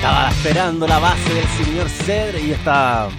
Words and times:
Estaba 0.00 0.30
esperando 0.30 0.86
la 0.86 0.98
base 0.98 1.34
del 1.34 1.44
señor 1.44 1.86
Cedre 1.90 2.40
y 2.40 2.52
estaba 2.52 3.10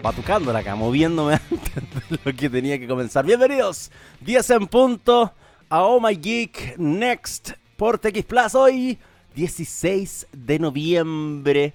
batucándola 0.00 0.60
acá, 0.60 0.76
moviéndome 0.76 1.34
antes 1.50 2.10
de 2.10 2.18
lo 2.24 2.32
que 2.32 2.48
tenía 2.48 2.78
que 2.78 2.86
comenzar. 2.86 3.26
Bienvenidos, 3.26 3.90
10 4.20 4.50
en 4.50 4.66
punto 4.68 5.32
a 5.68 5.82
Oh 5.82 5.98
My 6.00 6.14
Geek 6.14 6.78
Next 6.78 7.54
por 7.76 7.98
TX 7.98 8.22
Plus 8.22 8.54
hoy, 8.54 8.98
16 9.34 10.28
de 10.32 10.60
noviembre. 10.60 11.74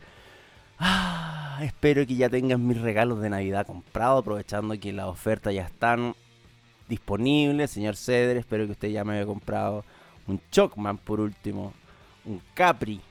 Ah, 0.79 1.59
espero 1.63 2.07
que 2.07 2.15
ya 2.15 2.29
tengan 2.29 2.65
mis 2.65 2.79
regalos 2.79 3.19
de 3.19 3.29
Navidad 3.29 3.67
comprados, 3.67 4.21
aprovechando 4.21 4.79
que 4.79 4.93
las 4.93 5.07
ofertas 5.07 5.53
ya 5.53 5.63
están 5.63 6.15
disponibles. 6.87 7.71
Señor 7.71 7.97
Cedre, 7.97 8.39
espero 8.39 8.65
que 8.65 8.71
usted 8.71 8.87
ya 8.87 9.03
me 9.03 9.17
haya 9.17 9.25
comprado 9.25 9.83
un 10.25 10.39
Chocman 10.51 10.97
por 10.99 11.19
último, 11.19 11.73
un 12.23 12.41
Capri. 12.53 13.01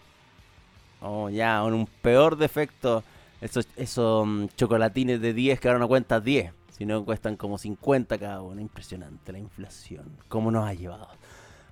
Oh, 1.01 1.29
ya, 1.29 1.63
un 1.65 1.87
peor 2.03 2.37
defecto. 2.37 3.03
Esos, 3.41 3.69
esos 3.77 4.27
mm, 4.27 4.47
chocolatines 4.57 5.21
de 5.21 5.35
10 5.35 5.61
que 5.61 5.69
ahora 5.69 5.79
no 5.79 5.89
cuentan 5.89 6.25
10, 6.25 6.53
sino 6.71 7.05
cuestan 7.05 7.37
como 7.37 7.59
50 7.59 8.19
cada 8.19 8.43
uno. 8.43 8.61
Impresionante 8.61 9.33
la 9.33 9.39
inflación. 9.39 10.05
¿Cómo 10.29 10.51
nos 10.51 10.67
ha 10.67 10.75
llevado? 10.75 11.09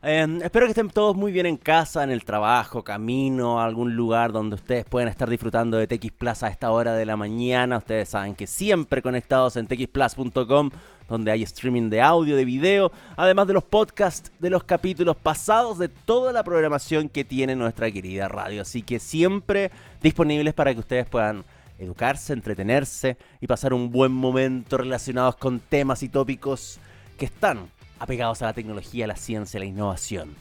Eh, 0.07 0.41
espero 0.43 0.67
que 0.67 0.73
estén 0.73 0.91
todos 0.91 1.17
muy 1.17 1.33
bien 1.33 1.47
en 1.47 1.57
casa, 1.57 2.05
en 2.05 2.11
el 2.11 2.27
trabajo, 2.27 2.85
camino, 2.85 3.59
a 3.59 3.65
algún 3.65 3.97
lugar 3.97 4.33
donde 4.33 4.57
ustedes 4.57 4.85
puedan 4.85 5.09
estar 5.09 5.31
disfrutando 5.31 5.79
de 5.79 5.87
TX 5.87 6.13
Plus 6.13 6.43
a 6.43 6.49
esta 6.49 6.71
hora 6.71 6.93
de 6.93 7.07
la 7.07 7.17
mañana. 7.17 7.79
Ustedes 7.79 8.11
saben 8.11 8.35
que 8.35 8.47
siempre 8.47 9.01
conectados 9.01 9.57
en 9.57 9.67
txplus.com, 9.67 10.71
donde 11.09 11.31
hay 11.31 11.43
streaming 11.43 11.91
de 11.91 12.01
audio, 12.01 12.37
de 12.37 12.45
video, 12.45 12.93
además 13.17 13.47
de 13.47 13.55
los 13.55 13.65
podcasts 13.65 14.33
de 14.39 14.51
los 14.51 14.65
capítulos 14.65 15.17
pasados 15.17 15.79
de 15.79 15.89
toda 15.89 16.33
la 16.33 16.45
programación 16.45 17.09
que 17.09 17.25
tiene 17.25 17.57
nuestra 17.57 17.91
querida 17.91 18.29
radio. 18.29 18.63
Así 18.63 18.83
que 18.83 18.99
siempre 18.99 19.71
disponibles 20.03 20.55
para 20.55 20.73
que 20.73 20.81
ustedes 20.81 21.07
puedan 21.07 21.45
educarse, 21.79 22.33
entretenerse 22.33 23.17
y 23.41 23.47
pasar 23.47 23.75
un 23.75 23.91
buen 23.91 24.13
momento 24.13 24.77
relacionados 24.77 25.37
con 25.37 25.61
temas 25.61 26.03
y 26.03 26.09
tópicos 26.09 26.79
que 27.19 27.27
están 27.27 27.69
apegados 27.99 28.43
a 28.43 28.47
la 28.47 28.53
tecnología, 28.53 29.07
la 29.07 29.17
ciencia, 29.17 29.59
la 29.61 29.67
innovación. 29.67 30.35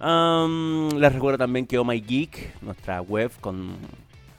les 0.00 1.12
recuerdo 1.12 1.38
también 1.38 1.66
que 1.66 1.78
Oh 1.78 1.84
My 1.84 2.00
Geek, 2.00 2.62
nuestra 2.62 3.00
web 3.00 3.30
con 3.40 3.76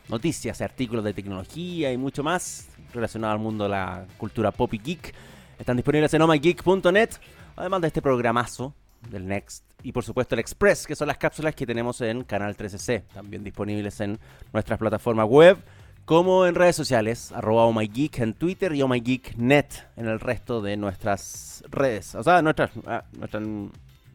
noticias, 0.09 0.61
artículos 0.61 1.03
de 1.03 1.13
tecnología 1.13 1.91
y 1.91 1.97
mucho 1.97 2.23
más 2.23 2.69
relacionado 2.93 3.33
al 3.33 3.39
mundo 3.39 3.65
de 3.65 3.71
la 3.71 4.05
cultura 4.17 4.51
pop 4.51 4.73
y 4.73 4.79
geek, 4.79 5.13
están 5.59 5.77
disponibles 5.77 6.13
en 6.13 6.21
ohmygeek.net, 6.21 7.09
además 7.55 7.81
de 7.81 7.87
este 7.87 8.01
programazo 8.01 8.73
del 9.09 9.27
Next 9.27 9.63
y 9.83 9.91
por 9.91 10.03
supuesto 10.03 10.35
el 10.35 10.39
Express, 10.39 10.87
que 10.87 10.95
son 10.95 11.07
las 11.07 11.17
cápsulas 11.17 11.55
que 11.55 11.65
tenemos 11.65 12.01
en 12.01 12.23
Canal 12.23 12.55
13C, 12.57 13.03
también 13.13 13.43
disponibles 13.43 13.99
en 14.01 14.19
nuestras 14.53 14.79
plataformas 14.79 15.27
web 15.27 15.57
como 16.05 16.45
en 16.45 16.55
redes 16.55 16.75
sociales, 16.75 17.33
arroba 17.33 17.65
ohmygeek 17.65 18.19
en 18.19 18.33
Twitter 18.33 18.73
y 18.73 18.81
ohmygeeknet 18.81 19.89
en 19.97 20.07
el 20.07 20.21
resto 20.21 20.61
de 20.61 20.77
nuestras 20.77 21.63
redes, 21.69 22.15
o 22.15 22.23
sea, 22.23 22.41
nuestras, 22.41 22.71
ah, 22.85 23.03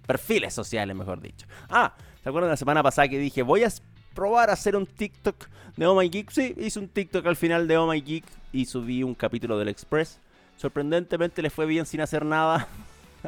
perfiles 0.06 0.54
sociales, 0.54 0.96
mejor 0.96 1.20
dicho. 1.20 1.46
Ah, 1.68 1.92
¿se 2.22 2.28
acuerdan 2.28 2.48
de 2.48 2.52
la 2.52 2.56
semana 2.56 2.82
pasada 2.82 3.08
que 3.08 3.18
dije, 3.18 3.42
voy 3.42 3.64
a 3.64 3.68
probar 4.14 4.48
a 4.48 4.54
hacer 4.54 4.74
un 4.74 4.86
TikTok 4.86 5.48
de 5.76 5.86
Oh? 5.86 6.00
Sí, 6.30 6.54
hice 6.58 6.78
un 6.78 6.88
TikTok 6.88 7.26
al 7.26 7.36
final 7.36 7.68
de 7.68 7.76
Oh 7.76 7.92
y 7.94 8.64
subí 8.64 9.02
un 9.02 9.14
capítulo 9.14 9.58
del 9.58 9.68
Express. 9.68 10.18
Sorprendentemente 10.62 11.42
le 11.42 11.50
fue 11.50 11.66
bien 11.66 11.84
sin 11.84 12.00
hacer 12.00 12.24
nada. 12.24 12.66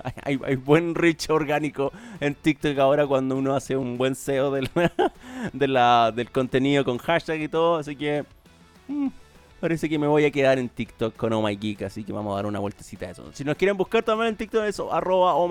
hay, 0.23 0.37
buen 0.57 0.95
reach 0.95 1.29
orgánico 1.29 1.93
en 2.21 2.35
TikTok 2.35 2.79
ahora 2.79 3.07
cuando 3.07 3.37
uno 3.37 3.55
hace 3.55 3.77
un 3.77 3.99
buen 3.99 4.15
SEO 4.15 4.51
del, 4.51 4.71
del 5.53 6.31
contenido 6.33 6.85
con 6.85 6.97
hashtag 6.97 7.43
y 7.43 7.49
todo. 7.49 7.77
Así 7.77 7.95
que 7.95 8.25
Mm, 8.89 9.09
parece 9.61 9.89
que 9.89 9.99
me 9.99 10.07
voy 10.07 10.25
a 10.25 10.31
quedar 10.31 10.59
en 10.59 10.69
TikTok 10.69 11.17
con 11.17 11.33
Oh 11.33 11.43
My 11.43 11.57
Geek, 11.57 11.83
así 11.83 12.05
que 12.05 12.13
vamos 12.13 12.33
a 12.33 12.37
dar 12.37 12.47
una 12.47 12.59
vueltecita 12.59 13.07
a 13.07 13.11
eso. 13.11 13.31
Si 13.33 13.45
nos 13.45 13.57
quieren 13.57 13.77
buscar 13.77 14.03
también 14.03 14.29
en 14.29 14.37
TikTok, 14.37 14.65
eso, 14.65 14.93
arroba 14.93 15.35
Oh 15.35 15.51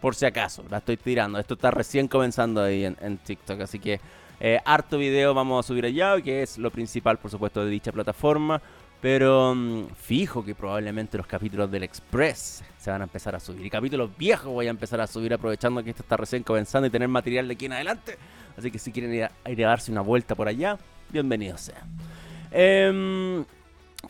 por 0.00 0.14
si 0.14 0.26
acaso, 0.26 0.64
la 0.70 0.78
estoy 0.78 0.96
tirando. 0.96 1.40
Esto 1.40 1.54
está 1.54 1.72
recién 1.72 2.06
comenzando 2.06 2.62
ahí 2.62 2.84
en, 2.84 3.18
TikTok, 3.18 3.62
así 3.62 3.80
que 3.80 4.00
eh, 4.38 4.60
harto 4.64 4.96
video 4.96 5.34
vamos 5.34 5.64
a 5.64 5.66
subir 5.66 5.84
allá, 5.84 6.20
que 6.22 6.42
es 6.42 6.56
lo 6.56 6.70
principal, 6.70 7.18
por 7.18 7.32
supuesto, 7.32 7.64
de 7.64 7.70
dicha 7.70 7.90
plataforma. 7.90 8.62
Pero 9.00 9.54
mm, 9.54 9.88
fijo 9.94 10.44
que 10.44 10.54
probablemente 10.54 11.16
los 11.16 11.26
capítulos 11.26 11.70
del 11.70 11.84
Express 11.84 12.64
se 12.78 12.90
van 12.90 13.00
a 13.02 13.04
empezar 13.04 13.34
a 13.34 13.40
subir. 13.40 13.64
Y 13.64 13.70
capítulos 13.70 14.10
viejos 14.16 14.52
voy 14.52 14.66
a 14.66 14.70
empezar 14.70 15.00
a 15.00 15.06
subir 15.06 15.32
aprovechando 15.32 15.82
que 15.84 15.90
esto 15.90 16.02
está 16.02 16.16
recién 16.16 16.42
comenzando 16.42 16.86
y 16.86 16.90
tener 16.90 17.08
material 17.08 17.46
de 17.46 17.54
aquí 17.54 17.66
en 17.66 17.74
adelante. 17.74 18.18
Así 18.56 18.70
que 18.70 18.78
si 18.78 18.90
quieren 18.90 19.14
ir 19.14 19.24
a, 19.24 19.30
darse 19.44 19.92
una 19.92 20.00
vuelta 20.00 20.34
por 20.34 20.48
allá, 20.48 20.78
bienvenidos 21.10 21.60
sean. 21.60 21.82
Em, 22.50 23.44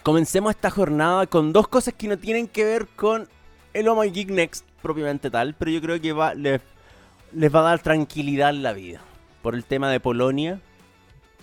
comencemos 0.03 0.51
esta 0.51 0.71
jornada 0.71 1.27
con 1.27 1.53
dos 1.53 1.69
cosas 1.69 1.93
que 1.95 2.09
no 2.09 2.17
tienen 2.17 2.49
que 2.49 2.65
ver 2.65 2.87
con 2.87 3.29
el 3.75 3.89
Oh 3.89 4.01
My 4.01 4.11
Geek 4.11 4.31
Next 4.31 4.65
propiamente 4.81 5.31
tal, 5.31 5.55
pero 5.55 5.71
yo 5.71 5.83
creo 5.83 6.01
que 6.01 6.15
les 7.33 7.55
va 7.55 7.61
a 7.61 7.63
dar 7.63 7.81
tranquilidad 7.81 8.51
en 8.51 8.63
la 8.63 8.73
vida. 8.73 9.03
Por 9.43 9.55
el 9.55 9.65
tema 9.65 9.91
de 9.91 10.01
Polonia, 10.01 10.61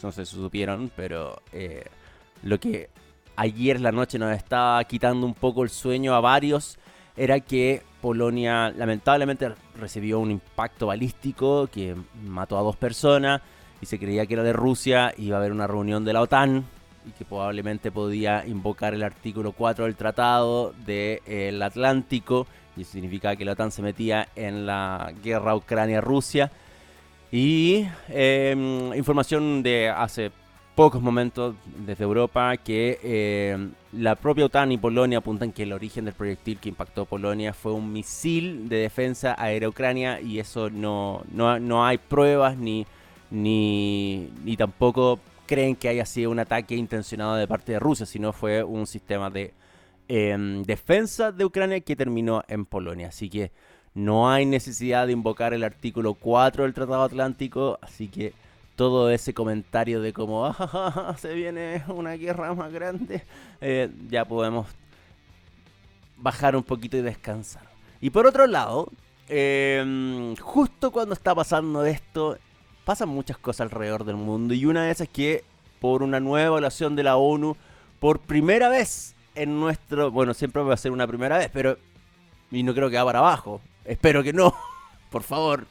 no 0.01 0.11
sé 0.11 0.25
si 0.25 0.35
supieron, 0.35 0.91
pero 0.95 1.41
eh, 1.51 1.85
lo 2.43 2.59
que 2.59 2.89
ayer 3.35 3.81
la 3.81 3.91
noche 3.91 4.19
nos 4.19 4.35
estaba 4.35 4.83
quitando 4.83 5.25
un 5.25 5.33
poco 5.33 5.63
el 5.63 5.69
sueño 5.69 6.13
a 6.15 6.19
varios 6.19 6.77
era 7.17 7.39
que 7.39 7.81
Polonia 8.01 8.71
lamentablemente 8.71 9.53
recibió 9.79 10.19
un 10.19 10.31
impacto 10.31 10.87
balístico 10.87 11.67
que 11.67 11.95
mató 12.23 12.57
a 12.57 12.61
dos 12.61 12.75
personas 12.75 13.41
y 13.81 13.85
se 13.85 13.99
creía 13.99 14.25
que 14.25 14.33
era 14.33 14.43
de 14.43 14.53
Rusia, 14.53 15.13
iba 15.17 15.37
a 15.37 15.39
haber 15.39 15.51
una 15.51 15.67
reunión 15.67 16.05
de 16.05 16.13
la 16.13 16.21
OTAN 16.21 16.65
y 17.07 17.11
que 17.11 17.25
probablemente 17.25 17.91
podía 17.91 18.45
invocar 18.45 18.93
el 18.93 19.03
artículo 19.03 19.51
4 19.51 19.85
del 19.85 19.95
Tratado 19.95 20.73
del 20.85 21.61
Atlántico, 21.61 22.47
y 22.75 22.81
eso 22.81 22.93
significaba 22.93 23.35
que 23.35 23.45
la 23.45 23.53
OTAN 23.53 23.71
se 23.71 23.81
metía 23.81 24.27
en 24.35 24.65
la 24.65 25.13
guerra 25.23 25.55
Ucrania-Rusia. 25.55 26.51
Y 27.31 27.85
em, 28.09 28.93
información 28.93 29.61
de 29.61 29.89
hace 29.89 30.31
pocos 30.75 31.01
momentos 31.01 31.55
desde 31.85 32.03
Europa 32.03 32.55
que 32.57 32.99
em, 33.01 33.71
la 33.93 34.15
propia 34.15 34.45
OTAN 34.45 34.73
y 34.73 34.77
Polonia 34.77 35.19
apuntan 35.19 35.53
que 35.53 35.63
el 35.63 35.71
origen 35.71 36.05
del 36.05 36.13
proyectil 36.13 36.59
que 36.59 36.69
impactó 36.69 37.05
Polonia 37.05 37.53
fue 37.53 37.71
un 37.71 37.93
misil 37.93 38.67
de 38.67 38.77
defensa 38.77 39.35
aérea 39.37 39.69
Ucrania 39.69 40.19
y 40.19 40.39
eso 40.39 40.69
no, 40.69 41.23
no, 41.31 41.59
no 41.59 41.85
hay 41.85 41.97
pruebas 41.97 42.57
ni, 42.57 42.85
ni, 43.31 44.29
ni 44.43 44.57
tampoco 44.57 45.19
creen 45.45 45.77
que 45.77 45.87
haya 45.87 46.05
sido 46.05 46.29
un 46.29 46.39
ataque 46.39 46.75
intencionado 46.75 47.35
de 47.35 47.47
parte 47.47 47.71
de 47.71 47.79
Rusia, 47.79 48.05
sino 48.05 48.33
fue 48.33 48.61
un 48.63 48.85
sistema 48.85 49.29
de 49.29 49.53
em, 50.09 50.63
defensa 50.63 51.31
de 51.31 51.45
Ucrania 51.45 51.79
que 51.79 51.95
terminó 51.95 52.43
en 52.49 52.65
Polonia. 52.65 53.07
Así 53.07 53.29
que 53.29 53.51
no 53.93 54.29
hay 54.29 54.45
necesidad 54.45 55.07
de 55.07 55.13
invocar 55.13 55.53
el 55.53 55.63
artículo 55.63 56.15
4 56.15 56.63
del 56.63 56.73
Tratado 56.73 57.03
Atlántico, 57.03 57.79
así 57.81 58.09
que 58.09 58.33
todo 58.75 59.09
ese 59.09 59.33
comentario 59.33 60.01
de 60.01 60.13
cómo 60.13 60.45
ah, 60.45 61.15
se 61.17 61.33
viene 61.33 61.83
una 61.87 62.13
guerra 62.13 62.53
más 62.53 62.71
grande, 62.71 63.23
eh, 63.61 63.89
ya 64.09 64.25
podemos 64.25 64.67
bajar 66.17 66.55
un 66.55 66.63
poquito 66.63 66.97
y 66.97 67.01
descansar. 67.01 67.63
Y 68.01 68.09
por 68.09 68.25
otro 68.25 68.47
lado, 68.47 68.91
em, 69.27 70.35
justo 70.37 70.91
cuando 70.91 71.13
está 71.13 71.33
pasando 71.33 71.85
esto, 71.85 72.37
pasan 72.83 73.09
muchas 73.09 73.37
cosas 73.37 73.61
alrededor 73.61 74.03
del 74.03 74.15
mundo 74.15 74.53
y 74.53 74.65
una 74.65 74.83
de 74.85 74.91
esas 74.91 75.07
es 75.07 75.13
que 75.13 75.43
por 75.79 76.03
una 76.03 76.19
nueva 76.19 76.47
evaluación 76.47 76.95
de 76.95 77.03
la 77.03 77.17
ONU, 77.17 77.57
por 77.99 78.19
primera 78.19 78.69
vez 78.69 79.15
en 79.35 79.59
nuestro, 79.59 80.11
bueno, 80.11 80.33
siempre 80.33 80.61
va 80.61 80.73
a 80.73 80.77
ser 80.77 80.91
una 80.91 81.07
primera 81.07 81.37
vez, 81.37 81.49
pero 81.51 81.77
y 82.51 82.63
no 82.63 82.73
creo 82.73 82.89
que 82.89 82.97
va 82.97 83.05
para 83.05 83.19
abajo. 83.19 83.61
Espero 83.83 84.23
que 84.23 84.33
no. 84.33 84.53
por 85.09 85.23
favor. 85.23 85.67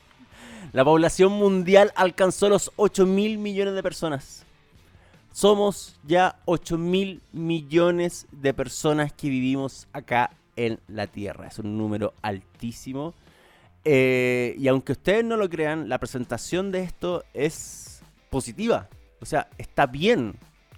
La 0.74 0.84
población 0.84 1.30
mundial 1.30 1.92
alcanzó 1.94 2.48
los 2.48 2.72
8 2.74 3.06
mil 3.06 3.38
millones 3.38 3.74
de 3.74 3.82
personas. 3.84 4.44
Somos 5.30 5.94
ya 6.02 6.40
8 6.46 6.76
mil 6.78 7.22
millones 7.30 8.26
de 8.32 8.52
personas 8.52 9.12
que 9.12 9.28
vivimos 9.28 9.86
acá 9.92 10.32
en 10.56 10.80
la 10.88 11.06
Tierra. 11.06 11.46
Es 11.46 11.60
un 11.60 11.78
número 11.78 12.12
altísimo. 12.22 13.14
Eh, 13.84 14.56
y 14.58 14.66
aunque 14.66 14.92
ustedes 14.92 15.24
no 15.24 15.36
lo 15.36 15.48
crean, 15.48 15.88
la 15.88 15.98
presentación 15.98 16.72
de 16.72 16.80
esto 16.80 17.22
es 17.34 18.02
positiva. 18.28 18.88
O 19.20 19.26
sea, 19.26 19.46
está 19.58 19.86
bien 19.86 20.34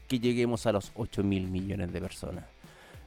que 0.09 0.21
lleguemos 0.21 0.67
a 0.67 0.73
los 0.73 0.93
8 0.95 1.23
mil 1.23 1.47
millones 1.47 1.91
de 1.91 2.01
personas. 2.03 2.45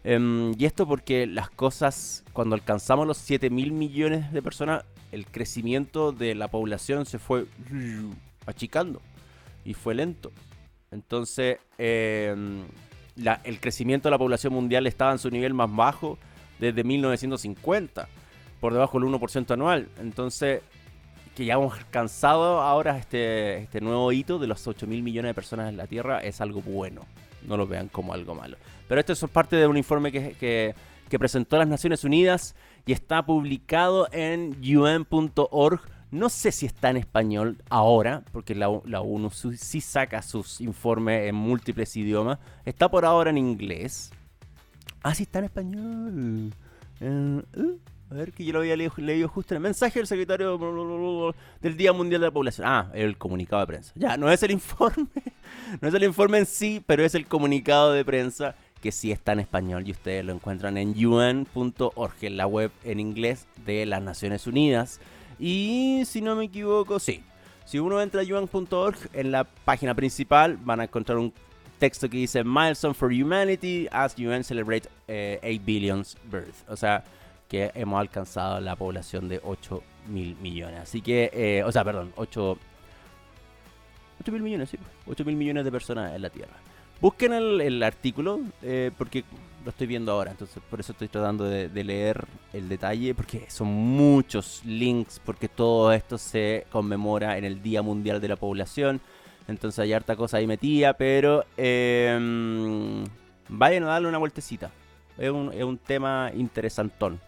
Em, 0.03 0.55
y 0.57 0.65
esto 0.65 0.87
porque 0.87 1.27
las 1.27 1.51
cosas, 1.51 2.23
cuando 2.33 2.55
alcanzamos 2.55 3.05
los 3.05 3.19
7 3.19 3.51
mil 3.51 3.73
millones 3.73 4.33
de 4.33 4.41
personas, 4.41 4.85
el 5.11 5.25
crecimiento 5.25 6.11
de 6.11 6.35
la 6.35 6.47
población 6.47 7.05
se 7.05 7.19
fue 7.19 7.45
achicando 8.45 9.01
y 9.65 9.73
fue 9.73 9.95
lento. 9.95 10.31
Entonces, 10.91 11.57
em, 11.77 12.63
el 13.43 13.59
crecimiento 13.59 14.07
de 14.07 14.11
la 14.11 14.17
población 14.17 14.53
mundial 14.53 14.87
estaba 14.87 15.11
en 15.11 15.19
su 15.19 15.29
nivel 15.29 15.53
más 15.53 15.73
bajo 15.73 16.17
desde 16.59 16.83
1950 16.83 18.07
por 18.59 18.73
debajo 18.73 18.99
del 18.99 19.07
1% 19.07 19.53
anual. 19.53 19.87
Entonces, 19.99 20.61
que 21.35 21.45
ya 21.45 21.53
hemos 21.53 21.77
alcanzado 21.77 22.61
ahora 22.61 22.97
este, 22.97 23.59
este 23.59 23.81
nuevo 23.81 24.11
hito 24.11 24.39
de 24.39 24.47
los 24.47 24.67
8 24.67 24.87
mil 24.87 25.03
millones 25.03 25.29
de 25.29 25.33
personas 25.33 25.69
en 25.69 25.77
la 25.77 25.87
Tierra 25.87 26.19
es 26.19 26.41
algo 26.41 26.61
bueno. 26.61 27.01
No 27.47 27.55
lo 27.55 27.65
vean 27.67 27.87
como 27.87 28.13
algo 28.13 28.35
malo. 28.35 28.57
Pero 28.87 28.99
esto 28.99 29.13
es 29.13 29.19
parte 29.31 29.55
de 29.55 29.67
un 29.67 29.77
informe 29.77 30.11
que, 30.11 30.33
que, 30.33 30.75
que 31.09 31.19
presentó 31.19 31.57
las 31.57 31.67
Naciones 31.67 32.03
Unidas 32.03 32.55
y 32.85 32.93
está 32.93 33.25
publicado 33.25 34.07
en 34.11 34.55
un.org. 34.63 35.81
No 36.11 36.29
sé 36.29 36.51
si 36.51 36.65
está 36.65 36.89
en 36.89 36.97
español 36.97 37.61
ahora, 37.69 38.23
porque 38.31 38.55
la, 38.55 38.67
la, 38.85 39.01
ONU 39.01 39.29
sí 39.29 39.81
saca 39.81 40.21
sus 40.21 40.59
informes 40.59 41.27
en 41.27 41.35
múltiples 41.35 41.95
idiomas. 41.95 42.39
Está 42.65 42.89
por 42.89 43.05
ahora 43.05 43.29
en 43.29 43.37
inglés. 43.37 44.11
Ah, 45.03 45.13
sí 45.13 45.23
está 45.23 45.39
en 45.39 45.45
español. 45.45 46.53
Uh, 47.01 47.59
uh. 47.59 47.79
A 48.11 48.15
ver, 48.15 48.33
que 48.33 48.43
yo 48.43 48.53
lo 48.53 48.59
había 48.59 48.75
leído, 48.75 49.27
justo 49.27 49.53
en 49.53 49.57
el 49.57 49.61
mensaje 49.61 49.99
del 49.99 50.07
secretario 50.07 50.57
del 51.61 51.77
Día 51.77 51.93
Mundial 51.93 52.21
de 52.21 52.27
la 52.27 52.31
Población. 52.31 52.65
Ah, 52.67 52.89
el 52.95 53.19
comunicado 53.19 53.59
de 53.61 53.67
prensa. 53.67 53.91
Ya, 53.95 54.17
no 54.17 54.31
es 54.31 54.41
el 54.41 54.49
informe, 54.49 55.05
no 55.81 55.87
es 55.87 55.93
el 55.93 56.03
informe 56.03 56.39
en 56.39 56.47
sí, 56.47 56.83
pero 56.87 57.05
es 57.05 57.13
el 57.13 57.27
comunicado 57.27 57.93
de 57.93 58.03
prensa 58.03 58.55
que 58.81 58.91
sí 58.91 59.11
está 59.11 59.33
en 59.33 59.41
español 59.41 59.87
y 59.87 59.91
ustedes 59.91 60.25
lo 60.25 60.33
encuentran 60.33 60.77
en 60.77 60.89
un.org, 61.05 62.23
la 62.23 62.47
web 62.47 62.71
en 62.83 62.99
inglés 62.99 63.47
de 63.65 63.85
las 63.85 64.01
Naciones 64.01 64.47
Unidas. 64.47 64.99
Y 65.37 66.03
si 66.05 66.21
no 66.21 66.35
me 66.35 66.45
equivoco, 66.45 66.99
sí. 66.99 67.23
Si 67.65 67.77
uno 67.77 68.01
entra 68.01 68.21
a 68.21 68.39
un.org, 68.39 68.97
en 69.13 69.31
la 69.31 69.43
página 69.43 69.93
principal 69.93 70.57
van 70.57 70.79
a 70.79 70.85
encontrar 70.85 71.17
un 71.17 71.33
texto 71.77 72.09
que 72.09 72.17
dice 72.17 72.43
Milestone 72.43 72.93
for 72.93 73.11
Humanity 73.11 73.87
as 73.91 74.17
UN 74.17 74.43
celebrate 74.43 74.87
8 74.87 74.91
eh, 75.07 75.61
billions 75.63 76.17
birth. 76.29 76.67
O 76.67 76.75
sea, 76.75 77.03
que 77.47 77.71
hemos 77.73 77.99
alcanzado 77.99 78.59
la 78.59 78.75
población 78.75 79.29
de 79.29 79.39
8 79.43 79.83
mil 80.07 80.35
millones. 80.37 80.81
Así 80.81 81.01
que, 81.01 81.31
eh, 81.33 81.63
o 81.63 81.71
sea, 81.71 81.83
perdón, 81.83 82.13
8, 82.15 82.57
8 84.21 84.31
mil 84.31 84.41
millones, 84.41 84.69
sí, 84.69 84.77
8 85.07 85.25
mil 85.25 85.35
millones 85.35 85.65
de 85.65 85.71
personas 85.71 86.13
en 86.13 86.21
la 86.21 86.29
Tierra. 86.29 86.55
Busquen 87.01 87.33
el, 87.33 87.83
artículo, 87.83 88.41
eh, 88.61 88.91
porque 88.97 89.23
lo 89.63 89.71
estoy 89.71 89.87
viendo 89.87 90.11
ahora, 90.11 90.31
entonces 90.31 90.61
por 90.69 90.79
eso 90.79 90.91
estoy 90.91 91.07
tratando 91.07 91.45
de, 91.45 91.83
leer 91.83 92.25
el 92.53 92.67
detalle, 92.67 93.15
porque 93.15 93.45
son 93.49 93.67
muchos 93.67 94.61
links, 94.65 95.21
porque 95.23 95.47
todo 95.47 95.93
esto 95.93 96.17
se 96.17 96.65
conmemora 96.71 97.37
en 97.37 97.45
el 97.45 97.61
Día 97.61 97.81
Mundial 97.81 98.19
de 98.19 98.27
la 98.27 98.35
Población, 98.35 98.99
entonces 99.47 99.79
hay 99.79 99.93
harta 99.93 100.15
cosa 100.15 100.37
ahí 100.37 100.47
metida, 100.47 100.93
pero 100.93 101.45
eh, 101.57 103.05
vayan 103.47 103.83
a 103.83 103.87
darle 103.87 104.07
una 104.07 104.17
vueltecita. 104.17 104.71
Es 105.17 105.29
un, 105.29 105.51
es 105.53 105.63
un 105.63 105.77
tema 105.77 106.31
interesantón 106.35 107.19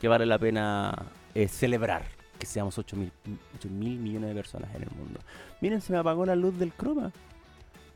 que 0.00 0.08
vale 0.08 0.26
la 0.26 0.38
pena 0.38 0.94
eh, 1.34 1.48
celebrar 1.48 2.02
que 2.38 2.46
seamos 2.46 2.78
8 2.78 2.96
mil, 2.96 3.98
millones 3.98 4.28
de 4.28 4.34
personas 4.34 4.74
en 4.74 4.82
el 4.82 4.90
mundo. 4.90 5.20
Miren, 5.60 5.80
se 5.80 5.92
me 5.92 5.98
apagó 5.98 6.24
la 6.24 6.36
luz 6.36 6.56
del 6.58 6.72
croma. 6.72 7.12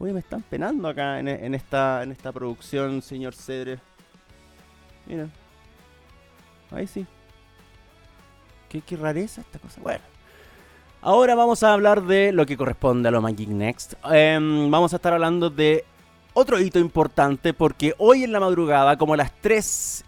Oye, 0.02 0.12
me 0.12 0.18
están 0.18 0.42
penando 0.42 0.88
acá 0.88 1.20
en, 1.20 1.54
esta, 1.54 2.02
en 2.02 2.10
esta 2.10 2.32
producción, 2.32 3.02
señor 3.02 3.36
Cedre. 3.36 3.78
Miren. 5.06 5.30
Ahí 6.72 6.88
sí. 6.88 7.06
¿Qué, 8.68 8.80
qué 8.80 8.96
rareza 8.96 9.42
esta 9.42 9.60
cosa. 9.60 9.80
Bueno. 9.80 10.00
Ahora 11.02 11.36
vamos 11.36 11.62
a 11.62 11.72
hablar 11.72 12.02
de 12.02 12.32
lo 12.32 12.44
que 12.46 12.56
corresponde 12.56 13.10
a 13.10 13.12
lo 13.12 13.22
Magic 13.22 13.48
Next. 13.48 13.94
Em, 14.10 14.68
vamos 14.72 14.92
a 14.92 14.96
estar 14.96 15.12
hablando 15.12 15.50
de 15.50 15.84
otro 16.34 16.58
hito 16.58 16.80
importante 16.80 17.54
porque 17.54 17.94
hoy 17.98 18.24
en 18.24 18.32
la 18.32 18.40
madrugada, 18.40 18.96
como 18.96 19.14
a 19.14 19.18
las 19.18 19.30
3 19.40 20.04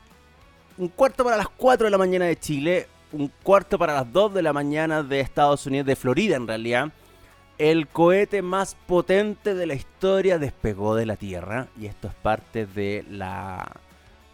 un 0.78 0.88
cuarto 0.88 1.22
para 1.22 1.36
las 1.36 1.48
4 1.50 1.84
de 1.84 1.90
la 1.92 1.98
mañana 1.98 2.24
de 2.24 2.36
Chile, 2.36 2.88
un 3.12 3.30
cuarto 3.44 3.78
para 3.78 3.94
las 3.94 4.12
2 4.12 4.34
de 4.34 4.42
la 4.42 4.52
mañana 4.52 5.04
de 5.04 5.20
Estados 5.20 5.66
Unidos, 5.66 5.86
de 5.86 5.94
Florida 5.94 6.34
en 6.34 6.48
realidad, 6.48 6.90
el 7.58 7.86
cohete 7.86 8.42
más 8.42 8.76
potente 8.86 9.54
de 9.54 9.66
la 9.66 9.74
historia 9.74 10.38
despegó 10.38 10.94
de 10.94 11.06
la 11.06 11.16
Tierra 11.16 11.68
y 11.80 11.86
esto 11.86 12.08
es 12.08 12.14
parte 12.14 12.66
de 12.66 13.04
la, 13.10 13.80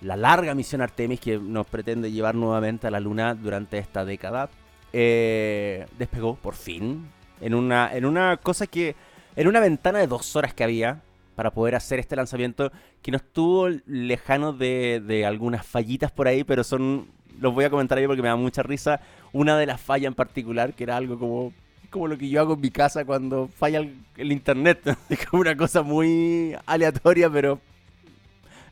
la 0.00 0.16
larga 0.16 0.54
misión 0.54 0.80
Artemis 0.80 1.20
que 1.20 1.38
nos 1.38 1.66
pretende 1.66 2.10
llevar 2.10 2.34
nuevamente 2.34 2.86
a 2.86 2.90
la 2.90 3.00
Luna 3.00 3.34
durante 3.34 3.78
esta 3.78 4.04
década. 4.04 4.48
Eh, 4.92 5.86
despegó 5.98 6.34
por 6.34 6.54
fin 6.54 7.06
en 7.40 7.54
una, 7.54 7.94
en 7.94 8.04
una 8.04 8.36
cosa 8.38 8.66
que, 8.66 8.96
en 9.36 9.48
una 9.48 9.60
ventana 9.60 9.98
de 9.98 10.06
dos 10.06 10.34
horas 10.36 10.54
que 10.54 10.64
había, 10.64 11.02
para 11.36 11.52
poder 11.52 11.74
hacer 11.74 11.98
este 11.98 12.16
lanzamiento 12.16 12.70
que 13.00 13.10
no 13.10 13.16
estuvo 13.16 13.68
lejano 13.86 14.52
de, 14.52 15.24
algunas 15.26 15.66
fallitas 15.66 16.10
por 16.10 16.28
ahí, 16.28 16.44
pero 16.44 16.64
son, 16.64 17.08
los 17.38 17.54
voy 17.54 17.64
a 17.64 17.70
comentar 17.70 17.96
ahí 17.96 18.06
porque 18.06 18.20
me 18.20 18.28
da 18.28 18.36
mucha 18.36 18.62
risa. 18.62 19.00
Una 19.32 19.56
de 19.56 19.64
las 19.64 19.80
fallas 19.80 20.08
en 20.08 20.14
particular, 20.14 20.74
que 20.74 20.84
era 20.84 20.96
algo 20.96 21.18
como, 21.18 21.52
como 21.90 22.08
lo 22.08 22.16
que 22.16 22.28
yo 22.28 22.40
hago 22.40 22.54
en 22.54 22.60
mi 22.60 22.70
casa 22.70 23.04
cuando 23.04 23.48
falla 23.48 23.80
el, 24.16 24.32
internet. 24.32 24.96
es 25.08 25.26
como 25.26 25.42
una 25.42 25.56
cosa 25.56 25.82
muy 25.82 26.56
aleatoria, 26.66 27.28
pero 27.28 27.60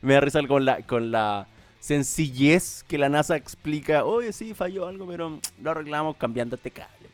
me 0.01 0.13
da 0.13 0.21
risa 0.21 0.41
con 0.47 0.65
la, 0.65 0.81
con 0.83 1.11
la 1.11 1.47
sencillez 1.79 2.83
que 2.87 2.97
la 2.97 3.09
NASA 3.09 3.35
explica. 3.35 4.05
Oye, 4.05 4.33
sí, 4.33 4.53
falló 4.53 4.87
algo, 4.87 5.05
pero 5.05 5.39
lo 5.61 5.71
arreglamos 5.71 6.15
cambiando 6.17 6.55
este 6.55 6.71
cable. 6.71 7.09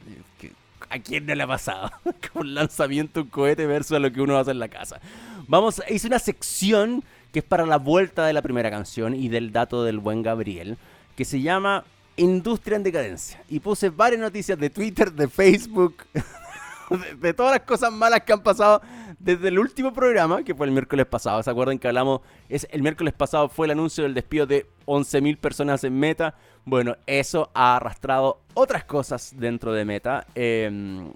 ¿A 0.90 1.00
quién 1.00 1.26
no 1.26 1.34
le 1.34 1.44
ha 1.44 1.48
pasado? 1.48 1.92
Con 2.34 2.54
lanzamiento 2.54 3.22
un 3.22 3.28
cohete 3.28 3.66
versus 3.66 4.00
lo 4.00 4.12
que 4.12 4.22
uno 4.22 4.38
hace 4.38 4.52
en 4.52 4.60
la 4.60 4.68
casa. 4.68 5.02
Vamos, 5.48 5.82
hice 5.90 6.08
una 6.08 6.20
sección 6.20 7.04
que 7.34 7.40
es 7.40 7.46
para 7.46 7.66
la 7.66 7.78
vuelta 7.78 8.26
de 8.26 8.34
la 8.34 8.42
primera 8.42 8.70
canción 8.70 9.16
y 9.16 9.28
del 9.28 9.52
dato 9.52 9.84
del 9.84 10.00
buen 10.00 10.22
Gabriel, 10.22 10.78
que 11.16 11.26
se 11.26 11.42
llama 11.42 11.84
Industria 12.18 12.78
en 12.78 12.84
decadencia. 12.84 13.42
Y 13.50 13.60
puse 13.60 13.90
varias 13.90 14.22
noticias 14.22 14.58
de 14.58 14.70
Twitter, 14.70 15.12
de 15.12 15.28
Facebook, 15.28 16.04
de, 17.20 17.34
todas 17.34 17.54
las 17.54 17.62
cosas 17.62 17.92
malas 17.92 18.22
que 18.22 18.34
han 18.34 18.44
pasado 18.44 18.82
desde 19.20 19.48
el 19.48 19.60
último 19.60 19.94
programa, 19.94 20.44
que 20.44 20.54
fue 20.54 20.68
el 20.68 20.72
miércoles 20.72 21.06
pasado. 21.06 21.42
¿Se 21.44 21.50
acuerdan 21.50 21.80
que 21.80 21.88
hablamos? 21.88 22.22
Es, 22.50 22.68
el 22.72 22.82
miércoles 22.82 23.14
pasado 23.14 23.50
fue 23.50 23.68
el 23.68 23.72
anuncio 23.72 24.04
del 24.04 24.14
despido 24.14 24.46
de 24.46 24.66
11.000 24.86 25.38
personas 25.38 25.84
en 25.84 26.00
Meta. 26.00 26.36
Bueno, 26.64 26.96
eso 27.06 27.50
ha 27.54 27.76
arrastrado 27.76 28.42
otras 28.54 28.86
cosas 28.86 29.34
dentro 29.38 29.74
de 29.74 29.86
Meta. 29.86 30.26
Eh, 30.36 31.12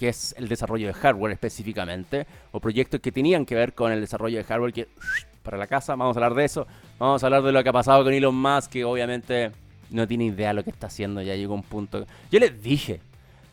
que 0.00 0.08
es 0.08 0.34
el 0.38 0.48
desarrollo 0.48 0.86
de 0.86 0.94
hardware 0.94 1.32
específicamente, 1.32 2.26
o 2.52 2.58
proyectos 2.58 3.00
que 3.00 3.12
tenían 3.12 3.44
que 3.44 3.54
ver 3.54 3.74
con 3.74 3.92
el 3.92 4.00
desarrollo 4.00 4.38
de 4.38 4.44
hardware 4.44 4.72
que 4.72 4.88
para 5.42 5.58
la 5.58 5.66
casa, 5.66 5.94
vamos 5.94 6.16
a 6.16 6.20
hablar 6.20 6.32
de 6.32 6.46
eso, 6.46 6.66
vamos 6.98 7.22
a 7.22 7.26
hablar 7.26 7.42
de 7.42 7.52
lo 7.52 7.62
que 7.62 7.68
ha 7.68 7.72
pasado 7.74 8.02
con 8.02 8.14
Elon 8.14 8.34
Musk, 8.34 8.70
que 8.70 8.82
obviamente 8.82 9.52
no 9.90 10.06
tiene 10.06 10.26
idea 10.26 10.48
de 10.48 10.54
lo 10.54 10.64
que 10.64 10.70
está 10.70 10.86
haciendo, 10.86 11.22
ya 11.22 11.34
llegó 11.34 11.54
un 11.54 11.62
punto. 11.62 12.06
Yo 12.30 12.38
les 12.38 12.62
dije, 12.62 13.00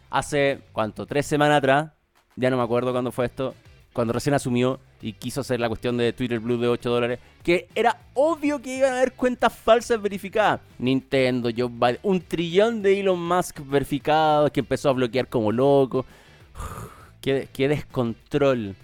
hace, 0.09 0.59
¿cuánto? 0.71 1.05
Tres 1.05 1.25
semanas 1.25 1.57
atrás, 1.59 1.91
ya 2.35 2.49
no 2.49 2.57
me 2.57 2.63
acuerdo 2.63 2.91
cuándo 2.91 3.11
fue 3.11 3.25
esto, 3.25 3.53
cuando 3.93 4.13
recién 4.13 4.35
asumió 4.35 4.79
y 5.01 5.13
quiso 5.13 5.41
hacer 5.41 5.59
la 5.59 5.67
cuestión 5.67 5.97
de 5.97 6.13
Twitter 6.13 6.39
Blue 6.39 6.57
de 6.57 6.67
8 6.67 6.89
dólares, 6.89 7.19
que 7.43 7.67
era 7.73 7.97
obvio 8.13 8.61
que 8.61 8.77
iban 8.77 8.93
a 8.93 8.97
haber 8.97 9.13
cuentas 9.13 9.53
falsas 9.53 10.01
verificadas. 10.01 10.61
Nintendo, 10.77 11.49
Joe 11.55 11.97
un 12.03 12.21
trillón 12.21 12.81
de 12.81 12.99
Elon 12.99 13.19
Musk 13.19 13.59
verificados 13.65 14.51
que 14.51 14.59
empezó 14.59 14.89
a 14.89 14.93
bloquear 14.93 15.27
como 15.27 15.51
loco. 15.51 16.05
qué, 17.21 17.67
descontrol 17.67 18.75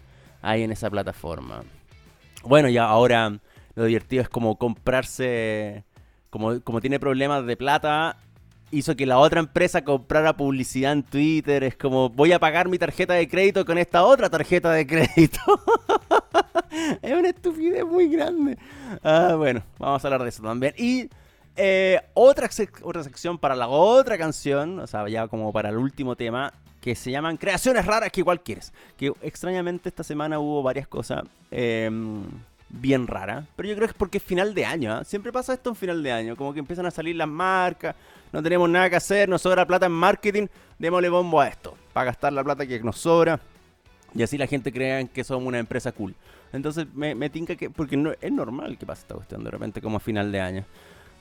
hay 0.42 0.64
en 0.64 0.72
esa 0.72 0.90
plataforma. 0.90 1.64
Bueno, 2.44 2.70
ya 2.70 2.86
ahora 2.86 3.38
lo 3.76 3.86
divertido 3.86 4.24
es 4.24 4.30
como 4.30 4.58
comprarse, 4.58 5.84
como, 6.34 6.60
como 6.62 6.82
tiene 6.82 7.00
problemas 7.00 7.46
de 7.46 7.56
plata, 7.56 8.18
hizo 8.72 8.96
que 8.96 9.06
la 9.06 9.20
otra 9.20 9.40
empresa 9.40 9.84
comprara 9.84 10.36
publicidad 10.36 10.92
en 10.92 11.04
Twitter. 11.04 11.64
Es 11.64 11.78
como, 11.78 12.10
voy 12.10 12.32
a 12.32 12.40
pagar 12.40 12.68
mi 12.70 12.80
tarjeta 12.80 13.14
de 13.14 13.28
crédito 13.28 13.64
con 13.64 13.78
esta 13.78 14.04
otra 14.04 14.32
tarjeta 14.32 14.72
de 14.72 14.88
crédito. 14.88 15.40
es 17.04 17.14
una 17.14 17.30
estupidez 17.30 17.86
muy 17.86 18.08
grande. 18.08 18.58
Ah, 19.04 19.36
bueno, 19.38 19.62
vamos 19.78 20.04
a 20.04 20.08
hablar 20.08 20.24
de 20.24 20.30
eso 20.30 20.42
también. 20.42 20.74
Y 20.76 21.08
eh, 21.56 22.02
otra, 22.16 22.50
otra 22.82 23.04
sección 23.04 23.38
para 23.38 23.56
la 23.56 23.68
otra 23.68 24.18
canción, 24.18 24.80
o 24.80 24.88
sea, 24.88 25.08
ya 25.08 25.28
como 25.28 25.54
para 25.54 25.70
el 25.70 25.78
último 25.78 26.16
tema, 26.16 26.52
que 26.82 26.96
se 26.96 27.12
llaman 27.12 27.38
Creaciones 27.38 27.86
Raras 27.86 28.12
que 28.12 28.22
igual 28.22 28.42
quieres. 28.42 28.74
Que 28.98 29.14
extrañamente 29.22 29.88
esta 29.88 30.04
semana 30.04 30.40
hubo 30.40 30.64
varias 30.64 30.88
cosas 30.88 31.26
em, 31.52 32.24
bien 32.74 33.08
raras. 33.08 33.46
Pero 33.56 33.70
yo 33.70 33.76
creo 33.76 33.88
que 33.88 33.92
es 33.92 33.98
porque 33.98 34.18
es 34.18 34.24
final 34.24 34.54
de 34.54 34.66
año. 34.66 34.94
¿ah? 34.94 35.04
Siempre 35.04 35.32
pasa 35.32 35.54
esto 35.54 35.70
en 35.70 35.76
final 35.76 36.04
de 36.04 36.12
año. 36.12 36.36
Como 36.36 36.54
que 36.54 36.60
empiezan 36.60 36.86
a 36.86 36.92
salir 36.92 37.16
las 37.16 37.28
marcas. 37.28 37.96
No 38.32 38.42
tenemos 38.42 38.70
nada 38.70 38.90
que 38.90 38.96
hacer. 38.96 39.30
Nos 39.30 39.42
sobra 39.42 39.66
plata 39.66 39.86
en 39.86 39.92
marketing. 39.92 40.48
Démosle 40.78 41.10
bombo 41.10 41.40
a 41.40 41.48
esto. 41.48 41.78
Para 41.94 42.06
gastar 42.06 42.34
la 42.34 42.44
plata 42.44 42.66
que 42.66 42.80
nos 42.82 42.98
sobra. 42.98 43.40
Y 44.16 44.24
así 44.24 44.38
la 44.38 44.48
gente 44.48 44.72
crea 44.72 45.04
que 45.06 45.24
somos 45.24 45.48
una 45.48 45.60
empresa 45.60 45.92
cool. 45.92 46.16
Entonces 46.52 46.88
me, 46.94 47.16
me 47.16 47.30
tinca 47.30 47.56
que... 47.56 47.70
Porque 47.70 47.98
no, 47.98 48.12
es 48.20 48.32
normal 48.32 48.78
que 48.78 48.86
pase 48.86 49.02
esta 49.02 49.16
cuestión 49.16 49.44
de 49.44 49.52
repente 49.52 49.82
como 49.82 49.98
a 49.98 50.00
final 50.00 50.32
de 50.32 50.42
año. 50.42 50.66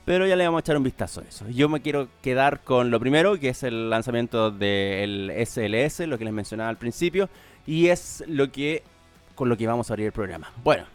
Pero 0.05 0.27
ya 0.27 0.35
le 0.35 0.45
vamos 0.45 0.59
a 0.59 0.61
echar 0.61 0.75
un 0.75 0.83
vistazo 0.83 1.21
a 1.21 1.23
eso. 1.23 1.47
Yo 1.49 1.69
me 1.69 1.81
quiero 1.81 2.09
quedar 2.21 2.61
con 2.61 2.91
lo 2.91 2.99
primero, 2.99 3.39
que 3.39 3.49
es 3.49 3.63
el 3.63 3.89
lanzamiento 3.89 4.51
del 4.51 5.31
SLS, 5.45 6.01
lo 6.07 6.17
que 6.17 6.25
les 6.25 6.33
mencionaba 6.33 6.69
al 6.69 6.77
principio, 6.77 7.29
y 7.65 7.87
es 7.87 8.21
lo 8.27 8.51
que 8.51 8.83
con 9.33 9.47
lo 9.47 9.55
que 9.55 9.65
vamos 9.65 9.89
a 9.89 9.93
abrir 9.93 10.07
el 10.07 10.11
programa. 10.11 10.51
Bueno, 10.61 10.85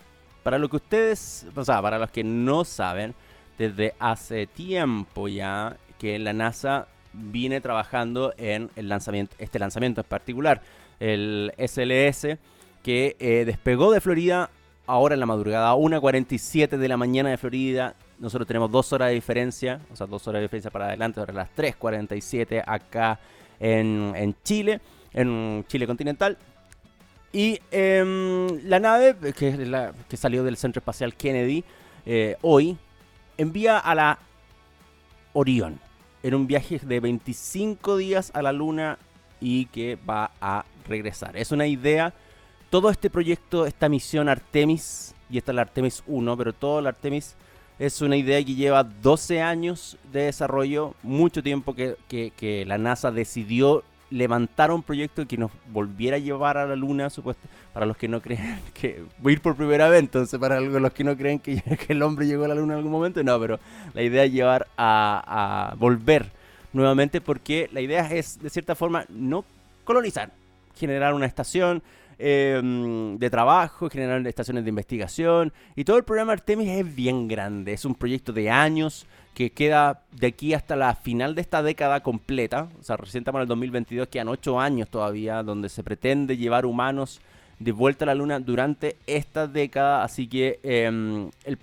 para 0.49 0.59
lo 0.59 0.71
que 0.71 0.77
ustedes, 0.77 1.45
o 1.55 1.63
sea, 1.63 1.83
para 1.83 1.99
los 1.99 2.11
que 2.11 2.25
no 2.25 2.65
saben, 2.65 3.15
desde 3.59 3.93
hace 3.99 4.47
tiempo 4.47 5.29
ya 5.29 5.77
que 5.99 6.19
la 6.19 6.33
NASA 6.33 6.89
vine 7.13 7.61
trabajando 7.61 8.33
en 8.39 8.71
el 8.75 8.89
lanzamiento, 8.89 9.37
este 9.39 9.59
lanzamiento 9.59 10.01
en 10.01 10.07
particular, 10.07 10.63
el 11.01 11.53
SLS, 11.59 12.39
que 12.83 13.15
eh, 13.19 13.45
despegó 13.45 13.93
de 13.93 14.01
Florida 14.01 14.49
ahora 14.87 15.13
en 15.13 15.21
la 15.21 15.27
madrugada, 15.27 15.69
a 15.69 15.75
1.47 15.75 16.79
de 16.79 16.89
la 16.89 16.97
mañana 16.97 17.29
de 17.29 17.37
Florida. 17.37 17.95
Nosotros 18.19 18.49
tenemos 18.49 18.71
dos 18.71 18.91
horas 18.95 19.09
de 19.09 19.17
diferencia, 19.17 19.83
o 19.93 19.97
sea, 19.97 20.07
dos 20.07 20.27
horas 20.29 20.39
de 20.39 20.45
diferencia 20.45 20.71
para 20.71 20.87
adelante, 20.87 21.21
ahora 21.21 21.35
las 21.35 21.55
3.47 21.55 22.65
acá 22.67 23.21
en, 23.61 24.35
Chile, 24.45 24.81
en 25.13 25.67
Chile 25.69 25.87
continental. 25.87 26.39
Y 27.33 27.61
em, 27.71 28.63
la 28.65 28.81
nave, 28.81 29.15
que, 29.35 30.17
salió 30.17 30.45
del 30.45 30.57
Centro 30.57 30.81
Espacial 30.81 31.15
Kennedy 31.15 31.63
eh, 32.07 32.37
hoy, 32.41 32.77
envía 33.37 33.79
a 33.79 33.95
la 33.95 34.19
Orión 35.35 35.79
en 36.23 36.35
un 36.35 36.47
viaje 36.47 36.81
de 36.83 37.01
25 37.01 37.99
días 37.99 38.31
a 38.35 38.43
la 38.43 38.53
Luna 38.53 38.99
y 39.41 39.67
que 39.67 39.99
va 40.09 40.31
a 40.41 40.65
regresar. 40.89 41.37
Es 41.37 41.53
una 41.53 41.67
idea, 41.67 42.15
todo 42.71 42.91
este 42.91 43.11
proyecto, 43.11 43.67
esta 43.67 43.89
misión 43.89 44.29
Artemis, 44.29 45.15
y 45.31 45.37
esta 45.37 45.53
es 45.53 45.57
la 45.57 45.63
Artemis 45.63 46.03
1, 46.07 46.37
pero 46.37 46.53
todo 46.55 46.79
el 46.81 46.87
Artemis 46.87 47.37
es 47.79 48.01
una 48.01 48.17
idea 48.17 48.43
que 48.43 48.55
lleva 48.55 48.83
12 48.83 49.43
años 49.43 49.99
de 50.13 50.23
desarrollo, 50.23 50.95
mucho 51.03 51.43
tiempo 51.43 51.75
que 51.75 52.65
la 52.67 52.79
NASA 52.79 53.13
decidió 53.13 53.85
levantar 54.11 54.71
un 54.71 54.83
proyecto 54.83 55.27
que 55.27 55.37
nos 55.37 55.51
volviera 55.71 56.17
a 56.17 56.21
llevar 56.21 56.57
a 56.57 56.67
la 56.67 56.77
luna, 56.77 57.11
supuesto, 57.11 57.47
para 57.73 57.87
los 57.87 57.97
que 57.97 58.09
no 58.09 58.21
creen 58.21 58.61
que 58.75 59.03
voy 59.19 59.33
a 59.33 59.35
ir 59.35 59.41
por 59.41 59.57
primera 59.57 59.89
vez, 59.89 60.01
entonces 60.01 60.39
para 60.39 60.61
los 60.61 60.93
que 60.93 61.05
no 61.05 61.17
creen 61.17 61.39
que, 61.41 61.63
el 61.89 62.03
hombre 62.03 62.27
llegó 62.27 62.45
a 62.45 62.49
la 62.49 62.55
luna 62.55 62.75
en 62.75 62.79
algún 62.79 62.93
momento, 62.93 63.23
no, 63.23 63.39
pero 63.39 63.59
la 63.95 64.03
idea 64.03 64.25
es 64.25 64.33
llevar 64.33 64.67
a, 64.77 65.75
volver 65.79 66.31
nuevamente 66.73 67.21
porque 67.21 67.69
la 67.73 67.81
idea 67.81 68.11
es 68.13 68.41
de 68.41 68.51
cierta 68.51 68.75
forma 68.75 69.05
no 69.09 69.45
colonizar, 69.85 70.31
generar 70.77 71.15
una 71.15 71.27
estación, 71.27 71.83
em, 72.19 73.17
de 73.19 73.31
trabajo, 73.31 73.89
generar 73.89 74.27
estaciones 74.27 74.65
de 74.65 74.71
investigación. 74.71 75.53
Y 75.77 75.85
todo 75.85 75.97
el 75.97 76.05
programa 76.05 76.33
Artemis 76.33 76.69
es 76.69 76.95
bien 76.95 77.27
grande. 77.27 77.73
Es 77.73 77.85
un 77.85 77.95
proyecto 77.95 78.33
de 78.33 78.51
años 78.51 79.07
que 79.39 79.51
queda 79.51 80.03
de 80.11 80.27
aquí 80.27 80.53
hasta 80.53 80.75
la 80.75 80.97
final 80.97 81.37
de 81.37 81.43
esta 81.43 81.63
década 81.63 82.01
completa, 82.01 82.67
o 82.81 82.83
sea, 82.83 82.97
recién 82.97 83.23
en 83.25 83.37
el 83.37 83.47
2022, 83.47 84.09
quedan 84.09 84.27
ocho 84.27 84.59
años 84.59 84.89
todavía, 84.89 85.45
donde 85.45 85.69
se 85.69 85.85
pretende 85.85 86.37
llevar 86.37 86.67
humanos 86.67 87.21
de 87.61 87.71
vuelta 87.71 88.05
a 88.05 88.07
la 88.07 88.17
Luna 88.17 88.41
durante 88.41 88.97
esta 89.07 89.47
década, 89.47 90.03
así 90.03 90.27
que 90.27 90.59
em, 90.65 91.31
el, 91.45 91.57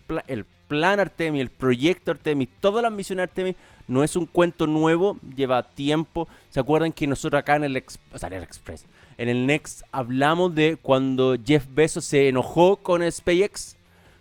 plan 0.70 1.02
Artemis, 1.02 1.42
el 1.42 1.50
proyecto 1.50 2.12
Artemis, 2.12 2.48
todas 2.62 2.82
las 2.82 2.94
misiones 2.94 3.24
Artemis 3.24 3.58
no 3.90 4.06
es 4.06 4.16
un 4.16 4.26
cuento 4.26 4.68
nuevo, 4.68 5.20
lleva 5.36 5.62
tiempo. 5.62 6.30
¿Se 6.52 6.62
acuerdan 6.62 6.94
que 6.94 7.08
nosotros 7.08 7.38
acá 7.38 7.58
en 7.58 7.66
el, 7.66 7.84
o 8.14 8.18
sea, 8.18 8.28
en 8.28 8.36
el 8.36 8.44
Express, 8.44 8.86
en 9.18 9.28
el 9.28 9.46
Next, 9.46 9.82
hablamos 9.92 10.56
de 10.56 10.78
cuando 10.82 11.36
Jeff 11.46 11.66
Bezos 11.70 12.06
se 12.06 12.30
enojó 12.30 12.78
con 12.78 13.02
SpaceX? 13.12 13.75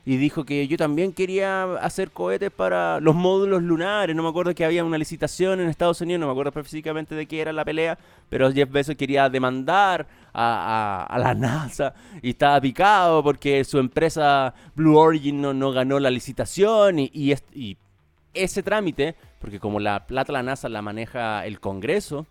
Y 0.06 0.18
dijo 0.18 0.44
que 0.44 0.68
yo 0.68 0.76
también 0.76 1.12
quería 1.12 1.76
hacer 1.76 2.10
cohetes 2.10 2.50
para 2.50 3.00
los 3.00 3.14
módulos 3.14 3.62
lunares. 3.62 4.14
No 4.14 4.22
me 4.22 4.28
acuerdo 4.28 4.54
que 4.54 4.64
había 4.64 4.84
una 4.84 4.98
licitación 4.98 5.60
en 5.60 5.68
Estados 5.68 6.00
Unidos, 6.02 6.20
no 6.20 6.26
me 6.26 6.32
acuerdo 6.32 6.50
específicamente 6.50 7.14
de 7.14 7.26
qué 7.26 7.40
era 7.40 7.52
la 7.52 7.64
pelea, 7.64 7.98
pero 8.28 8.52
Jeff 8.52 8.70
Bezos 8.70 8.96
quería 8.96 9.30
demandar 9.30 10.06
a, 10.34 11.16
la 11.18 11.34
NASA 11.34 11.94
y 12.20 12.30
estaba 12.30 12.60
picado 12.60 13.22
porque 13.22 13.64
su 13.64 13.78
empresa 13.78 14.54
Blue 14.74 14.98
Origin 14.98 15.40
no, 15.40 15.72
ganó 15.72 15.98
la 15.98 16.10
licitación 16.10 16.98
y, 16.98 17.10
y, 17.14 17.76
ese 18.34 18.64
trámite, 18.64 19.14
porque 19.40 19.60
como 19.60 19.78
la 19.78 20.06
plata 20.06 20.32
la 20.32 20.42
NASA 20.42 20.68
la 20.68 20.82
maneja 20.82 21.46
el 21.46 21.60
Congreso, 21.60 22.26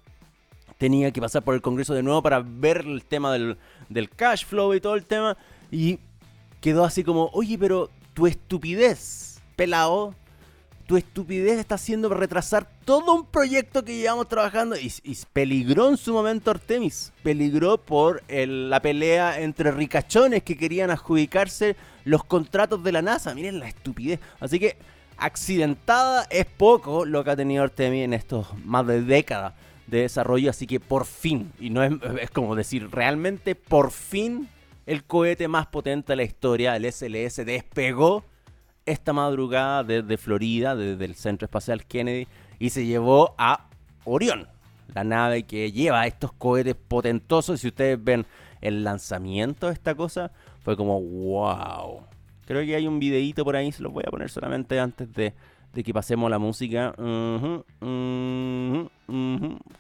tenía 0.77 1.12
que 1.12 1.22
pasar 1.22 1.44
por 1.44 1.56
el 1.56 1.62
Congreso 1.62 1.94
de 1.94 2.03
nuevo 2.03 2.22
para 2.22 2.44
ver 2.46 2.82
el 2.86 3.06
tema 3.06 3.32
del, 3.32 3.58
del 3.88 4.10
cash 4.10 4.46
flow 4.46 4.74
y 4.74 4.82
todo 4.82 4.96
el 4.96 5.06
tema. 5.06 5.38
Y 5.72 5.98
quedó 6.63 6.86
así 6.86 7.03
como, 7.03 7.29
oye, 7.34 7.58
pero 7.58 7.89
tu 8.13 8.25
estupidez, 8.25 9.41
pelado, 9.58 10.15
tu 10.88 10.96
estupidez 10.96 11.60
está 11.60 11.75
haciendo 11.75 12.08
retrasar 12.08 12.70
todo 12.86 13.13
un 13.13 13.25
proyecto 13.25 13.84
que 13.84 13.98
llevamos 13.98 14.29
trabajando. 14.29 14.77
Y, 14.77 14.89
peligró 15.34 15.89
en 15.89 15.98
su 15.98 16.13
momento 16.13 16.51
Artemis. 16.51 17.12
Peligró 17.22 17.77
por 17.77 18.24
la 18.29 18.82
pelea 18.82 19.41
entre 19.41 19.72
ricachones 19.72 20.43
que 20.43 20.55
querían 20.55 20.89
adjudicarse 20.89 21.75
los 22.05 22.24
contratos 22.24 22.82
de 22.82 22.93
la 22.93 23.01
NASA. 23.01 23.36
Miren 23.36 23.60
la 23.60 23.67
estupidez. 23.67 24.22
Así 24.39 24.58
que 24.58 24.77
accidentada 25.17 26.25
es 26.29 26.46
poco 26.46 27.03
lo 27.03 27.25
que 27.25 27.32
ha 27.32 27.36
tenido 27.36 27.63
Artemis 27.63 28.05
en 28.05 28.13
estos 28.13 28.48
más 28.63 28.88
de 28.88 29.01
décadas 29.01 29.53
de 29.88 30.03
desarrollo. 30.03 30.50
Así 30.50 30.65
que 30.65 30.79
por 30.79 31.05
fin, 31.05 31.51
y 31.60 31.70
no 31.72 31.84
es, 31.84 31.91
es 32.22 32.32
como 32.32 32.55
decir, 32.55 32.89
realmente 32.89 33.53
por 33.53 33.91
fin 33.91 34.48
el 34.86 35.04
cohete 35.04 35.48
más 35.48 35.68
potente 35.68 36.13
de 36.13 36.18
la 36.18 36.24
historia, 36.24 36.75
el 36.75 36.92
SLS, 36.92 37.46
despegó 37.46 38.24
esta 38.86 39.13
madrugada 39.13 39.84
desde 39.84 40.18
Florida, 40.18 40.75
desde 40.75 41.06
el 41.06 41.16
Centro 41.16 41.46
Espacial 41.46 41.86
Kennedy, 41.86 42.28
y 42.60 42.70
se 42.70 42.86
llevó 42.86 43.34
a 43.38 43.70
Orión, 44.06 44.48
la 44.94 45.04
nave 45.04 45.44
que 45.44 45.72
lleva 45.72 46.06
estos 46.06 46.34
cohetes 46.34 46.75
potentosos. 46.75 47.62
Si 47.62 47.68
ustedes 47.68 48.04
ven 48.04 48.25
el 48.62 48.84
lanzamiento 48.84 49.68
de 49.68 49.74
esta 49.74 49.96
cosa, 49.96 50.32
fue 50.62 50.75
como 50.75 51.02
wow. 51.02 52.02
Creo 52.46 52.66
que 52.66 52.75
hay 52.75 52.88
un 52.88 53.00
videíto 53.00 53.46
por 53.46 53.56
ahí, 53.56 53.72
se 53.72 53.82
los 53.82 53.94
voy 53.94 54.04
a 54.06 54.12
poner 54.12 54.30
solamente 54.30 54.80
antes 54.80 55.12
de, 55.13 55.34
que 55.74 55.94
pasemos 55.94 56.30
la 56.30 56.40
música. 56.40 56.94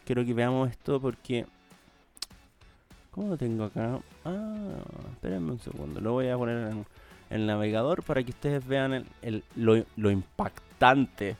Quiero 0.05 0.25
que 0.25 0.33
veamos 0.33 0.69
esto 0.69 1.01
porque 1.01 1.45
¿Cómo 3.13 3.29
lo 3.29 3.37
tengo 3.37 3.65
acá? 3.65 3.99
Ah, 4.25 4.77
espérenme 5.11 5.51
un 5.51 5.59
segundo. 5.59 6.01
Lo 6.01 6.13
voy 6.13 6.29
a 6.29 6.37
poner 6.37 6.71
en 6.71 6.85
el 7.29 7.45
navegador 7.45 8.01
para 8.01 8.23
que 8.23 8.31
ustedes 8.31 8.65
vean 8.65 9.05
el, 9.21 9.43
lo, 9.55 10.09
impactante 10.09 11.35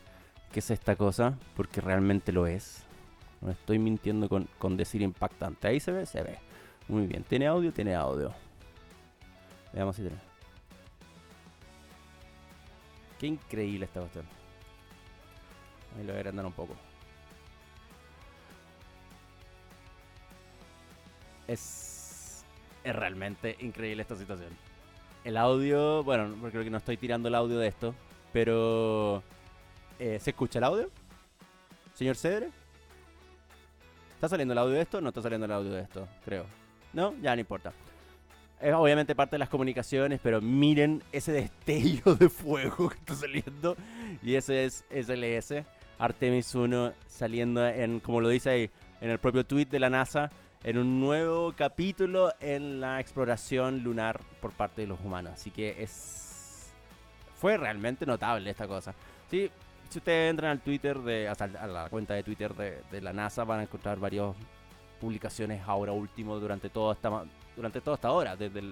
que 0.52 0.60
es 0.60 0.70
esta 0.70 0.96
cosa, 0.96 1.36
porque 1.56 1.82
realmente 1.82 2.32
lo 2.32 2.46
es. 2.46 2.84
No 3.42 3.50
estoy 3.50 3.80
mintiendo 3.80 4.30
con, 4.30 4.48
con, 4.60 4.78
decir 4.78 5.02
impactante. 5.02 5.68
Ahí 5.68 5.80
se 5.80 5.92
ve, 5.92 6.06
se 6.06 6.22
ve. 6.22 6.38
Muy 6.88 7.08
bien. 7.08 7.24
¿Tiene 7.24 7.48
audio? 7.48 7.74
Tiene 7.74 7.96
audio. 7.96 8.32
Veamos 9.74 9.96
si 9.96 10.04
tiene. 10.04 10.18
Qué 13.20 13.26
increíble 13.26 13.86
esta 13.86 14.00
cuestión. 14.00 14.26
Ahí 15.98 16.04
lo 16.04 16.14
voy 16.14 16.18
a 16.18 16.20
agrandar 16.20 16.46
un 16.46 16.54
poco. 16.54 16.76
Es, 21.48 22.44
es 22.84 22.96
realmente 22.96 23.56
increíble 23.60 24.02
esta 24.02 24.16
situación. 24.16 24.50
El 25.24 25.38
audio, 25.38 26.04
bueno, 26.04 26.36
creo 26.52 26.64
que 26.64 26.70
no 26.70 26.78
estoy 26.78 26.98
tirando 26.98 27.30
el 27.30 27.36
audio 27.36 27.58
de 27.58 27.68
esto, 27.68 27.96
pero 28.34 29.24
eh, 30.00 30.20
¿se 30.20 30.32
escucha 30.32 30.60
el 30.60 30.66
audio? 30.66 30.90
Señor 31.94 32.16
Cedre. 32.16 32.50
¿Está 34.16 34.30
saliendo 34.30 34.54
el 34.54 34.58
audio 34.58 34.76
de 34.76 34.82
esto? 34.82 35.02
No 35.02 35.10
está 35.10 35.22
saliendo 35.22 35.46
el 35.46 35.52
audio 35.52 35.72
de 35.72 35.82
esto, 35.82 36.08
creo. 36.26 36.46
¿No? 36.94 37.14
Ya 37.22 37.36
no 37.36 37.42
importa. 37.42 37.74
Es 38.60 38.74
obviamente 38.74 39.16
parte 39.16 39.36
de 39.36 39.40
las 39.40 39.50
comunicaciones, 39.50 40.20
pero 40.24 40.42
miren 40.42 41.04
ese 41.12 41.34
destello 41.34 42.16
de 42.16 42.30
fuego 42.30 42.90
que 42.90 42.96
está 42.96 43.16
saliendo. 43.16 43.76
Y 44.22 44.36
ese 44.36 44.66
es 44.66 44.86
SLS, 44.90 45.66
Artemis 46.00 46.56
1, 46.56 46.94
saliendo 47.08 47.68
en, 47.68 48.00
como 48.00 48.22
lo 48.22 48.30
dice 48.30 48.50
ahí, 48.50 48.70
en 49.02 49.10
el 49.10 49.20
propio 49.20 49.46
tweet 49.46 49.66
de 49.66 49.80
la 49.80 49.90
NASA, 49.90 50.32
en 50.64 50.78
un 50.78 51.00
nuevo 51.00 51.54
capítulo 51.56 52.32
en 52.40 52.80
la 52.80 53.00
exploración 53.00 53.84
lunar 53.84 54.22
por 54.42 54.52
parte 54.52 54.82
de 54.82 54.88
los 54.88 55.00
humanos. 55.02 55.34
Así 55.34 55.52
que 55.52 55.82
es 55.84 56.72
fue 57.36 57.58
realmente 57.58 58.06
notable 58.06 58.50
esta 58.50 58.68
cosa. 58.68 58.94
Sí, 59.30 59.52
si 59.90 59.98
ustedes 59.98 60.30
entran 60.30 60.52
al 60.52 60.62
Twitter 60.62 60.98
de 61.00 61.28
a 61.28 61.68
la 61.68 61.90
cuenta 61.90 62.14
de 62.14 62.24
Twitter 62.24 62.54
de, 62.54 63.02
la 63.02 63.12
NASA 63.12 63.44
van 63.44 63.60
a 63.60 63.64
encontrar 63.64 64.00
varias 64.00 64.34
publicaciones 65.02 65.62
ahora 65.68 65.92
último 65.92 66.40
durante 66.40 66.70
toda 66.70 66.94
esta 66.94 67.26
durante 67.56 67.82
toda 67.82 67.96
esta 67.96 68.12
hora, 68.12 68.36
desde 68.36 68.64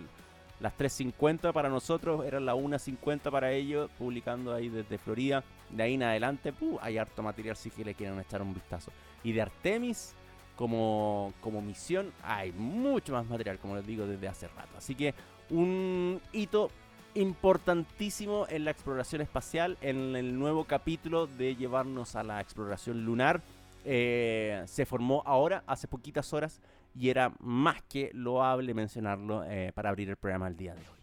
las 0.62 0.78
3.50 0.78 1.52
para 1.54 1.70
nosotros, 1.70 2.24
eran 2.26 2.46
las 2.46 2.56
1.50 2.56 3.30
para 3.30 3.52
ellos, 3.52 3.90
publicando 3.98 4.54
ahí 4.54 4.70
desde 4.70 4.98
Florida. 4.98 5.44
De 5.70 5.84
ahí 5.84 5.96
en 5.96 6.04
adelante, 6.04 6.54
hay 6.82 6.98
harto 6.98 7.24
material 7.24 7.56
si 7.56 7.72
que 7.72 7.84
le 7.84 7.94
quieren 7.96 8.20
echar 8.20 8.42
un 8.42 8.54
vistazo. 8.54 8.92
Y 9.24 9.34
de 9.34 9.42
Artemis, 9.42 10.16
como, 10.62 11.34
como 11.42 11.60
misión, 11.60 12.14
hay 12.22 12.52
mucho 12.52 13.14
más 13.14 13.28
material, 13.28 13.58
como 13.58 13.76
les 13.76 13.88
digo, 13.88 14.06
desde 14.06 14.28
hace 14.28 14.48
rato. 14.48 14.78
Así 14.78 14.94
que 14.94 15.16
un 15.50 16.22
hito 16.32 16.70
importantísimo 17.16 18.46
en 18.48 18.66
la 18.66 18.70
exploración 18.70 19.24
espacial, 19.24 19.76
en 19.82 20.16
el 20.16 20.38
nuevo 20.38 20.66
capítulo 20.66 21.26
de 21.26 21.56
llevarnos 21.56 22.16
a 22.16 22.22
la 22.22 22.40
exploración 22.40 23.04
lunar. 23.04 23.42
Eh, 23.86 24.62
se 24.68 24.86
formó 24.86 25.24
ahora, 25.26 25.64
hace 25.66 25.88
poquitas 25.88 26.32
horas, 26.32 26.62
y 26.96 27.10
era 27.10 27.34
más 27.40 27.82
que 27.90 28.12
loable 28.14 28.76
mencionarlo 28.76 29.44
eh, 29.46 29.72
para 29.74 29.90
abrir 29.90 30.12
el 30.12 30.16
programa 30.16 30.48
el 30.48 30.58
día 30.58 30.76
de 30.76 30.82
hoy. 30.82 30.98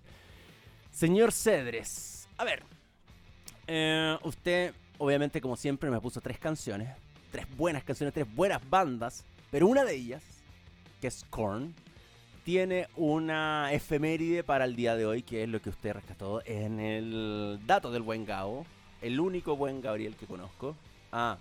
Señor 0.93 1.33
Cedres, 1.33 2.29
a 2.37 2.45
ver, 2.45 2.63
eh, 3.67 4.17
usted 4.23 4.73
obviamente 4.99 5.41
como 5.41 5.57
siempre 5.57 5.91
me 5.91 6.01
puso 6.01 6.21
tres 6.21 6.39
canciones 6.39 6.91
tres 7.31 7.47
buenas 7.57 7.85
canciones, 7.85 8.15
tres 8.15 8.27
buenas 8.35 8.61
bandas, 8.69 9.25
pero 9.51 9.67
una 9.67 9.85
de 9.85 9.95
ellas, 9.95 10.23
que 11.01 11.07
es 11.07 11.25
Korn, 11.31 11.75
tiene 12.45 12.89
una 12.97 13.73
efeméride 13.73 14.43
para 14.43 14.65
el 14.65 14.75
día 14.75 14.97
de 14.97 15.07
hoy, 15.07 15.23
que 15.23 15.43
es 15.43 15.49
lo 15.49 15.61
que 15.61 15.71
usted 15.71 15.93
rescató 15.93 16.43
en 16.47 16.81
el 16.81 17.61
dato 17.67 17.91
del 17.91 18.03
buen 18.03 18.25
Gabo, 18.25 18.67
el 19.03 19.21
único 19.21 19.57
buen 19.57 19.81
Gabriel 19.81 20.17
que 20.17 20.27
conozco. 20.27 20.75
Ah, 21.13 21.37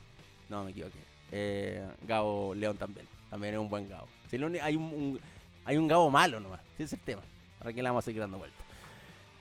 no, 0.49 0.63
me 0.63 0.71
equivoqué. 0.71 0.99
Eh, 1.31 1.85
Gabo 2.05 2.53
León 2.55 2.77
también, 2.77 3.07
también 3.29 3.53
es 3.53 3.59
un 3.59 3.69
buen 3.69 3.87
Gabo. 3.87 4.07
hay, 4.61 4.75
un, 4.75 5.19
hay 5.65 5.77
un 5.77 5.87
Gabo 5.87 6.09
malo 6.09 6.39
nomás, 6.39 6.61
ese 6.75 6.83
es 6.83 6.93
el 6.93 6.99
tema. 6.99 7.21
Ahora 7.59 7.73
que 7.73 7.81
le 7.81 7.89
vamos 7.89 8.03
a 8.03 8.05
seguir 8.05 8.21
dando 8.21 8.37
vuelta. 8.37 8.55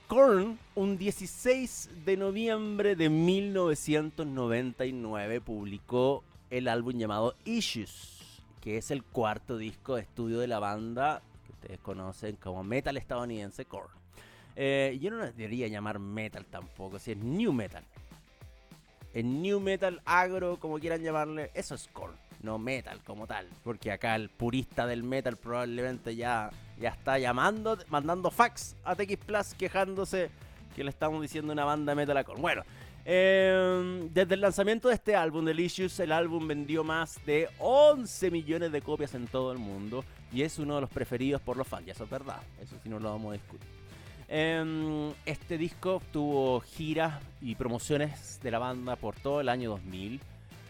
Korn, 0.07 0.57
un 0.75 0.97
16 0.97 1.89
de 2.05 2.15
noviembre 2.15 2.95
de 2.95 3.09
1999, 3.09 5.41
publicó 5.41 6.23
el 6.49 6.69
álbum 6.69 6.97
llamado 6.97 7.35
Issues, 7.43 8.16
que 8.61 8.77
es 8.77 8.91
el 8.91 9.03
cuarto 9.03 9.57
disco 9.57 9.95
de 9.95 10.01
estudio 10.01 10.39
de 10.39 10.47
la 10.47 10.59
banda 10.59 11.21
ustedes 11.57 11.79
conocen 11.79 12.35
como 12.35 12.63
metal 12.63 12.97
estadounidense 12.97 13.65
core. 13.65 13.89
Eh, 14.55 14.97
yo 15.01 15.11
no 15.11 15.17
debería 15.17 15.67
llamar 15.67 15.99
metal 15.99 16.45
tampoco, 16.45 16.99
si 16.99 17.11
es 17.11 17.17
new 17.17 17.51
metal. 17.51 17.83
El 19.13 19.41
new 19.41 19.59
metal 19.59 20.01
agro, 20.05 20.57
como 20.59 20.79
quieran 20.79 21.01
llamarle, 21.01 21.51
eso 21.53 21.75
es 21.75 21.87
core, 21.91 22.13
no 22.41 22.59
metal 22.59 22.99
como 23.03 23.25
tal. 23.27 23.47
Porque 23.63 23.91
acá 23.91 24.15
el 24.15 24.29
purista 24.29 24.85
del 24.85 25.03
metal 25.03 25.37
probablemente 25.37 26.15
ya, 26.15 26.51
ya 26.79 26.89
está 26.89 27.17
llamando, 27.17 27.77
mandando 27.89 28.29
fax 28.29 28.75
a 28.83 28.95
TX 28.95 29.17
Plus 29.17 29.53
quejándose 29.55 30.29
que 30.75 30.83
le 30.83 30.91
estamos 30.91 31.21
diciendo 31.21 31.53
una 31.53 31.65
banda 31.65 31.95
metal 31.95 32.17
a 32.17 32.23
core. 32.23 32.41
Bueno, 32.41 32.63
Em, 33.09 34.09
desde 34.11 34.33
el 34.33 34.41
lanzamiento 34.41 34.89
de 34.89 34.95
este 34.95 35.15
álbum, 35.15 35.45
Delicious, 35.45 35.97
el 36.01 36.11
álbum 36.11 36.45
vendió 36.45 36.83
más 36.83 37.25
de 37.25 37.47
11 37.57 38.29
millones 38.31 38.69
de 38.73 38.81
copias 38.81 39.13
en 39.13 39.27
todo 39.27 39.53
el 39.53 39.59
mundo 39.59 40.03
y 40.33 40.41
es 40.41 40.59
uno 40.59 40.75
de 40.75 40.81
los 40.81 40.89
preferidos 40.89 41.41
por 41.41 41.55
los 41.55 41.65
fans, 41.65 41.87
eso 41.87 42.03
es 42.03 42.09
verdad, 42.09 42.41
eso 42.61 42.75
sí 42.83 42.89
no 42.89 42.99
lo 42.99 43.09
vamos 43.09 43.29
a 43.29 43.33
discutir. 43.35 43.65
Em, 44.27 45.13
este 45.25 45.57
disco 45.57 46.01
tuvo 46.11 46.59
giras 46.59 47.23
y 47.39 47.55
promociones 47.55 48.41
de 48.43 48.51
la 48.51 48.59
banda 48.59 48.97
por 48.97 49.15
todo 49.15 49.39
el 49.39 49.47
año 49.47 49.69
2000 49.69 50.19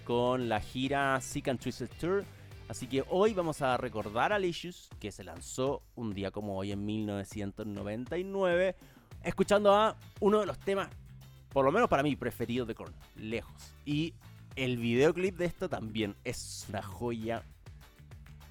con 0.06 0.48
la 0.48 0.60
gira 0.60 1.20
Sick 1.20 1.48
and 1.48 1.60
Twisted 1.60 1.90
Tour. 2.00 2.24
Así 2.70 2.86
que 2.86 3.04
hoy 3.10 3.34
vamos 3.34 3.64
a 3.64 3.78
recordar 3.78 4.32
a 4.32 4.38
Licious, 4.38 4.90
que 5.00 5.12
se 5.12 5.24
lanzó 5.24 5.82
un 5.96 6.14
día 6.14 6.30
como 6.30 6.56
hoy 6.56 6.72
en 6.72 6.86
1999, 6.86 8.76
escuchando 9.24 9.74
a 9.74 9.96
uno 10.20 10.42
de 10.42 10.46
los 10.46 10.60
temas 10.60 10.90
por 11.50 11.66
lo 11.66 11.72
menos 11.72 11.90
para 11.90 12.04
mí, 12.04 12.16
preferido 12.16 12.66
de 12.66 12.76
Korn. 12.76 12.94
Lejos. 13.16 13.74
Y 13.86 14.14
el 14.56 14.78
videoclip 14.78 15.38
de 15.38 15.46
esto 15.46 15.70
también 15.70 16.16
es 16.24 16.66
una 16.70 16.82
joya 16.82 17.44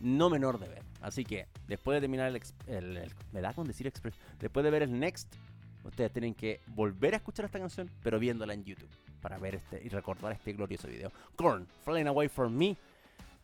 no 0.00 0.30
menor 0.30 0.58
de 0.58 0.68
ver. 0.68 0.82
Así 1.00 1.24
que 1.24 1.46
después 1.66 1.96
de 1.96 2.00
terminar 2.00 2.32
el, 2.66 3.12
me 3.32 3.40
da 3.40 3.52
con 3.52 3.66
decir 3.66 3.86
express, 3.86 4.18
después 4.38 4.64
de 4.64 4.70
ver 4.70 4.82
el 4.82 4.98
Next, 4.98 5.34
ustedes 5.84 6.12
tienen 6.12 6.34
que 6.34 6.60
volver 6.68 7.14
a 7.14 7.18
escuchar 7.18 7.44
esta 7.44 7.58
canción, 7.58 7.90
pero 8.02 8.18
viéndola 8.18 8.54
en 8.54 8.64
YouTube 8.64 8.90
para 9.20 9.38
ver 9.38 9.56
este 9.56 9.82
y 9.84 9.88
recordar 9.88 10.32
este 10.32 10.52
glorioso 10.52 10.88
video. 10.88 11.10
Korn, 11.36 11.66
Flying 11.84 12.08
Away 12.08 12.28
From 12.28 12.52
Me. 12.52 12.76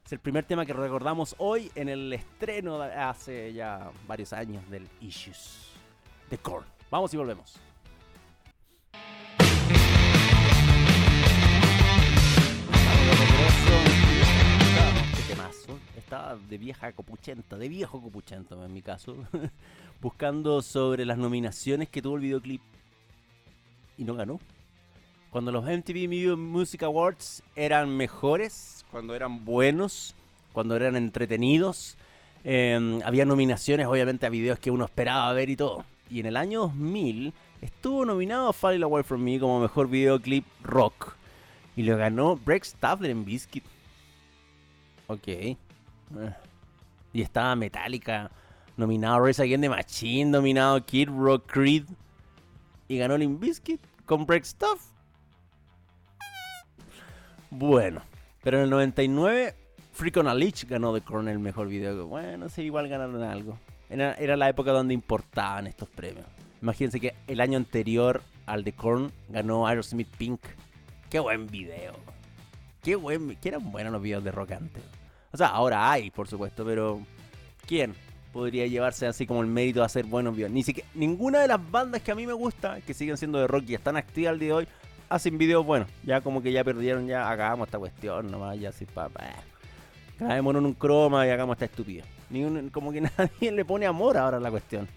Es 0.04 0.12
el 0.12 0.18
primer 0.18 0.44
tema 0.44 0.66
que 0.66 0.73
recordamos 0.73 1.35
hoy 1.38 1.71
en 1.75 1.88
el 1.88 2.12
estreno 2.12 2.80
hace 2.82 3.52
ya 3.52 3.90
varios 4.06 4.32
años 4.32 4.68
del 4.71 4.88
Issues 5.00 5.71
de 6.28 6.38
Korn. 6.38 6.66
Vamos 6.90 7.14
y 7.14 7.16
volvemos. 7.16 7.72
Estaba 15.97 16.37
de 16.37 16.59
vieja 16.59 16.93
copuchenta, 16.93 17.57
de 17.57 17.69
viejo 17.69 18.01
copuchento 18.01 18.65
en 18.65 18.73
mi 18.73 18.83
caso, 18.83 19.17
buscando 20.01 20.61
sobre 20.62 21.05
las 21.07 21.17
nominaciones 21.17 21.89
que 21.89 22.03
tuvo 22.03 22.17
el 22.17 22.23
videoclip 22.23 22.61
y 23.97 24.04
no 24.04 24.15
ganó. 24.15 24.41
Cuando 25.30 25.50
los 25.50 25.65
MTV 25.65 26.37
Music 26.37 26.83
Awards 26.83 27.43
eran 27.56 27.97
mejores, 27.97 28.85
cuando 28.91 29.15
eran 29.15 29.45
buenos, 29.45 30.15
cuando 30.52 30.76
eran 30.76 30.97
entretenidos, 30.97 31.97
em, 32.45 33.00
había 33.02 33.25
nominaciones 33.25 33.87
obviamente 33.87 34.26
a 34.26 34.30
videos 34.30 34.59
que 34.59 34.71
uno 34.71 34.85
esperaba 34.85 35.33
ver 35.33 35.49
y 35.49 35.56
todo. 35.56 35.85
Y 36.11 36.21
en 36.21 36.26
el 36.26 36.37
año 36.37 36.61
2000 36.61 37.33
estuvo 37.63 38.04
nominado 38.04 38.49
a 38.49 38.52
Fall 38.52 38.83
Away 38.83 39.02
From 39.02 39.23
Me 39.23 39.41
como 39.41 39.61
mejor 39.61 39.89
videoclip 39.89 40.45
rock. 40.63 41.15
Y 41.75 41.85
lo 41.85 41.97
ganó 41.97 42.37
Break 42.37 42.65
Stuff 42.65 43.02
en 43.04 43.25
Biscuit. 43.25 43.65
Ok. 45.06 45.28
Eh. 45.28 45.56
Y 47.12 47.23
estaba 47.23 47.54
Metallica, 47.56 48.30
nominado 48.76 49.25
Race 49.25 49.43
Again 49.43 49.60
de 49.60 49.69
Machine, 49.69 50.30
nominado 50.30 50.84
Kid 50.84 51.08
Rock 51.08 51.50
Creed. 51.50 51.84
Y 52.88 52.99
ganó 52.99 53.17
Limp 53.17 53.41
Bizkit 53.41 53.80
con 54.04 54.26
Break 54.26 54.45
Stuff. 54.45 54.93
Bueno, 57.50 58.02
pero 58.43 58.58
en 58.58 58.65
el 58.65 58.71
99, 58.71 59.54
Freak 59.93 60.17
on 60.17 60.26
a 60.26 60.34
Leech 60.34 60.67
ganó 60.67 60.95
The 60.95 61.02
Korn 61.02 61.28
el 61.28 61.38
mejor 61.38 61.69
video. 61.69 62.06
Bueno, 62.06 62.49
sí, 62.49 62.62
igual 62.62 62.88
ganaron 62.88 63.23
algo. 63.23 63.58
Era, 63.91 64.36
la 64.36 64.49
época 64.49 64.73
donde 64.73 64.95
importaban 64.95 65.67
estos 65.67 65.88
premios. 65.88 66.25
Imagínense 66.62 66.99
que 66.99 67.15
el 67.26 67.43
año 67.43 67.58
anterior 67.58 68.23
al 68.47 68.65
The 68.65 68.73
Korn 68.73 69.12
ganó 69.28 69.67
Aerosmith 69.67 70.08
Pink. 70.17 70.41
Qué 71.10 71.21
buen 71.21 71.47
video. 71.47 71.93
Qué 72.82 72.97
buen, 72.97 73.36
que 73.36 73.49
eran 73.49 73.71
buenos 73.71 73.92
los 73.92 74.02
videos 74.02 74.25
de 74.25 74.32
rock 74.32 74.52
antes. 74.52 74.82
O 75.32 75.36
sea, 75.36 75.47
ahora 75.49 75.88
hay, 75.88 76.10
por 76.10 76.26
supuesto, 76.26 76.64
pero 76.64 77.00
¿quién 77.64 77.95
podría 78.32 78.66
llevarse 78.66 79.06
así 79.06 79.25
como 79.25 79.40
el 79.40 79.47
mérito 79.47 79.78
de 79.78 79.86
hacer 79.86 80.04
buenos 80.04 80.34
videos? 80.34 80.50
Ni 80.50 80.64
siquiera, 80.64 80.88
ninguna 80.95 81.38
de 81.38 81.47
las 81.47 81.71
bandas 81.71 82.02
que 82.02 82.10
a 82.10 82.16
mí 82.16 82.26
me 82.26 82.32
gusta, 82.32 82.80
que 82.80 82.92
siguen 82.92 83.16
siendo 83.16 83.38
de 83.38 83.47
rock 83.47 83.66
y 83.68 83.75
están 83.75 83.97
activas 83.97 84.32
al 84.32 84.40
día 84.40 84.49
de 84.49 84.54
hoy, 84.54 84.68
hacen 85.08 85.38
videos 85.38 85.64
buenos. 85.64 85.88
Ya 86.02 86.23
como 86.23 86.42
que 86.42 86.50
ya 86.50 86.64
perdieron, 86.64 87.06
ya 87.06 87.30
hagamos 87.30 87.68
esta 87.68 87.78
cuestión 87.78 88.28
nomás, 88.32 88.58
ya 88.58 88.71
así, 88.71 88.84
papá. 88.84 89.30
Grabémonos 90.18 90.58
en 90.60 90.66
un 90.66 90.75
croma 90.75 91.25
y 91.25 91.30
hagamos 91.30 91.54
esta 91.54 91.66
estupidez. 91.66 92.04
como 92.73 92.90
que 92.90 93.00
nadie 93.18 93.52
le 93.52 93.64
pone 93.64 93.86
amor 93.86 94.16
ahora 94.16 94.38
a 94.38 94.40
la 94.40 94.50
cuestión. 94.50 94.88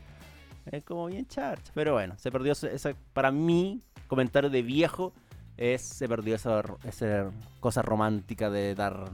Es 0.71 0.83
como 0.83 1.05
bien 1.05 1.27
charcha. 1.27 1.71
Pero 1.75 1.93
bueno, 1.93 2.15
se 2.17 2.31
perdió 2.31 2.53
esa, 2.53 2.95
para 3.13 3.31
mí, 3.31 3.79
comentario 4.07 4.49
de 4.49 4.63
viejo, 4.63 5.13
es 5.57 5.81
se 5.81 6.07
perdió 6.07 6.35
esa, 6.35 6.63
cosa 7.59 7.81
romántica 7.81 8.49
de 8.49 8.75
dar 8.75 9.11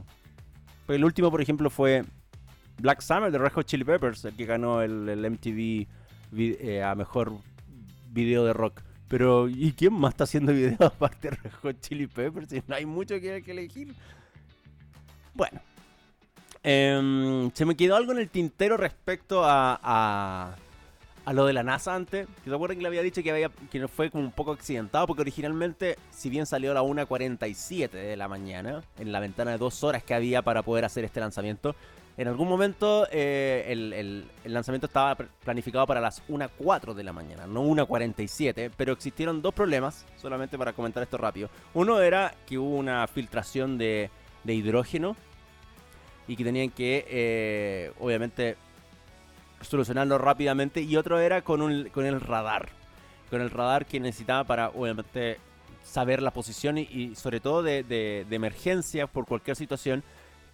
el 0.88 1.04
último, 1.04 1.30
por 1.30 1.40
ejemplo, 1.40 1.70
fue 1.70 2.04
Black 2.78 3.00
Summer 3.00 3.30
de 3.30 3.38
Red 3.38 3.52
Hot 3.52 3.66
Chili 3.66 3.84
Peppers, 3.84 4.24
el 4.24 4.34
que 4.34 4.44
ganó 4.44 4.82
el, 4.82 5.30
MTV 5.30 5.86
eh, 6.36 6.82
a 6.82 6.94
mejor 6.94 7.32
video 8.10 8.44
de 8.44 8.52
rock. 8.52 8.82
Pero, 9.08 9.48
¿y 9.48 9.72
quién 9.72 9.92
más 9.92 10.12
está 10.12 10.24
haciendo 10.24 10.52
videos 10.52 10.80
aparte 10.80 11.30
de 11.30 11.36
Red 11.36 11.52
Hot 11.62 11.80
Chili 11.80 12.06
Peppers? 12.06 12.50
Si 12.50 12.62
no 12.66 12.74
hay 12.74 12.86
mucho 12.86 13.20
que, 13.20 13.36
elegir. 13.46 13.94
Bueno. 15.34 15.60
Em, 16.64 17.50
se 17.52 17.64
me 17.64 17.74
quedó 17.74 17.96
algo 17.96 18.12
en 18.12 18.18
el 18.18 18.28
tintero 18.28 18.76
respecto 18.76 19.42
a 19.44 20.56
lo 21.26 21.46
de 21.46 21.52
la 21.52 21.62
NASA 21.62 21.94
antes. 21.94 22.26
Que 22.42 22.50
se 22.50 22.54
acuerdan 22.54 22.78
que 22.78 22.82
le 22.82 22.88
había 22.88 23.02
dicho 23.02 23.22
que, 23.22 23.30
había, 23.30 23.50
que 23.70 23.86
fue 23.88 24.10
como 24.10 24.24
un 24.24 24.32
poco 24.32 24.52
accidentado 24.52 25.06
porque 25.06 25.22
originalmente, 25.22 25.96
si 26.10 26.30
bien 26.30 26.46
salió 26.46 26.72
a 26.72 26.74
la 26.74 26.82
1.47 26.82 27.90
de 27.90 28.16
la 28.16 28.28
mañana, 28.28 28.82
en 28.98 29.12
la 29.12 29.20
ventana 29.20 29.52
de 29.52 29.58
dos 29.58 29.84
horas 29.84 30.02
que 30.02 30.14
había 30.14 30.42
para 30.42 30.62
poder 30.62 30.84
hacer 30.84 31.04
este 31.04 31.20
lanzamiento, 31.20 31.76
en 32.16 32.28
algún 32.28 32.48
momento 32.48 33.06
eh, 33.10 33.64
el, 33.68 34.26
lanzamiento 34.44 34.86
estaba 34.86 35.16
planificado 35.16 35.86
para 35.86 36.00
las 36.00 36.26
1.04 36.28 36.92
de 36.94 37.04
la 37.04 37.12
mañana, 37.12 37.46
no 37.46 37.64
1.47, 37.64 38.70
pero 38.76 38.92
existieron 38.92 39.40
dos 39.40 39.54
problemas, 39.54 40.04
solamente 40.16 40.58
para 40.58 40.72
comentar 40.74 41.02
esto 41.02 41.16
rápido. 41.16 41.48
Uno 41.72 42.00
era 42.00 42.34
que 42.46 42.58
hubo 42.58 42.76
una 42.76 43.06
filtración 43.06 43.78
de, 43.78 44.10
de 44.44 44.54
hidrógeno 44.54 45.16
y 46.28 46.36
que 46.36 46.44
tenían 46.44 46.70
que, 46.70 47.06
eh, 47.08 47.92
obviamente, 47.98 48.56
solucionarlo 49.62 50.18
rápidamente. 50.18 50.82
Y 50.82 50.96
otro 50.96 51.18
era 51.18 51.42
con, 51.42 51.62
un, 51.62 51.88
con 51.90 52.04
el 52.04 52.20
radar. 52.20 52.68
Con 53.30 53.40
el 53.40 53.50
radar 53.50 53.86
que 53.86 53.98
necesitaba 54.00 54.44
para, 54.44 54.68
obviamente, 54.70 55.38
saber 55.82 56.22
la 56.22 56.30
posición 56.30 56.78
y, 56.78 57.14
sobre 57.14 57.40
todo 57.40 57.62
de, 57.62 57.82
de, 57.82 58.26
emergencia 58.34 59.06
por 59.06 59.26
cualquier 59.26 59.56
situación. 59.56 60.02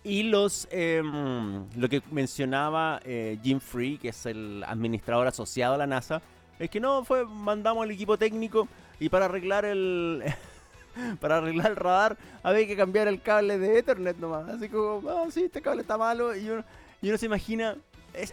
Y 0.05 0.25
los 0.25 0.68
em, 0.71 1.64
lo 1.77 1.88
que 1.88 2.03
mencionaba 2.11 3.01
eh, 3.05 3.38
Jim 3.42 3.61
Free, 3.61 3.99
que 3.99 4.09
es 4.11 4.27
el 4.27 4.64
administrador 4.66 5.27
asociado 5.27 5.75
a 5.75 5.79
la 5.79 5.87
NASA, 5.87 6.23
es 6.59 6.71
que 6.71 6.81
no 6.81 7.05
fue 7.05 7.25
mandamos 7.25 7.85
al 7.85 7.90
equipo 7.90 8.16
técnico 8.16 8.68
y 9.01 9.09
para 9.09 9.27
arreglar 9.27 9.64
el 9.64 10.25
para 11.21 11.38
arreglar 11.38 11.71
el 11.73 11.77
radar 11.77 12.16
había 12.42 12.66
que 12.66 12.77
cambiar 12.77 13.09
el 13.09 13.21
cable 13.21 13.59
de 13.59 13.79
Ethernet 13.79 14.16
nomás. 14.18 14.49
Así 14.49 14.68
como, 14.68 15.09
ah, 15.11 15.27
sí, 15.31 15.44
este 15.44 15.61
cable 15.62 15.83
está 15.83 15.99
malo. 15.99 16.35
Y 16.35 16.49
uno, 16.49 16.64
y 17.03 17.09
uno 17.09 17.18
se 17.18 17.27
imagina 17.27 17.77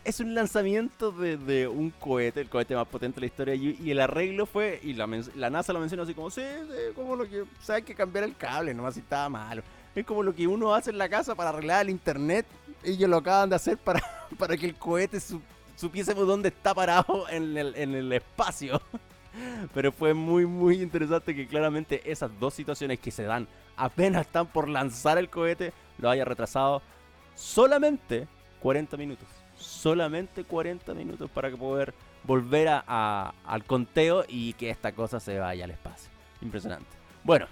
es, 0.03 0.19
un 0.19 0.33
lanzamiento 0.33 1.11
de, 1.11 1.67
un 1.67 1.91
cohete, 1.91 2.41
el 2.41 2.49
cohete 2.49 2.75
más 2.75 2.87
potente 2.87 3.15
de 3.15 3.21
la 3.21 3.25
historia. 3.27 3.55
Y, 3.55 3.91
el 3.91 3.99
arreglo 3.99 4.45
fue, 4.45 4.79
y 4.83 4.93
la, 4.93 5.07
NASA 5.49 5.73
lo 5.73 5.79
mencionó 5.79 6.03
así 6.03 6.13
como, 6.13 6.29
sí, 6.29 6.41
como 6.95 7.15
lo 7.15 7.27
que, 7.29 7.41
o 7.41 7.47
hay 7.67 7.83
que 7.83 7.95
cambiar 7.95 8.23
el 8.23 8.35
cable, 8.35 8.73
nomás 8.73 8.95
si 8.95 9.01
estaba 9.01 9.29
malo. 9.29 9.63
Es 9.95 10.05
como 10.05 10.23
lo 10.23 10.35
que 10.35 10.47
uno 10.47 10.73
hace 10.73 10.89
en 10.89 10.97
la 10.97 11.07
casa 11.07 11.35
para 11.35 11.49
arreglar 11.49 11.83
el 11.83 11.89
internet. 11.89 12.45
Ellos 12.83 13.09
lo 13.09 13.17
acaban 13.17 13.49
de 13.49 13.55
hacer 13.55 13.77
para, 13.77 14.01
para 14.37 14.57
que 14.57 14.65
el 14.65 14.75
cohete 14.75 15.19
supiese 15.75 16.13
dónde 16.13 16.49
está 16.49 16.73
parado 16.73 17.29
en 17.29 17.57
el, 17.57 17.75
en 17.75 17.95
el 17.95 18.11
espacio. 18.11 18.81
Pero 19.73 19.91
fue 19.91 20.13
muy, 20.13 20.45
muy 20.45 20.81
interesante 20.81 21.35
que 21.35 21.47
claramente 21.47 22.01
esas 22.09 22.31
dos 22.39 22.53
situaciones 22.53 22.99
que 22.99 23.11
se 23.11 23.23
dan 23.23 23.47
apenas 23.77 24.21
están 24.21 24.47
por 24.47 24.69
lanzar 24.69 25.17
el 25.17 25.29
cohete, 25.29 25.73
lo 25.97 26.09
haya 26.09 26.23
retrasado 26.23 26.81
solamente 27.35 28.27
40 28.61 28.95
minutos. 28.97 29.27
Solamente 29.65 30.43
40 30.43 30.93
minutos 30.93 31.29
para 31.29 31.49
poder 31.51 31.93
volver 32.23 32.67
a, 32.69 33.33
al 33.45 33.63
conteo 33.63 34.23
y 34.27 34.53
que 34.53 34.69
esta 34.69 34.93
cosa 34.93 35.19
se 35.19 35.39
vaya 35.39 35.65
al 35.65 35.71
espacio. 35.71 36.09
Impresionante. 36.41 36.87
Bueno, 37.23 37.47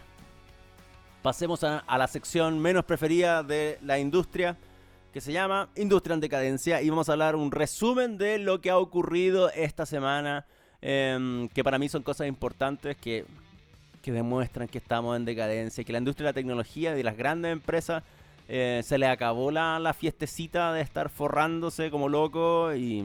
pasemos 1.21 1.63
a, 1.63 1.79
a 1.79 1.97
la 1.97 2.07
sección 2.07 2.59
menos 2.59 2.85
preferida 2.85 3.43
de 3.43 3.77
la 3.81 3.99
industria 3.99 4.57
que 5.13 5.21
se 5.21 5.31
llama 5.31 5.69
Industria 5.75 6.15
en 6.15 6.21
Decadencia 6.21 6.81
y 6.81 6.89
vamos 6.89 7.07
a 7.07 7.11
hablar 7.11 7.35
un 7.35 7.51
resumen 7.51 8.17
de 8.17 8.39
lo 8.39 8.61
que 8.61 8.71
ha 8.71 8.77
ocurrido 8.77 9.51
esta 9.51 9.85
semana 9.85 10.45
Em, 10.85 11.47
que 11.47 11.63
para 11.63 11.79
mí 11.79 11.87
son 11.87 12.03
cosas 12.03 12.27
importantes 12.27 12.97
que, 12.97 13.23
demuestran 14.03 14.67
que 14.67 14.79
estamos 14.79 15.15
en 15.15 15.23
decadencia, 15.23 15.81
que 15.85 15.93
la 15.93 15.99
industria 15.99 16.25
de 16.25 16.31
la 16.31 16.33
tecnología 16.33 16.99
y 16.99 17.03
las 17.03 17.15
grandes 17.15 17.53
empresas 17.53 18.03
eh, 18.47 18.81
se 18.83 18.97
le 18.97 19.07
acabó 19.07 19.51
la, 19.51 19.79
la, 19.79 19.93
fiestecita 19.93 20.73
de 20.73 20.81
estar 20.81 21.09
forrándose 21.09 21.89
como 21.89 22.09
loco 22.09 22.73
y, 22.75 23.03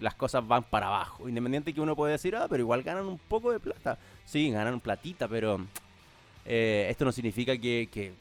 las 0.00 0.14
cosas 0.16 0.46
van 0.46 0.64
para 0.64 0.88
abajo. 0.88 1.28
Independiente 1.28 1.72
que 1.72 1.80
uno 1.80 1.94
puede 1.94 2.12
decir, 2.12 2.34
ah, 2.34 2.46
pero 2.50 2.62
igual 2.62 2.82
ganan 2.82 3.06
un 3.06 3.18
poco 3.18 3.52
de 3.52 3.60
plata. 3.60 3.96
Sí, 4.24 4.50
ganan 4.50 4.80
platita, 4.80 5.28
pero 5.28 5.60
eh, 6.44 6.88
esto 6.90 7.04
no 7.04 7.12
significa 7.12 7.56
que, 7.56 8.12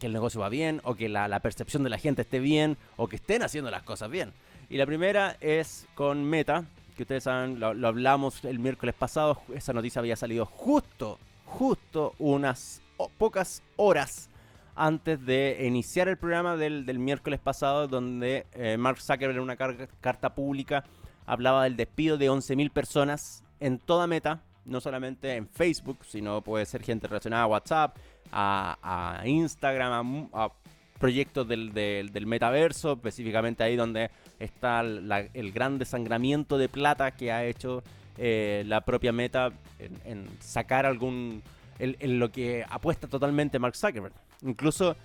el 0.00 0.12
negocio 0.12 0.38
va 0.38 0.50
bien 0.50 0.82
o 0.84 0.94
que 0.94 1.08
la, 1.08 1.28
la 1.28 1.40
percepción 1.40 1.82
de 1.82 1.88
la 1.88 1.96
gente 1.96 2.22
esté 2.22 2.38
bien 2.38 2.76
o 2.96 3.08
que 3.08 3.16
estén 3.16 3.42
haciendo 3.42 3.70
las 3.70 3.82
cosas 3.82 4.10
bien. 4.10 4.32
Y 4.68 4.76
la 4.76 4.86
primera 4.86 5.36
es 5.40 5.86
con 5.94 6.22
Meta, 6.24 6.64
que 6.96 7.02
ustedes 7.02 7.24
saben, 7.24 7.58
lo, 7.58 7.68
hablamos 7.86 8.44
el 8.44 8.58
miércoles 8.58 8.94
pasado, 8.94 9.40
esa 9.54 9.72
noticia 9.72 10.00
había 10.00 10.16
salido 10.16 10.46
justo, 10.46 11.18
justo 11.44 12.14
unas 12.18 12.82
pocas 13.18 13.62
horas 13.76 14.28
antes 14.74 15.24
de 15.24 15.64
iniciar 15.66 16.08
el 16.08 16.16
programa 16.16 16.56
del, 16.56 16.98
miércoles 16.98 17.40
pasado, 17.40 17.88
donde 17.88 18.46
eh, 18.52 18.76
Mark 18.76 19.00
Zuckerberg 19.00 19.36
en 19.36 19.42
una 19.42 19.56
carta 19.56 20.34
pública 20.34 20.84
hablaba 21.26 21.64
del 21.64 21.76
despido 21.76 22.18
de 22.18 22.30
11.000 22.30 22.70
personas 22.70 23.44
en 23.60 23.78
toda 23.78 24.06
meta, 24.06 24.42
no 24.64 24.80
solamente 24.80 25.36
en 25.36 25.48
Facebook, 25.48 25.98
sino 26.04 26.42
puede 26.42 26.66
ser 26.66 26.82
gente 26.82 27.06
relacionada 27.06 27.44
a 27.44 27.46
WhatsApp, 27.46 27.96
a, 28.32 29.22
Instagram, 29.24 30.28
a 30.32 30.50
proyectos 30.98 31.46
del, 31.46 31.72
del, 31.72 32.26
metaverso, 32.26 32.94
específicamente 32.94 33.62
ahí 33.62 33.76
donde 33.76 34.10
está 34.38 34.80
el 34.80 35.52
gran 35.52 35.78
desangramiento 35.78 36.58
de 36.58 36.68
plata 36.68 37.10
que 37.12 37.30
ha 37.30 37.44
hecho 37.44 37.82
eh, 38.16 38.62
la 38.66 38.80
propia 38.82 39.12
meta 39.12 39.52
en, 39.78 40.28
sacar 40.40 40.86
algún... 40.86 41.42
En, 41.80 42.20
lo 42.20 42.30
que 42.30 42.64
apuesta 42.68 43.08
totalmente 43.08 43.58
Mark 43.58 43.74
Zuckerberg. 43.74 44.14
Incluso 44.42 44.96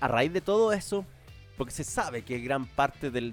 a 0.00 0.08
raíz 0.08 0.32
de 0.32 0.40
todo 0.40 0.72
eso, 0.72 1.04
porque 1.56 1.72
se 1.72 1.84
sabe 1.84 2.22
que 2.22 2.38
gran 2.40 2.66
parte 2.66 3.10
del... 3.10 3.32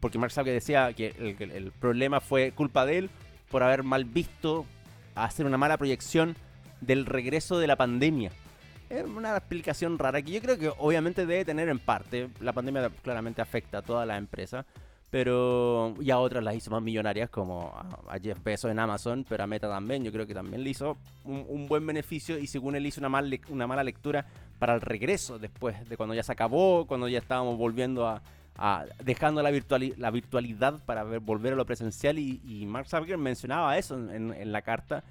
porque 0.00 0.18
Mark 0.18 0.32
Zuckerberg 0.32 0.54
decía 0.54 0.92
que 0.92 1.14
el, 1.18 1.50
el 1.50 1.72
problema 1.72 2.20
fue 2.20 2.52
culpa 2.52 2.84
de 2.86 2.98
él 2.98 3.10
por 3.50 3.62
haber 3.62 3.82
mal 3.82 4.04
visto, 4.04 4.66
hacer 5.14 5.46
una 5.46 5.58
mala 5.58 5.76
proyección 5.76 6.36
del 6.80 7.06
regreso 7.06 7.58
de 7.58 7.66
la 7.66 7.76
pandemia 7.76 8.32
es 8.90 9.04
una 9.04 9.36
explicación 9.36 9.98
rara 9.98 10.22
que 10.22 10.32
yo 10.32 10.40
creo 10.40 10.58
que 10.58 10.72
obviamente 10.78 11.26
debe 11.26 11.44
tener 11.44 11.68
en 11.68 11.78
parte. 11.78 12.30
La 12.40 12.52
pandemia 12.52 12.90
claramente 13.02 13.42
afecta 13.42 13.78
a 13.78 13.82
toda 13.82 14.06
la 14.06 14.16
empresa. 14.16 14.64
Pero 15.14 15.94
y 16.00 16.10
a 16.10 16.18
otras 16.18 16.42
las 16.42 16.56
hizo 16.56 16.72
más 16.72 16.82
millonarias 16.82 17.30
como 17.30 17.72
a, 18.08 18.18
Jeff 18.18 18.42
Bezos 18.42 18.72
en 18.72 18.80
Amazon, 18.80 19.24
pero 19.28 19.44
a 19.44 19.46
Meta 19.46 19.68
también. 19.68 20.02
Yo 20.02 20.10
creo 20.10 20.26
que 20.26 20.34
también 20.34 20.64
le 20.64 20.70
hizo 20.70 20.96
un, 21.24 21.68
buen 21.68 21.86
beneficio 21.86 22.36
y 22.36 22.48
según 22.48 22.74
él 22.74 22.84
hizo 22.84 23.00
una, 23.00 23.08
mal, 23.08 23.40
una 23.48 23.68
mala 23.68 23.84
lectura 23.84 24.26
para 24.58 24.74
el 24.74 24.80
regreso 24.80 25.38
después 25.38 25.88
de 25.88 25.96
cuando 25.96 26.16
ya 26.16 26.24
se 26.24 26.32
acabó, 26.32 26.86
cuando 26.88 27.06
ya 27.06 27.18
estábamos 27.18 27.56
volviendo 27.56 28.08
a, 28.08 28.22
dejando 29.04 29.40
la, 29.40 29.52
la 29.98 30.10
virtualidad 30.10 30.84
para 30.84 31.04
volver 31.04 31.52
a 31.52 31.56
lo 31.56 31.64
presencial 31.64 32.18
y, 32.18 32.66
Mark 32.66 32.88
Zuckerberg 32.88 33.20
mencionaba 33.20 33.78
eso 33.78 33.96
en 34.10 34.50
la 34.50 34.62
carta 34.62 35.04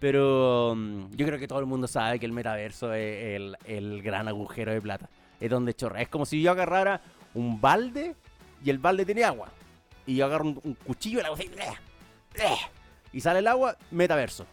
pero 0.00 0.74
mm, 0.74 1.10
yo 1.14 1.26
creo 1.26 1.38
que 1.38 1.46
todo 1.46 1.60
el 1.60 1.66
mundo 1.66 1.86
sabe 1.86 2.18
que 2.18 2.26
el 2.26 2.32
metaverso 2.32 2.92
es 2.94 3.54
el, 3.66 4.02
gran 4.02 4.26
agujero 4.26 4.72
de 4.72 4.80
plata. 4.80 5.08
Es 5.38 5.50
donde 5.50 5.74
chorra. 5.74 6.00
Es 6.00 6.08
como 6.08 6.26
si 6.26 6.42
yo 6.42 6.50
agarrara 6.50 7.02
un 7.34 7.60
balde 7.60 8.16
y 8.64 8.70
el 8.70 8.78
balde 8.78 9.04
tiene 9.04 9.24
agua. 9.24 9.48
Y 10.06 10.16
yo 10.16 10.26
agarro 10.26 10.44
un, 10.46 10.76
cuchillo 10.86 11.20
y 11.20 11.22
la 11.22 11.30
y 13.12 13.20
sale 13.20 13.40
el 13.40 13.46
agua, 13.48 13.76
metaverso. 13.90 14.46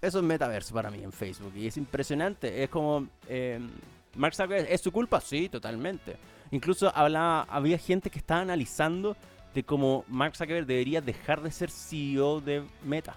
Eso 0.00 0.18
es 0.18 0.24
metaverso 0.24 0.74
para 0.74 0.90
mí 0.90 1.02
en 1.02 1.12
Facebook. 1.12 1.52
Y 1.56 1.66
es 1.66 1.76
impresionante. 1.76 2.62
Es 2.62 2.68
como. 2.68 3.06
Eh, 3.28 3.60
Mark 4.14 4.34
Zuckerberg, 4.34 4.66
¿es 4.70 4.80
su 4.80 4.92
culpa? 4.92 5.20
Sí, 5.20 5.48
totalmente. 5.48 6.16
Incluso 6.50 6.94
hablaba, 6.94 7.46
había 7.48 7.78
gente 7.78 8.10
que 8.10 8.18
estaba 8.18 8.42
analizando 8.42 9.16
de 9.54 9.64
cómo 9.64 10.04
Mark 10.08 10.36
Zuckerberg 10.36 10.66
debería 10.66 11.00
dejar 11.00 11.40
de 11.40 11.50
ser 11.50 11.70
CEO 11.70 12.40
de 12.40 12.62
Meta 12.84 13.16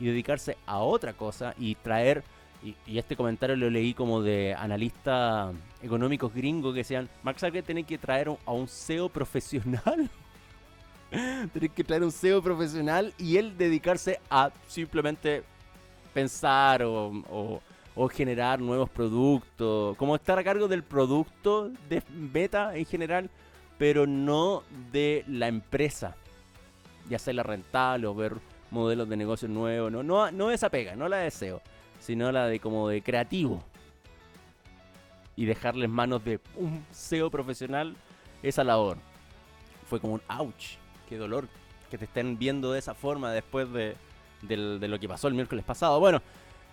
y 0.00 0.06
dedicarse 0.06 0.56
a 0.66 0.78
otra 0.78 1.12
cosa 1.12 1.54
y 1.58 1.74
traer, 1.74 2.24
y, 2.62 2.74
este 2.96 3.16
comentario 3.16 3.56
lo 3.56 3.68
leí 3.68 3.92
como 3.92 4.22
de 4.22 4.54
analistas 4.54 5.54
económicos 5.84 6.32
gringos 6.32 6.72
que 6.72 6.78
decían, 6.78 7.08
Mark 7.22 7.38
Zuckerberg 7.38 7.66
tiene 7.66 7.84
que 7.84 7.98
traer 7.98 8.28
a 8.28 8.52
un 8.52 8.66
CEO 8.66 9.08
profesional. 9.10 10.08
tiene 11.52 11.68
que 11.68 11.84
traer 11.84 12.02
un 12.02 12.10
CEO 12.10 12.42
profesional 12.42 13.12
y 13.18 13.36
él 13.36 13.56
dedicarse 13.56 14.18
a 14.30 14.50
simplemente 14.66 15.44
pensar 16.14 16.82
o, 16.84 17.60
generar 18.10 18.60
nuevos 18.60 18.90
productos, 18.90 19.96
como 19.96 20.16
estar 20.16 20.38
a 20.38 20.44
cargo 20.44 20.66
del 20.66 20.82
producto 20.82 21.70
de 21.88 22.02
Meta 22.10 22.76
en 22.76 22.86
general, 22.86 23.30
pero 23.78 24.06
no 24.06 24.64
de 24.90 25.24
la 25.28 25.46
empresa, 25.46 26.16
ya 27.08 27.18
sea 27.18 27.34
la 27.34 27.44
rentable 27.44 28.06
o 28.06 28.14
ver 28.14 28.34
modelos 28.70 29.08
de 29.08 29.16
negocio 29.16 29.46
nuevos, 29.48 29.92
no, 29.92 30.02
no, 30.02 30.30
no 30.32 30.50
esa 30.50 30.70
pega, 30.70 30.96
no 30.96 31.08
la 31.08 31.18
deseo, 31.18 31.62
sino 32.00 32.32
la 32.32 32.46
de 32.46 32.58
como 32.58 32.88
de 32.88 33.00
creativo. 33.00 33.62
Y 35.36 35.46
dejarles 35.46 35.88
manos 35.90 36.24
de 36.24 36.40
un 36.56 36.84
SEO 36.90 37.30
profesional 37.30 37.96
esa 38.42 38.64
labor. 38.64 38.98
Fue 39.88 40.00
como 40.00 40.14
un 40.14 40.22
ouch, 40.28 40.76
qué 41.08 41.16
dolor 41.16 41.48
que 41.90 41.98
te 41.98 42.04
estén 42.06 42.38
viendo 42.38 42.72
de 42.72 42.78
esa 42.78 42.94
forma 42.94 43.30
después 43.32 43.68
de, 43.72 43.96
lo 44.48 44.98
que 44.98 45.08
pasó 45.08 45.28
el 45.28 45.34
miércoles 45.34 45.64
pasado. 45.64 46.00
Bueno, 46.00 46.22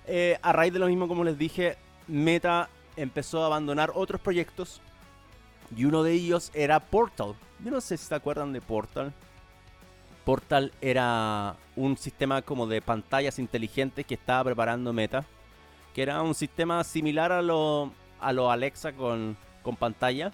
eh, 0.07 0.37
a 0.41 0.51
raíz 0.51 0.73
de 0.73 0.79
lo 0.79 0.87
mismo, 0.87 1.07
como 1.07 1.23
les 1.23 1.37
dije, 1.37 1.77
Meta 2.07 2.69
empezó 2.95 3.43
a 3.43 3.45
abandonar 3.47 3.91
otros 3.93 4.19
proyectos. 4.19 4.81
Y 5.75 5.85
uno 5.85 6.03
de 6.03 6.13
ellos 6.13 6.51
era 6.53 6.79
Portal. 6.79 7.35
Yo 7.63 7.71
no 7.71 7.81
sé 7.81 7.97
si 7.97 8.05
se 8.05 8.15
acuerdan 8.15 8.51
de 8.51 8.61
Portal. 8.61 9.13
Portal 10.25 10.71
era 10.81 11.55
un 11.75 11.97
sistema 11.97 12.41
como 12.41 12.67
de 12.67 12.81
pantallas 12.81 13.39
inteligentes 13.39 14.05
que 14.05 14.15
estaba 14.15 14.43
preparando 14.45 14.91
Meta, 14.93 15.25
que 15.93 16.01
era 16.01 16.21
un 16.21 16.35
sistema 16.35 16.83
similar 16.83 17.31
a 17.31 17.41
lo, 17.41 17.91
a 18.21 18.33
lo 18.33 18.51
Alexa 18.51 18.93
con, 18.93 19.37
con 19.63 19.75
pantalla, 19.75 20.31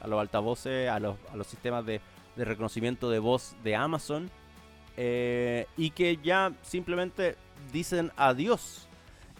a 0.00 0.06
los 0.06 0.20
altavoces, 0.20 0.88
a 0.88 0.98
los, 0.98 1.16
a 1.32 1.36
los 1.36 1.46
sistemas 1.46 1.84
de, 1.86 2.00
de 2.36 2.44
reconocimiento 2.44 3.10
de 3.10 3.18
voz 3.18 3.56
de 3.62 3.76
Amazon, 3.76 4.30
eh, 4.96 5.66
y 5.76 5.90
que 5.90 6.18
ya 6.22 6.52
simplemente 6.62 7.36
dicen 7.72 8.12
adiós. 8.16 8.88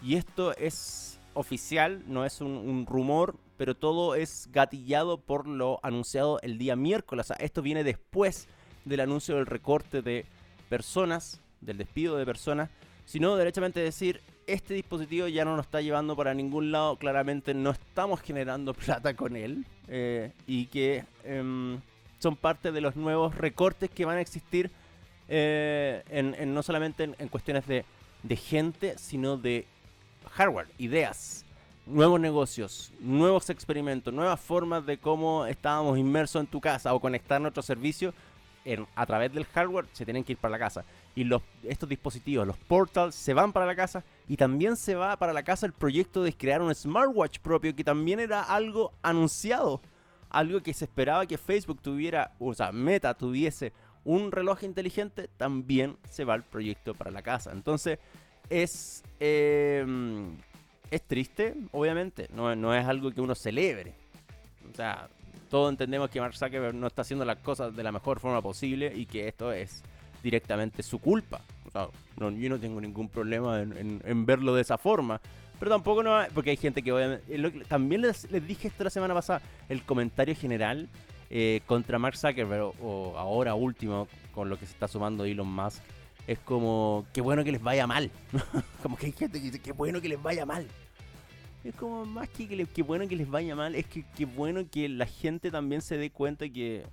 Y 0.03 0.15
esto 0.15 0.55
es 0.55 1.19
oficial, 1.33 2.03
no 2.07 2.25
es 2.25 2.41
un, 2.41 2.85
rumor, 2.85 3.35
pero 3.57 3.75
todo 3.75 4.15
es 4.15 4.49
gatillado 4.51 5.19
por 5.19 5.47
lo 5.47 5.79
anunciado 5.83 6.39
el 6.41 6.57
día 6.57 6.75
miércoles. 6.75 7.31
Esto 7.39 7.61
viene 7.61 7.83
después 7.83 8.47
del 8.85 8.99
anuncio 8.99 9.35
del 9.35 9.45
recorte 9.45 10.01
de 10.01 10.25
personas, 10.69 11.41
del 11.61 11.77
despido 11.77 12.17
de 12.17 12.25
personas, 12.25 12.69
sino 13.05 13.35
derechamente 13.35 13.79
decir, 13.79 14.21
este 14.47 14.73
dispositivo 14.73 15.27
ya 15.27 15.45
no 15.45 15.55
nos 15.55 15.65
está 15.65 15.81
llevando 15.81 16.15
para 16.15 16.33
ningún 16.33 16.71
lado, 16.71 16.95
claramente 16.95 17.53
no 17.53 17.71
estamos 17.71 18.21
generando 18.21 18.73
plata 18.85 19.13
con 19.15 19.35
él 19.35 19.65
eh, 19.87 20.31
y 20.47 20.65
que 20.67 21.03
em, 21.23 21.79
son 22.19 22.35
parte 22.35 22.71
de 22.71 22.81
los 22.81 22.95
nuevos 22.95 23.35
recortes 23.35 23.89
que 23.89 24.05
van 24.05 24.17
a 24.17 24.21
existir 24.21 24.71
eh, 25.29 26.03
en, 26.09 26.53
no 26.53 26.63
solamente 26.63 27.03
en, 27.03 27.27
cuestiones 27.27 27.67
de, 27.67 27.83
de 28.23 28.35
gente, 28.37 28.97
sino 28.97 29.35
de 29.37 29.67
hardware, 30.31 30.67
ideas, 30.77 31.45
nuevos 31.85 32.19
negocios, 32.19 32.93
nuevos 33.01 33.49
experimentos, 33.49 34.13
nuevas 34.13 34.39
formas 34.39 34.85
de 34.85 34.97
cómo 34.97 35.45
estábamos 35.45 35.97
inmersos 35.97 36.39
en 36.39 36.47
tu 36.47 36.61
casa 36.61 36.93
o 36.93 36.99
conectar 36.99 37.41
nuestro 37.41 37.61
servicio 37.61 38.13
a 38.95 39.05
través 39.05 39.33
del 39.33 39.45
hardware 39.45 39.85
se 39.93 40.03
tienen 40.05 40.23
que 40.23 40.33
ir 40.33 40.37
para 40.37 40.51
la 40.51 40.59
casa. 40.59 40.83
Y 41.15 41.23
los, 41.23 41.41
estos 41.63 41.87
dispositivos, 41.87 42.45
los 42.45 42.57
portals, 42.57 43.15
se 43.15 43.33
van 43.33 43.53
para 43.53 43.65
la 43.65 43.75
casa. 43.75 44.03
Y 44.27 44.37
también 44.37 44.75
se 44.75 44.95
va 44.95 45.17
para 45.17 45.33
la 45.33 45.43
casa 45.43 45.65
el 45.65 45.73
proyecto 45.73 46.23
de 46.23 46.33
crear 46.33 46.61
un 46.61 46.73
smartwatch 46.73 47.39
propio, 47.39 47.75
que 47.75 47.83
también 47.83 48.19
era 48.19 48.43
algo 48.43 48.91
anunciado. 49.01 49.81
Algo 50.29 50.61
que 50.61 50.73
se 50.73 50.85
esperaba 50.85 51.25
que 51.25 51.37
Facebook 51.37 51.81
tuviera, 51.81 52.33
o 52.39 52.53
sea, 52.53 52.71
Meta 52.71 53.13
tuviese 53.13 53.71
un 54.03 54.31
reloj 54.31 54.63
inteligente, 54.63 55.29
también 55.37 55.97
se 56.09 56.25
va 56.25 56.35
el 56.35 56.43
proyecto 56.43 56.93
para 56.93 57.11
la 57.11 57.21
casa. 57.21 57.51
Entonces, 57.51 57.99
es, 58.49 59.03
em, 59.19 60.37
es 60.91 61.01
triste, 61.03 61.55
obviamente. 61.71 62.27
No, 62.33 62.55
no 62.55 62.73
es 62.73 62.85
algo 62.85 63.11
que 63.11 63.21
uno 63.21 63.35
celebre. 63.35 63.93
O 64.71 64.75
sea, 64.75 65.09
todos 65.49 65.69
entendemos 65.69 66.09
que 66.09 66.19
Mark 66.19 66.35
Zuckerberg 66.35 66.75
no 66.75 66.87
está 66.87 67.01
haciendo 67.01 67.25
las 67.25 67.37
cosas 67.37 67.75
de 67.75 67.83
la 67.83 67.91
mejor 67.91 68.19
forma 68.19 68.41
posible 68.41 68.91
y 68.95 69.05
que 69.05 69.27
esto 69.27 69.51
es 69.51 69.83
directamente 70.23 70.83
su 70.83 70.99
culpa. 70.99 71.41
O 71.77 71.89
sea, 71.89 72.31
yo 72.31 72.49
no 72.49 72.59
tengo 72.59 72.81
ningún 72.81 73.09
problema 73.09 73.61
en, 73.61 74.25
verlo 74.25 74.55
de 74.55 74.61
esa 74.61 74.77
forma. 74.77 75.21
Pero 75.59 75.71
tampoco 75.71 76.03
no, 76.03 76.19
porque 76.33 76.51
hay 76.51 76.57
gente 76.57 76.81
que 76.81 76.91
obviamente... 76.91 77.65
También 77.67 78.01
les, 78.01 78.27
dije 78.47 78.67
esto 78.67 78.83
la 78.83 78.89
semana 78.89 79.13
pasada, 79.13 79.41
el 79.69 79.83
comentario 79.83 80.35
general 80.35 80.87
eh, 81.29 81.61
contra 81.65 81.97
Mark 81.97 82.15
Zuckerberg, 82.15 82.73
o, 82.81 83.17
ahora 83.17 83.55
último, 83.55 84.07
con 84.33 84.49
lo 84.49 84.57
que 84.57 84.65
se 84.65 84.73
está 84.73 84.87
sumando 84.87 85.25
Elon 85.25 85.47
Musk, 85.47 85.81
es 86.27 86.39
como, 86.39 87.05
qué 87.13 87.21
bueno 87.21 87.43
que 87.43 87.51
les 87.51 87.61
vaya 87.61 87.87
mal. 87.87 88.11
como 88.83 88.97
que 88.97 89.07
hay 89.07 89.11
gente 89.13 89.39
que 89.39 89.45
dice, 89.45 89.59
qué 89.59 89.71
bueno 89.71 89.99
que 90.01 90.09
les 90.09 90.21
vaya 90.21 90.45
mal. 90.45 90.67
Es 91.63 91.75
como 91.75 92.05
más 92.05 92.29
que 92.29 92.47
que, 92.67 92.81
bueno 92.81 93.07
que 93.07 93.15
les 93.15 93.29
vaya 93.29 93.55
mal, 93.55 93.75
es 93.75 93.85
que 93.87 94.05
qué 94.15 94.25
bueno 94.25 94.69
que 94.69 94.87
la 94.87 95.05
gente 95.05 95.51
también 95.51 95.81
se 95.81 95.97
dé 95.97 96.11
cuenta 96.11 96.47
que 96.47 96.83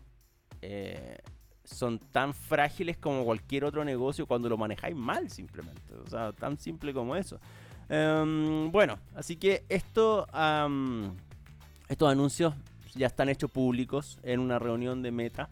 eh, 0.63 1.19
son 1.65 1.99
tan 1.99 2.35
frágiles 2.35 2.97
como 2.97 3.25
cualquier 3.25 3.65
otro 3.65 3.85
negocio 3.85 4.27
cuando 4.27 4.49
lo 4.49 4.57
manejáis 4.57 4.95
mal 4.95 5.31
simplemente. 5.31 5.95
O 6.05 6.09
sea, 6.09 6.33
tan 6.33 6.59
simple 6.59 6.93
como 6.93 7.17
eso. 7.17 7.41
Em, 7.89 8.71
bueno, 8.71 8.99
así 9.15 9.37
que 9.37 9.65
esto, 9.69 10.27
estos 11.89 12.09
anuncios 12.09 12.55
ya 12.95 13.07
están 13.07 13.29
hechos 13.29 13.51
públicos 13.51 14.19
en 14.23 14.41
una 14.41 14.59
reunión 14.59 15.03
de 15.03 15.11
Meta 15.11 15.51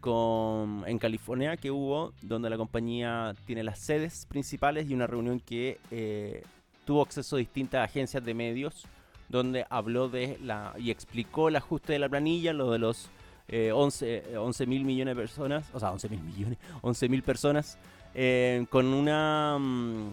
con, 0.00 0.84
en 0.86 0.98
California 0.98 1.56
que 1.56 1.70
hubo, 1.70 2.12
donde 2.22 2.50
la 2.50 2.56
compañía 2.56 3.34
tiene 3.46 3.62
las 3.62 3.78
sedes 3.78 4.26
principales 4.26 4.88
y 4.88 4.94
una 4.94 5.06
reunión 5.06 5.40
que 5.40 5.78
eh, 5.90 6.42
tuvo 6.84 7.02
acceso 7.02 7.36
a 7.36 7.40
distintas 7.40 7.84
agencias 7.84 8.24
de 8.24 8.34
medios, 8.34 8.86
donde 9.28 9.66
habló 9.68 10.08
de 10.08 10.38
la 10.42 10.74
y 10.78 10.90
explicó 10.90 11.48
el 11.48 11.56
ajuste 11.56 11.92
de 11.92 11.98
la 11.98 12.08
planilla, 12.08 12.52
lo 12.52 12.70
de 12.70 12.78
los 12.78 13.10
11 13.50 14.24
eh, 14.26 14.66
mil 14.66 14.84
millones 14.84 15.16
de 15.16 15.22
personas, 15.22 15.66
o 15.72 15.80
sea, 15.80 15.92
11 15.92 16.08
mil 16.10 16.20
millones, 16.20 16.58
11 16.82 17.08
mil 17.08 17.22
personas, 17.22 17.78
eh, 18.14 18.66
con 18.68 18.86
una, 18.86 19.56
mm, 19.58 20.12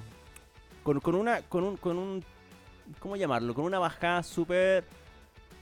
con, 0.83 1.15
una, 1.15 1.41
con 1.41 1.63
un, 1.63 1.77
con 1.77 1.97
un, 1.97 2.23
¿cómo 2.99 3.15
llamarlo? 3.15 3.53
Con 3.53 3.65
una 3.65 3.79
bajada 3.79 4.23
súper, 4.23 4.85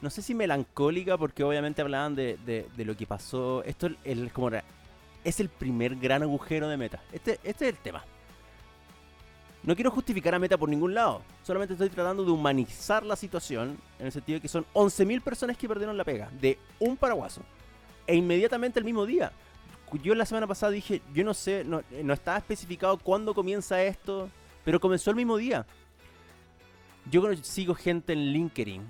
no 0.01 0.09
sé 0.09 0.21
si 0.21 0.35
melancólica, 0.35 1.17
porque 1.17 1.43
obviamente 1.43 1.81
hablaban 1.81 2.13
de, 2.15 2.37
de, 2.45 2.85
lo 2.85 2.95
que 2.95 3.07
pasó. 3.07 3.63
Esto 3.63 3.89
el, 4.03 4.31
como 4.31 4.51
es 5.23 5.39
el 5.39 5.49
primer 5.49 5.95
gran 5.95 6.21
agujero 6.21 6.67
de 6.67 6.77
meta. 6.77 7.01
Este, 7.11 7.39
este 7.43 7.67
es 7.67 7.75
el 7.75 7.77
tema. 7.77 8.03
No 9.63 9.75
quiero 9.75 9.91
justificar 9.91 10.35
a 10.35 10.39
Meta 10.39 10.57
por 10.57 10.67
ningún 10.67 10.93
lado. 10.93 11.21
Solamente 11.41 11.73
estoy 11.73 11.89
tratando 11.89 12.25
de 12.25 12.31
humanizar 12.31 13.05
la 13.05 13.15
situación 13.15 13.77
en 13.97 14.07
el 14.07 14.11
sentido 14.11 14.37
de 14.37 14.41
que 14.41 14.49
son 14.49 14.65
11.000 14.73 15.21
personas 15.21 15.57
que 15.57 15.69
perdieron 15.69 15.95
la 15.95 16.03
pega 16.03 16.29
de 16.41 16.59
un 16.79 16.97
paraguaso. 16.97 17.41
E 18.07 18.15
inmediatamente 18.15 18.79
el 18.79 18.85
mismo 18.85 19.05
día. 19.05 19.31
Yo 20.01 20.15
la 20.15 20.25
semana 20.25 20.47
pasada 20.47 20.71
dije, 20.71 21.01
yo 21.13 21.23
no 21.23 21.33
sé, 21.33 21.63
no, 21.63 21.83
estaba 22.13 22.37
especificado 22.37 22.97
cuándo 22.97 23.33
comienza 23.33 23.81
esto, 23.83 24.29
pero 24.65 24.79
comenzó 24.79 25.11
el 25.11 25.15
mismo 25.15 25.37
día. 25.37 25.65
Yo 27.11 27.23
sigo 27.41 27.75
gente 27.75 28.13
en 28.13 28.31
LinkedIn 28.33 28.81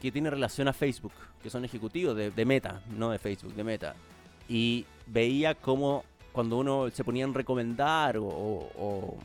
que 0.00 0.12
tiene 0.12 0.30
relación 0.30 0.68
a 0.68 0.72
Facebook, 0.72 1.12
que 1.42 1.50
son 1.50 1.64
ejecutivos 1.64 2.16
de, 2.16 2.44
Meta, 2.44 2.82
no 2.96 3.10
de 3.10 3.18
Facebook, 3.18 3.54
de 3.54 3.64
Meta. 3.64 3.96
Y 4.48 4.86
veía 5.06 5.54
cómo 5.54 6.04
cuando 6.32 6.58
uno 6.58 6.88
se 6.90 7.02
ponía 7.02 7.24
en 7.24 7.34
recomendar 7.34 8.16
o 8.18 9.18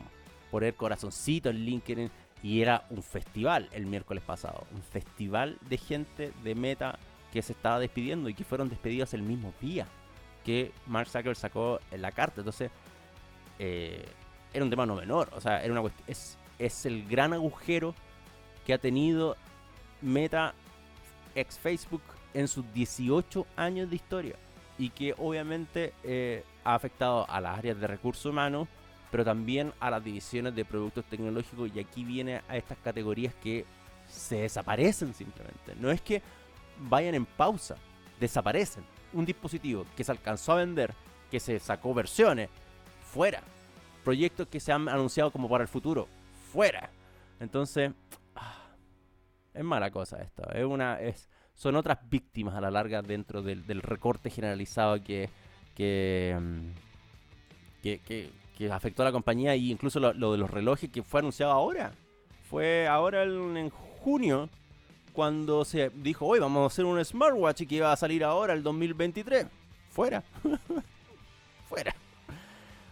poner 0.50 0.74
corazoncito 0.74 1.50
en 1.50 1.64
LinkedIn. 1.64 2.10
Y 2.42 2.62
era 2.62 2.86
un 2.90 3.02
festival 3.02 3.68
el 3.72 3.86
miércoles 3.86 4.22
pasado. 4.24 4.66
Un 4.74 4.82
festival 4.82 5.58
de 5.68 5.76
gente 5.76 6.32
de 6.42 6.54
Meta 6.54 6.98
que 7.32 7.42
se 7.42 7.52
estaba 7.52 7.78
despidiendo 7.78 8.28
y 8.28 8.34
que 8.34 8.44
fueron 8.44 8.68
despedidos 8.68 9.14
el 9.14 9.22
mismo 9.22 9.52
día 9.60 9.86
que 10.44 10.72
Mark 10.86 11.08
Zuckerberg 11.08 11.36
sacó 11.36 11.80
la 11.92 12.12
carta. 12.12 12.40
Entonces, 12.40 12.70
eh, 13.58 14.04
era 14.52 14.64
un 14.64 14.70
tema 14.70 14.86
no 14.86 14.96
menor. 14.96 15.28
O 15.32 15.40
sea, 15.40 15.62
era 15.62 15.78
una 15.78 15.90
es, 16.06 16.38
es 16.58 16.86
el 16.86 17.06
gran 17.06 17.32
agujero 17.32 17.94
que 18.66 18.74
ha 18.74 18.78
tenido 18.78 19.36
Meta 20.00 20.54
ex 21.34 21.58
Facebook 21.58 22.02
en 22.34 22.48
sus 22.48 22.72
18 22.72 23.46
años 23.56 23.90
de 23.90 23.96
historia. 23.96 24.36
Y 24.78 24.90
que 24.90 25.14
obviamente 25.18 25.92
eh, 26.04 26.42
ha 26.64 26.74
afectado 26.74 27.28
a 27.28 27.40
las 27.40 27.58
áreas 27.58 27.78
de 27.78 27.86
recursos 27.86 28.24
humanos 28.26 28.66
pero 29.10 29.24
también 29.24 29.72
a 29.80 29.90
las 29.90 30.04
divisiones 30.04 30.54
de 30.54 30.64
productos 30.64 31.04
tecnológicos 31.06 31.70
y 31.74 31.80
aquí 31.80 32.04
viene 32.04 32.42
a 32.48 32.56
estas 32.56 32.78
categorías 32.78 33.34
que 33.34 33.64
se 34.08 34.42
desaparecen 34.42 35.14
simplemente. 35.14 35.74
No 35.80 35.90
es 35.90 36.00
que 36.00 36.22
vayan 36.88 37.14
en 37.14 37.26
pausa, 37.26 37.76
desaparecen. 38.18 38.84
Un 39.12 39.24
dispositivo 39.24 39.84
que 39.96 40.04
se 40.04 40.12
alcanzó 40.12 40.52
a 40.52 40.56
vender, 40.56 40.94
que 41.30 41.40
se 41.40 41.58
sacó 41.58 41.94
versiones, 41.94 42.48
fuera. 43.12 43.42
Proyectos 44.04 44.48
que 44.48 44.60
se 44.60 44.72
han 44.72 44.88
anunciado 44.88 45.30
como 45.30 45.48
para 45.48 45.62
el 45.62 45.68
futuro, 45.68 46.08
fuera. 46.52 46.90
Entonces, 47.38 47.92
ah, 48.34 48.68
es 49.52 49.64
mala 49.64 49.90
cosa 49.90 50.22
esto. 50.22 50.50
Es 50.52 50.64
una, 50.64 51.00
es, 51.00 51.28
son 51.54 51.76
otras 51.76 51.98
víctimas 52.08 52.54
a 52.54 52.60
la 52.60 52.70
larga 52.70 53.02
dentro 53.02 53.42
del, 53.42 53.82
recorte 53.82 54.30
generalizado 54.30 55.02
que, 55.02 55.28
que, 55.74 56.38
mm, 56.40 56.70
que 57.82 58.30
que 58.60 58.70
afectó 58.70 59.00
a 59.00 59.06
la 59.06 59.12
compañía 59.12 59.56
y 59.56 59.70
incluso 59.70 59.98
lo, 59.98 60.32
de 60.32 60.36
los 60.36 60.50
relojes 60.50 60.90
que 60.90 61.02
fue 61.02 61.20
anunciado 61.20 61.50
ahora. 61.50 61.92
Fue 62.50 62.86
ahora 62.86 63.22
en 63.22 63.70
junio 63.70 64.50
cuando 65.12 65.64
se 65.64 65.90
dijo, 65.90 66.26
hoy 66.26 66.40
vamos 66.40 66.62
a 66.62 66.66
hacer 66.66 66.84
un 66.84 67.04
smartwatch 67.04 67.62
y 67.62 67.66
que 67.66 67.76
iba 67.76 67.92
a 67.92 67.96
salir 67.96 68.24
ahora 68.24 68.52
el 68.52 68.62
2023. 68.62 69.46
Fuera. 69.90 70.22
Fuera. 71.68 71.94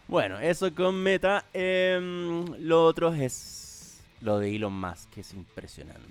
Bueno, 0.06 0.38
eso 0.40 0.74
con 0.74 0.94
Meta. 0.96 1.44
Em, 1.52 2.44
lo 2.60 2.84
otro 2.84 3.12
es 3.12 4.02
lo 4.20 4.38
de 4.38 4.54
Elon 4.54 4.72
Musk, 4.72 5.10
que 5.10 5.20
es 5.20 5.32
impresionante. 5.34 6.02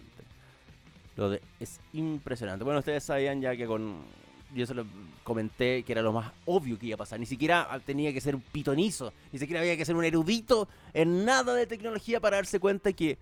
Lo 1.15 1.32
de 1.32 1.41
es 1.60 1.80
impresionante. 1.93 2.63
Bueno, 2.63 2.80
ustedes 2.80 3.04
sabían 3.04 3.41
ya 3.41 3.56
que 3.56 3.65
con 3.65 3.98
yo 4.54 4.65
se 4.65 4.74
lo 4.74 4.86
comenté 5.24 5.84
que 5.84 5.91
era 5.91 6.02
lo 6.02 6.13
más 6.13 6.32
obvio 6.46 6.80
que 6.80 6.88
iba 6.88 6.96
a 6.96 6.98
pasar. 6.98 7.20
Ni 7.20 7.26
siquiera 7.26 7.82
tenía 7.86 8.13
que 8.13 8.22
ser 8.22 8.36
un 8.36 8.41
pitonizo, 8.41 9.13
ni 9.32 9.39
siquiera 9.39 9.62
había 9.62 9.76
que 9.76 9.86
ser 9.86 9.96
un 9.96 10.06
erudito 10.06 10.67
en 10.93 11.26
nada 11.26 11.54
de 11.54 11.67
tecnología 11.67 12.20
para 12.20 12.38
darse 12.38 12.60
cuenta 12.60 12.93
que 12.93 13.17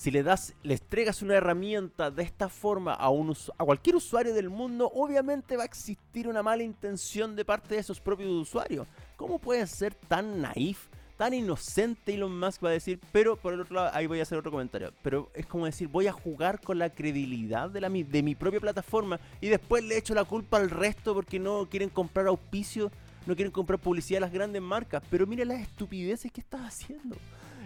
si 0.00 0.10
le 0.10 0.22
das, 0.22 0.54
le 0.62 0.72
entregas 0.72 1.20
una 1.20 1.34
herramienta 1.34 2.10
de 2.10 2.22
esta 2.22 2.48
forma 2.48 2.94
a, 2.94 3.10
un, 3.10 3.36
a 3.58 3.64
cualquier 3.66 3.96
usuario 3.96 4.32
del 4.32 4.48
mundo, 4.48 4.90
obviamente 4.94 5.58
va 5.58 5.64
a 5.64 5.66
existir 5.66 6.26
una 6.26 6.42
mala 6.42 6.62
intención 6.62 7.36
de 7.36 7.44
parte 7.44 7.74
de 7.74 7.82
esos 7.82 8.00
propios 8.00 8.30
usuarios. 8.30 8.88
¿Cómo 9.18 9.38
puede 9.38 9.66
ser 9.66 9.94
tan 9.94 10.40
naif? 10.40 10.86
tan 11.18 11.34
inocente 11.34 12.14
Elon 12.14 12.40
Musk 12.40 12.64
va 12.64 12.70
a 12.70 12.72
decir, 12.72 12.98
pero 13.12 13.36
por 13.36 13.52
el 13.52 13.60
otro 13.60 13.74
lado, 13.74 13.90
ahí 13.92 14.06
voy 14.06 14.20
a 14.20 14.22
hacer 14.22 14.38
otro 14.38 14.50
comentario. 14.50 14.90
Pero 15.02 15.30
es 15.34 15.44
como 15.44 15.66
decir, 15.66 15.86
voy 15.86 16.06
a 16.06 16.12
jugar 16.12 16.62
con 16.62 16.78
la 16.78 16.88
credibilidad 16.88 17.68
de, 17.68 17.82
la, 17.82 17.90
de 17.90 18.22
mi 18.22 18.34
propia 18.34 18.58
plataforma 18.58 19.20
y 19.38 19.48
después 19.48 19.84
le 19.84 19.98
echo 19.98 20.14
la 20.14 20.24
culpa 20.24 20.56
al 20.56 20.70
resto 20.70 21.12
porque 21.12 21.38
no 21.38 21.68
quieren 21.68 21.90
comprar 21.90 22.26
auspicio, 22.26 22.90
no 23.26 23.36
quieren 23.36 23.52
comprar 23.52 23.78
publicidad 23.78 24.22
a 24.22 24.26
las 24.28 24.32
grandes 24.32 24.62
marcas. 24.62 25.02
Pero 25.10 25.26
mira 25.26 25.44
las 25.44 25.60
estupideces 25.60 26.32
que 26.32 26.40
estás 26.40 26.62
haciendo. 26.62 27.18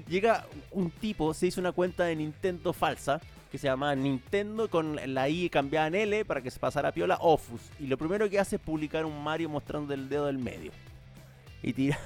Llega 0.09 0.47
un 0.71 0.91
tipo, 0.91 1.33
se 1.35 1.47
hizo 1.47 1.61
una 1.61 1.73
cuenta 1.73 2.05
de 2.05 2.17
Nintendo 2.17 2.73
falsa, 2.73 3.21
que 3.51 3.59
se 3.59 3.69
llama 3.69 3.95
Nintendo 3.95 4.69
con 4.69 4.99
la 5.15 5.29
I 5.29 5.49
cambiada 5.49 5.87
en 5.87 5.95
L 5.95 6.25
para 6.25 6.43
que 6.43 6.51
se 6.51 6.59
pasara 6.59 6.89
a 6.89 6.93
piola 6.93 7.19
Ofus. 7.21 7.61
Y 7.79 7.87
lo 7.87 7.97
primero 7.97 8.29
que 8.29 8.39
hace 8.39 8.57
es 8.57 8.63
publicar 8.63 9.05
un 9.05 9.23
Mario 9.23 9.49
mostrando 9.49 9.95
el 9.95 10.09
dedo 10.09 10.27
del 10.27 10.39
medio. 10.39 10.73
Y 11.63 11.73
tira 11.73 11.99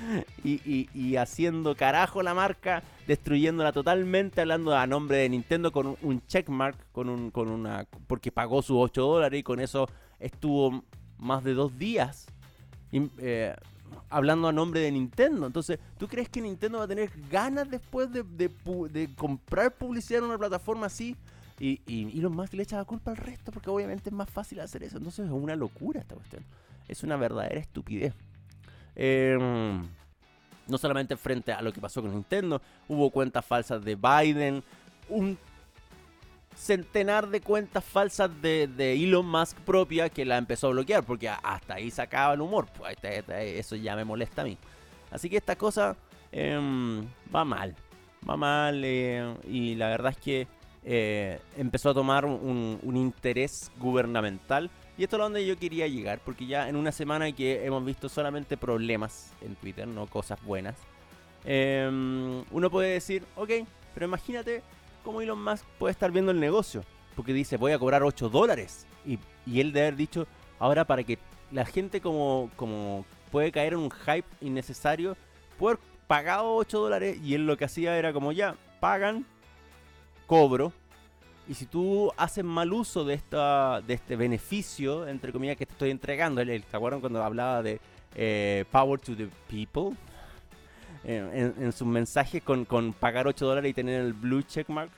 y, 0.44 1.16
haciendo 1.16 1.74
carajo 1.74 2.22
la 2.22 2.34
marca, 2.34 2.82
destruyéndola 3.06 3.72
totalmente, 3.72 4.40
hablando 4.40 4.76
a 4.76 4.86
nombre 4.86 5.18
de 5.18 5.28
Nintendo 5.28 5.72
con 5.72 5.96
un, 6.00 6.26
checkmark, 6.26 6.76
con, 6.92 7.08
un, 7.08 7.30
con 7.30 7.48
una, 7.48 7.86
porque 8.06 8.30
pagó 8.30 8.62
sus 8.62 8.76
8 8.78 9.02
dólares 9.02 9.40
y 9.40 9.42
con 9.42 9.60
eso 9.60 9.88
estuvo 10.18 10.84
más 11.18 11.44
de 11.44 11.54
dos 11.54 11.78
días 11.78 12.26
eh, 12.92 13.54
hablando 14.10 14.48
a 14.48 14.52
nombre 14.52 14.80
de 14.80 14.92
Nintendo. 14.92 15.46
Entonces, 15.46 15.78
¿tú 15.98 16.08
crees 16.08 16.28
que 16.28 16.40
Nintendo 16.40 16.78
va 16.78 16.84
a 16.84 16.88
tener 16.88 17.10
ganas 17.30 17.70
después 17.70 18.08
de, 18.12 19.08
comprar 19.16 19.72
publicidad 19.74 20.18
en 20.18 20.26
una 20.26 20.38
plataforma 20.38 20.86
así? 20.86 21.16
Y 21.58 22.20
los 22.20 22.32
más 22.32 22.52
le 22.52 22.62
echa 22.62 22.76
la 22.76 22.84
culpa 22.84 23.10
al 23.10 23.16
resto, 23.16 23.52
porque 23.52 23.70
obviamente 23.70 24.10
es 24.10 24.14
más 24.14 24.28
fácil 24.28 24.60
hacer 24.60 24.82
eso. 24.82 24.98
Entonces 24.98 25.26
es 25.26 25.32
una 25.32 25.56
locura 25.56 26.00
esta 26.00 26.14
cuestión. 26.14 26.44
es 26.88 27.02
una 27.02 27.16
verdadera 27.16 27.60
estupidez. 27.60 28.14
Em, 28.96 29.86
no 30.66 30.78
solamente 30.78 31.16
frente 31.16 31.52
a 31.52 31.62
lo 31.62 31.72
que 31.72 31.80
pasó 31.80 32.02
con 32.02 32.12
Nintendo, 32.12 32.60
hubo 32.88 33.10
cuentas 33.10 33.44
falsas 33.44 33.84
de 33.84 33.94
Biden, 33.94 34.62
un 35.08 35.38
centenar 36.60 37.28
de 37.28 37.40
cuentas 37.40 37.82
falsas 37.82 38.30
de, 38.42 38.68
Elon 38.92 39.26
Musk 39.26 39.56
propia 39.60 40.10
que 40.10 40.26
la 40.26 40.36
empezó 40.36 40.66
a 40.66 40.70
bloquear, 40.70 41.04
porque 41.04 41.28
hasta 41.28 41.74
ahí 41.74 41.90
sacaba 41.90 42.34
el 42.34 42.42
humor. 42.42 42.66
Pues, 42.76 42.96
eso 43.02 43.76
ya 43.76 43.96
me 43.96 44.04
molesta 44.04 44.42
a 44.42 44.44
mí. 44.44 44.58
Así 45.10 45.30
que 45.30 45.38
esta 45.38 45.56
cosa 45.56 45.96
em, 46.30 47.02
va 47.34 47.44
mal, 47.44 47.74
va 48.28 48.36
mal 48.36 48.82
eh, 48.84 49.34
y 49.48 49.74
la 49.74 49.88
verdad 49.88 50.12
es 50.12 50.18
que 50.18 50.46
eh, 50.84 51.40
empezó 51.56 51.90
a 51.90 51.94
tomar 51.94 52.26
un, 52.26 52.78
interés 52.94 53.72
gubernamental. 53.78 54.70
Y 54.98 55.04
esto 55.04 55.16
es 55.16 55.22
donde 55.22 55.46
yo 55.46 55.58
quería 55.58 55.88
llegar, 55.88 56.20
porque 56.22 56.46
ya 56.46 56.68
en 56.68 56.76
una 56.76 56.92
semana 56.92 57.32
que 57.32 57.64
hemos 57.64 57.82
visto 57.84 58.10
solamente 58.10 58.58
problemas 58.58 59.32
en 59.40 59.54
Twitter, 59.56 59.88
no 59.88 60.06
cosas 60.06 60.38
buenas, 60.44 60.76
em, 61.46 62.44
uno 62.50 62.70
puede 62.70 62.92
decir, 62.92 63.24
ok, 63.34 63.50
pero 63.94 64.04
imagínate 64.04 64.62
cómo 65.02 65.20
Elon 65.20 65.42
Musk 65.42 65.64
puede 65.78 65.92
estar 65.92 66.10
viendo 66.10 66.32
el 66.32 66.40
negocio, 66.40 66.82
porque 67.16 67.32
dice, 67.32 67.56
voy 67.56 67.72
a 67.72 67.78
cobrar 67.78 68.02
8 68.02 68.28
dólares. 68.28 68.86
Y, 69.06 69.18
él 69.58 69.72
de 69.72 69.80
haber 69.80 69.96
dicho, 69.96 70.26
ahora 70.58 70.84
para 70.84 71.02
que 71.02 71.18
la 71.50 71.64
gente 71.64 72.00
como, 72.00 72.50
como 72.56 73.04
puede 73.30 73.50
caer 73.50 73.72
en 73.72 73.80
un 73.80 73.90
hype 73.90 74.28
innecesario, 74.40 75.16
puede 75.58 75.74
haber 75.74 75.86
pagado 76.06 76.54
8 76.56 76.78
dólares 76.78 77.18
y 77.22 77.34
él 77.34 77.46
lo 77.46 77.56
que 77.56 77.64
hacía 77.64 77.96
era 77.96 78.12
como 78.12 78.32
ya, 78.32 78.56
pagan, 78.80 79.24
cobro. 80.26 80.72
Y 81.48 81.54
si 81.54 81.66
tú 81.66 82.12
haces 82.16 82.44
mal 82.44 82.72
uso 82.72 83.04
de, 83.04 83.14
esta, 83.14 83.80
de 83.80 83.94
este 83.94 84.14
beneficio, 84.14 85.08
entre 85.08 85.32
comillas, 85.32 85.56
que 85.56 85.66
te 85.66 85.72
estoy 85.72 85.90
entregando, 85.90 86.44
¿te 86.44 86.62
acuerdan 86.72 87.00
cuando 87.00 87.24
hablaba 87.24 87.62
de 87.62 87.80
eh, 88.14 88.64
Power 88.70 89.00
to 89.00 89.16
the 89.16 89.28
People? 89.48 89.96
En, 91.04 91.72
sus 91.72 91.86
mensajes 91.86 92.42
con, 92.42 92.92
pagar 92.92 93.26
8 93.26 93.46
dólares 93.46 93.70
y 93.70 93.74
tener 93.74 94.00
el 94.00 94.12
blue 94.12 94.42
checkmark. 94.42 94.90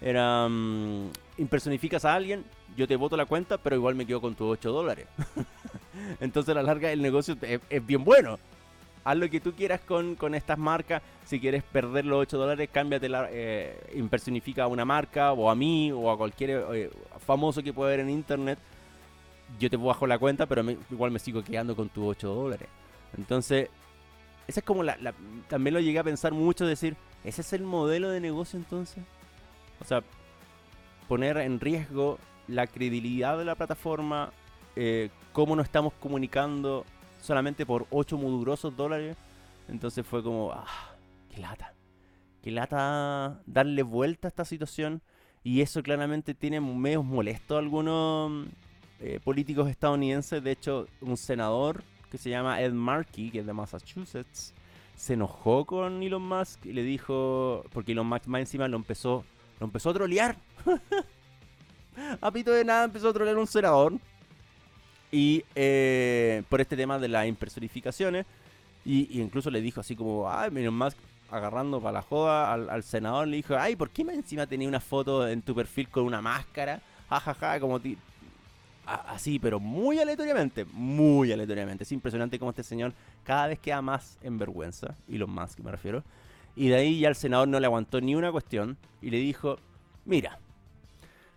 Era, 0.00 0.46
um, 0.46 1.10
impersonificas 1.36 2.04
a 2.06 2.14
alguien, 2.14 2.44
yo 2.76 2.88
te 2.88 2.96
voto 2.96 3.16
la 3.16 3.26
cuenta, 3.26 3.58
pero 3.58 3.76
igual 3.76 3.94
me 3.94 4.06
quedo 4.06 4.20
con 4.20 4.34
tus 4.34 4.50
8 4.52 4.72
dólares. 4.72 5.06
Entonces 6.20 6.52
a 6.52 6.54
la 6.54 6.62
larga 6.62 6.90
el 6.90 7.02
negocio 7.02 7.36
es 7.42 7.86
bien 7.86 8.04
bueno 8.04 8.38
haz 9.04 9.16
lo 9.16 9.28
que 9.28 9.40
tú 9.40 9.52
quieras 9.52 9.80
con, 9.80 10.16
estas 10.34 10.58
marcas. 10.58 11.02
Si 11.24 11.40
quieres 11.40 11.62
perder 11.62 12.04
los 12.04 12.20
8 12.20 12.38
dólares, 12.38 12.68
cámbiate 12.72 13.08
la, 13.08 13.28
eh, 13.30 13.78
impersonifica 13.94 14.64
a 14.64 14.66
una 14.66 14.84
marca 14.84 15.32
o 15.32 15.50
a 15.50 15.54
mí 15.54 15.92
o 15.92 16.10
a 16.10 16.16
cualquier 16.16 16.64
eh, 16.72 16.90
famoso 17.24 17.62
que 17.62 17.72
pueda 17.72 17.90
ver 17.90 18.00
en 18.00 18.10
internet. 18.10 18.58
Yo 19.58 19.68
te 19.68 19.76
bajo 19.76 20.06
la 20.06 20.18
cuenta, 20.18 20.46
pero 20.46 20.64
igual 20.90 21.10
me 21.10 21.18
sigo 21.18 21.42
quedando 21.42 21.74
con 21.74 21.88
tus 21.88 22.04
8 22.04 22.34
dólares. 22.34 22.68
Entonces, 23.16 23.68
esa 24.46 24.60
es 24.60 24.66
como 24.66 24.82
la, 24.82 24.96
También 25.48 25.74
lo 25.74 25.80
llegué 25.80 25.98
a 25.98 26.04
pensar 26.04 26.32
mucho, 26.32 26.66
decir, 26.66 26.96
¿ese 27.24 27.40
es 27.40 27.52
el 27.52 27.62
modelo 27.62 28.10
de 28.10 28.20
negocio 28.20 28.58
entonces? 28.58 29.04
O 29.80 29.84
sea, 29.84 30.02
poner 31.08 31.36
en 31.38 31.60
riesgo 31.60 32.18
la 32.48 32.66
credibilidad 32.66 33.38
de 33.38 33.44
la 33.44 33.54
plataforma, 33.54 34.32
eh, 34.76 35.10
cómo 35.32 35.56
nos 35.56 35.66
estamos 35.66 35.92
comunicando 35.94 36.84
solamente 37.20 37.66
por 37.66 37.86
8 37.90 38.16
mudurosos 38.16 38.76
dólares. 38.76 39.16
Entonces 39.68 40.06
fue 40.06 40.22
como, 40.22 40.52
ah, 40.52 40.66
qué 41.30 41.40
lata. 41.40 41.74
Qué 42.42 42.50
lata 42.50 43.40
darle 43.46 43.82
vuelta 43.82 44.28
a 44.28 44.30
esta 44.30 44.44
situación. 44.44 45.02
Y 45.42 45.60
eso 45.62 45.82
claramente 45.82 46.34
tiene 46.34 46.60
medios 46.60 47.04
molestos 47.04 47.56
a 47.56 47.58
algunos 47.60 48.46
eh, 49.00 49.20
políticos 49.22 49.68
estadounidenses. 49.68 50.42
De 50.42 50.50
hecho, 50.50 50.86
un 51.00 51.16
senador 51.16 51.82
que 52.10 52.18
se 52.18 52.30
llama 52.30 52.60
Ed 52.60 52.72
Markey, 52.72 53.30
que 53.30 53.40
es 53.40 53.46
de 53.46 53.52
Massachusetts, 53.52 54.52
se 54.96 55.14
enojó 55.14 55.64
con 55.64 56.02
Elon 56.02 56.22
Musk 56.22 56.66
y 56.66 56.72
le 56.72 56.82
dijo, 56.82 57.64
porque 57.72 57.92
Elon 57.92 58.06
Musk 58.06 58.26
más 58.26 58.40
encima 58.40 58.68
lo 58.68 58.76
empezó, 58.76 59.24
lo 59.58 59.66
empezó 59.66 59.90
a 59.90 59.94
trolear. 59.94 60.36
a 62.20 62.30
pito 62.30 62.52
de 62.52 62.64
nada 62.64 62.84
empezó 62.84 63.08
a 63.08 63.12
trolear 63.12 63.38
un 63.38 63.46
senador. 63.46 63.94
Y 65.12 65.44
eh, 65.54 66.42
por 66.48 66.60
este 66.60 66.76
tema 66.76 66.98
de 66.98 67.08
las 67.08 67.26
impersonificaciones. 67.26 68.26
Y, 68.84 69.20
incluso 69.20 69.50
le 69.50 69.60
dijo 69.60 69.80
así 69.80 69.96
como, 69.96 70.30
ay, 70.30 70.50
menos 70.50 70.72
más 70.72 70.96
agarrando 71.30 71.80
para 71.80 71.92
la 71.92 72.02
joda 72.02 72.52
al, 72.52 72.82
senador. 72.82 73.26
Le 73.28 73.36
dijo, 73.36 73.56
ay, 73.56 73.76
¿por 73.76 73.90
qué 73.90 74.04
más 74.04 74.14
encima 74.14 74.46
tenía 74.46 74.68
una 74.68 74.80
foto 74.80 75.26
en 75.26 75.42
tu 75.42 75.54
perfil 75.54 75.88
con 75.88 76.04
una 76.04 76.20
máscara? 76.20 76.80
Jajaja, 77.08 77.34
ja, 77.34 77.52
ja, 77.52 77.60
como 77.60 77.80
así, 78.86 79.38
pero 79.38 79.60
muy 79.60 79.98
aleatoriamente, 79.98 80.64
muy 80.72 81.32
aleatoriamente. 81.32 81.84
Es 81.84 81.92
impresionante 81.92 82.38
cómo 82.38 82.50
este 82.50 82.62
señor 82.62 82.92
cada 83.24 83.46
vez 83.46 83.58
queda 83.58 83.82
más 83.82 84.18
en 84.22 84.38
vergüenza, 84.38 84.96
y 85.08 85.18
lo 85.18 85.26
más 85.26 85.54
que 85.54 85.62
me 85.62 85.70
refiero. 85.70 86.02
Y 86.56 86.68
de 86.68 86.76
ahí 86.76 87.00
ya 87.00 87.08
el 87.08 87.14
senador 87.14 87.48
no 87.48 87.60
le 87.60 87.66
aguantó 87.66 88.00
ni 88.00 88.14
una 88.14 88.32
cuestión 88.32 88.76
y 89.00 89.10
le 89.10 89.18
dijo, 89.18 89.58
mira, 90.04 90.38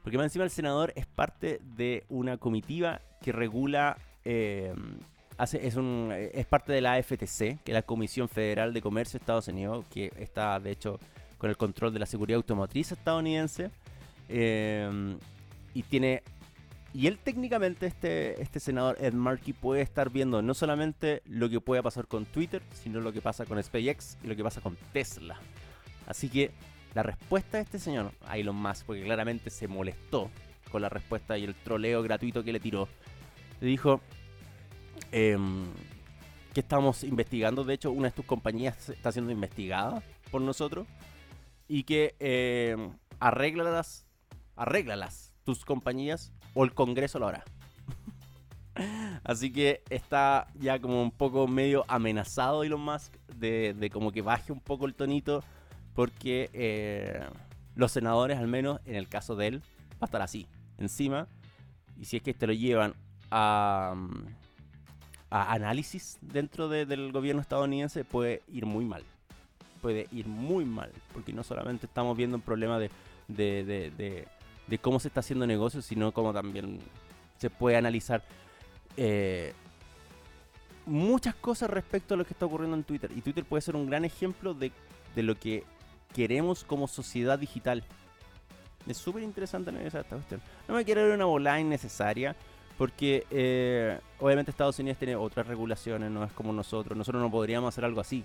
porque 0.01 0.17
más 0.17 0.25
encima 0.25 0.43
el 0.43 0.49
senador 0.49 0.91
es 0.95 1.05
parte 1.05 1.61
de 1.77 2.03
una 2.09 2.37
comitiva 2.37 3.01
que 3.21 3.31
regula, 3.31 3.97
eh, 4.25 4.73
hace, 5.37 5.65
es, 5.65 5.75
un, 5.75 6.11
es 6.11 6.45
parte 6.45 6.73
de 6.73 6.81
la 6.81 7.01
FTC, 7.01 7.61
que 7.63 7.71
es 7.71 7.73
la 7.73 7.83
Comisión 7.83 8.27
Federal 8.27 8.73
de 8.73 8.81
Comercio 8.81 9.19
de 9.19 9.23
Estados 9.23 9.47
Unidos, 9.47 9.85
que 9.89 10.11
está 10.17 10.59
de 10.59 10.71
hecho 10.71 10.99
con 11.37 11.49
el 11.49 11.57
control 11.57 11.93
de 11.93 11.99
la 11.99 12.05
seguridad 12.05 12.37
automotriz 12.37 12.91
estadounidense. 12.91 13.69
Eh, 14.29 15.17
y 15.73 15.83
tiene 15.83 16.23
y 16.93 17.07
él 17.07 17.17
técnicamente, 17.17 17.87
este, 17.87 18.39
este 18.41 18.59
senador 18.59 18.97
Ed 18.99 19.13
Markey, 19.13 19.53
puede 19.53 19.81
estar 19.81 20.11
viendo 20.11 20.43
no 20.43 20.53
solamente 20.53 21.23
lo 21.25 21.49
que 21.49 21.59
puede 21.59 21.81
pasar 21.81 22.07
con 22.07 22.25
Twitter, 22.25 22.61
sino 22.71 23.01
lo 23.01 23.11
que 23.11 23.19
pasa 23.19 23.45
con 23.45 23.61
SpaceX 23.61 24.17
y 24.23 24.27
lo 24.27 24.35
que 24.35 24.43
pasa 24.43 24.61
con 24.61 24.77
Tesla. 24.93 25.39
Así 26.05 26.29
que 26.29 26.51
la 26.93 27.01
respuesta 27.01 27.57
de 27.57 27.63
este 27.63 27.79
señor, 27.79 28.11
Elon 28.31 28.55
Musk, 28.55 28.85
porque 28.85 29.03
claramente 29.03 29.49
se 29.49 29.67
molestó 29.67 30.29
con 30.71 30.83
la 30.83 30.89
respuesta 30.89 31.35
y 31.35 31.45
el 31.45 31.55
troleo 31.55 32.03
gratuito 32.03 32.43
que 32.43 32.53
le 32.53 32.59
tiró, 32.59 32.87
le 33.59 33.67
dijo 33.67 33.99
em, 35.11 35.65
que 36.53 36.59
estamos 36.59 37.03
investigando. 37.03 37.63
De 37.63 37.73
hecho, 37.73 37.91
una 37.91 38.09
de 38.09 38.15
tus 38.15 38.25
compañías 38.25 38.89
está 38.89 39.11
siendo 39.11 39.31
investigada 39.31 40.03
por 40.29 40.41
nosotros 40.41 40.85
y 41.67 41.85
que 41.85 42.15
eh, 42.19 42.77
arréglalas, 43.19 44.05
arréglalas 44.55 45.33
tus 45.43 45.65
compañías 45.65 46.31
o 46.53 46.63
el 46.63 46.73
Congreso 46.73 47.19
lo 47.19 47.27
hará. 47.27 47.43
Así 49.23 49.51
que 49.51 49.83
está 49.89 50.47
ya 50.55 50.79
como 50.79 51.01
un 51.01 51.11
poco 51.11 51.47
medio 51.47 51.85
amenazado 51.87 52.63
Elon 52.63 52.81
Musk 52.81 53.13
de, 53.35 53.73
de 53.73 53.89
como 53.89 54.11
que 54.11 54.21
baje 54.21 54.51
un 54.51 54.59
poco 54.59 54.85
el 54.85 54.95
tonito 54.95 55.43
porque 55.93 56.49
eh, 56.53 57.21
los 57.75 57.91
senadores, 57.91 58.37
al 58.37 58.47
menos 58.47 58.79
en 58.85 58.95
el 58.95 59.07
caso 59.07 59.35
de 59.35 59.47
él, 59.47 59.61
va 59.93 60.01
a 60.01 60.05
estar 60.05 60.21
así, 60.21 60.47
encima. 60.77 61.27
Y 61.99 62.05
si 62.05 62.17
es 62.17 62.23
que 62.23 62.33
te 62.33 62.47
lo 62.47 62.53
llevan 62.53 62.93
a, 63.31 63.95
análisis 65.29 66.17
dentro 66.21 66.69
del 66.69 67.11
gobierno 67.11 67.41
estadounidense, 67.41 68.03
puede 68.03 68.41
ir 68.47 68.65
muy 68.65 68.85
mal. 68.85 69.03
Puede 69.81 70.07
ir 70.11 70.27
muy 70.27 70.65
mal, 70.65 70.91
porque 71.11 71.33
no 71.33 71.43
solamente 71.43 71.87
estamos 71.87 72.15
viendo 72.15 72.37
un 72.37 72.41
problema 72.41 72.79
de, 72.79 72.89
de, 73.27 74.27
cómo 74.81 74.99
se 74.99 75.07
está 75.07 75.19
haciendo 75.19 75.45
negocio, 75.45 75.81
sino 75.81 76.11
como 76.11 76.33
también 76.33 76.79
se 77.37 77.49
puede 77.49 77.77
analizar 77.77 78.23
eh, 78.97 79.53
muchas 80.85 81.35
cosas 81.35 81.69
respecto 81.69 82.13
a 82.13 82.17
lo 82.17 82.25
que 82.25 82.33
está 82.33 82.45
ocurriendo 82.45 82.75
en 82.77 82.83
Twitter. 82.83 83.11
Y 83.15 83.21
Twitter 83.21 83.45
puede 83.45 83.61
ser 83.61 83.75
un 83.75 83.87
gran 83.87 84.05
ejemplo 84.05 84.53
de, 84.53 84.71
de 85.15 85.23
lo 85.23 85.35
que 85.35 85.63
queremos 86.13 86.63
como 86.63 86.87
sociedad 86.87 87.37
digital. 87.37 87.83
Es 88.87 88.97
súper 88.97 89.23
interesante 89.23 89.69
analizar 89.69 90.01
esta 90.01 90.15
cuestión. 90.15 90.41
No 90.67 90.75
me 90.75 90.83
quiero 90.85 91.03
ver 91.03 91.11
una 91.13 91.25
bola 91.25 91.59
innecesaria. 91.59 92.35
Porque 92.77 93.25
eh, 93.29 93.99
obviamente 94.19 94.51
Estados 94.51 94.79
Unidos 94.79 94.97
tiene 94.97 95.15
otras 95.15 95.45
regulaciones, 95.47 96.09
no 96.09 96.23
es 96.23 96.31
como 96.31 96.51
nosotros. 96.51 96.97
Nosotros 96.97 97.21
no 97.21 97.29
podríamos 97.29 97.69
hacer 97.69 97.85
algo 97.85 98.01
así. 98.01 98.23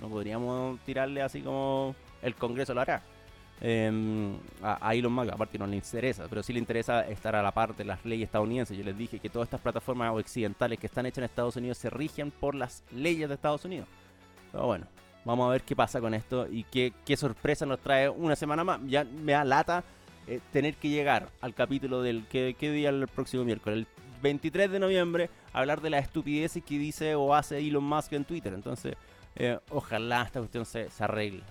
No 0.00 0.08
podríamos 0.08 0.80
tirarle 0.80 1.22
así 1.22 1.42
como 1.42 1.94
el 2.22 2.34
Congreso 2.34 2.72
lo 2.72 2.80
hará. 2.80 3.02
Eh, 3.62 4.32
a, 4.62 4.94
Elon 4.94 5.12
Musk, 5.12 5.32
aparte 5.32 5.58
no 5.58 5.66
le 5.66 5.76
interesa, 5.76 6.26
pero 6.28 6.42
sí 6.42 6.52
le 6.52 6.58
interesa 6.58 7.02
estar 7.02 7.36
a 7.36 7.42
la 7.42 7.52
parte 7.52 7.78
de 7.78 7.84
las 7.84 8.04
leyes 8.04 8.26
estadounidenses. 8.26 8.76
Yo 8.76 8.84
les 8.84 8.96
dije 8.96 9.18
que 9.18 9.28
todas 9.28 9.46
estas 9.46 9.60
plataformas 9.60 10.12
occidentales 10.14 10.78
que 10.78 10.86
están 10.86 11.06
hechas 11.06 11.18
en 11.18 11.24
Estados 11.24 11.56
Unidos 11.56 11.78
se 11.78 11.90
rigen 11.90 12.30
por 12.30 12.54
las 12.54 12.82
leyes 12.90 13.28
de 13.28 13.34
Estados 13.34 13.64
Unidos. 13.64 13.86
Pero 14.50 14.66
bueno, 14.66 14.86
Vamos 15.24 15.46
a 15.46 15.50
ver 15.50 15.62
qué 15.62 15.76
pasa 15.76 16.00
con 16.00 16.14
esto 16.14 16.46
y 16.50 16.64
qué, 16.64 17.16
sorpresa 17.16 17.66
nos 17.66 17.80
trae 17.80 18.08
una 18.08 18.36
semana 18.36 18.64
más. 18.64 18.80
Ya 18.86 19.04
me 19.04 19.32
da 19.32 19.44
lata 19.44 19.84
eh, 20.26 20.40
tener 20.52 20.74
que 20.76 20.88
llegar 20.88 21.28
al 21.40 21.54
capítulo 21.54 22.02
del 22.02 22.26
¿qué, 22.26 22.54
día 22.58 22.88
el 22.88 23.06
próximo 23.06 23.44
miércoles? 23.44 23.80
El 23.80 23.86
23 24.22 24.70
de 24.70 24.78
noviembre, 24.78 25.30
hablar 25.52 25.82
de 25.82 25.90
las 25.90 26.04
estupideces 26.04 26.64
que 26.64 26.78
dice 26.78 27.14
o 27.14 27.34
hace 27.34 27.58
Elon 27.58 27.84
Musk 27.84 28.12
en 28.14 28.24
Twitter. 28.24 28.54
Entonces, 28.54 28.94
eh, 29.36 29.58
ojalá 29.70 30.22
esta 30.22 30.40
cuestión 30.40 30.64
se, 30.64 30.88
arregle. 30.98 31.42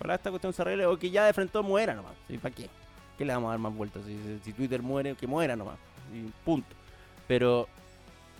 Ojalá 0.00 0.14
esta 0.14 0.30
cuestión 0.30 0.52
se 0.54 0.86
o 0.86 0.98
que 0.98 1.10
ya 1.10 1.26
de 1.26 1.34
frente 1.34 1.60
muera 1.60 1.94
nomás. 1.94 2.14
¿Para 2.40 2.54
qué? 2.54 2.70
¿Qué 3.18 3.24
le 3.26 3.34
vamos 3.34 3.48
a 3.48 3.50
dar 3.50 3.58
más 3.58 3.74
vueltas? 3.74 4.02
Si, 4.42 4.52
Twitter 4.54 4.80
muere, 4.80 5.14
que 5.14 5.26
muera 5.26 5.54
nomás. 5.54 5.76
Y 6.12 6.22
punto. 6.42 6.74
Pero 7.28 7.68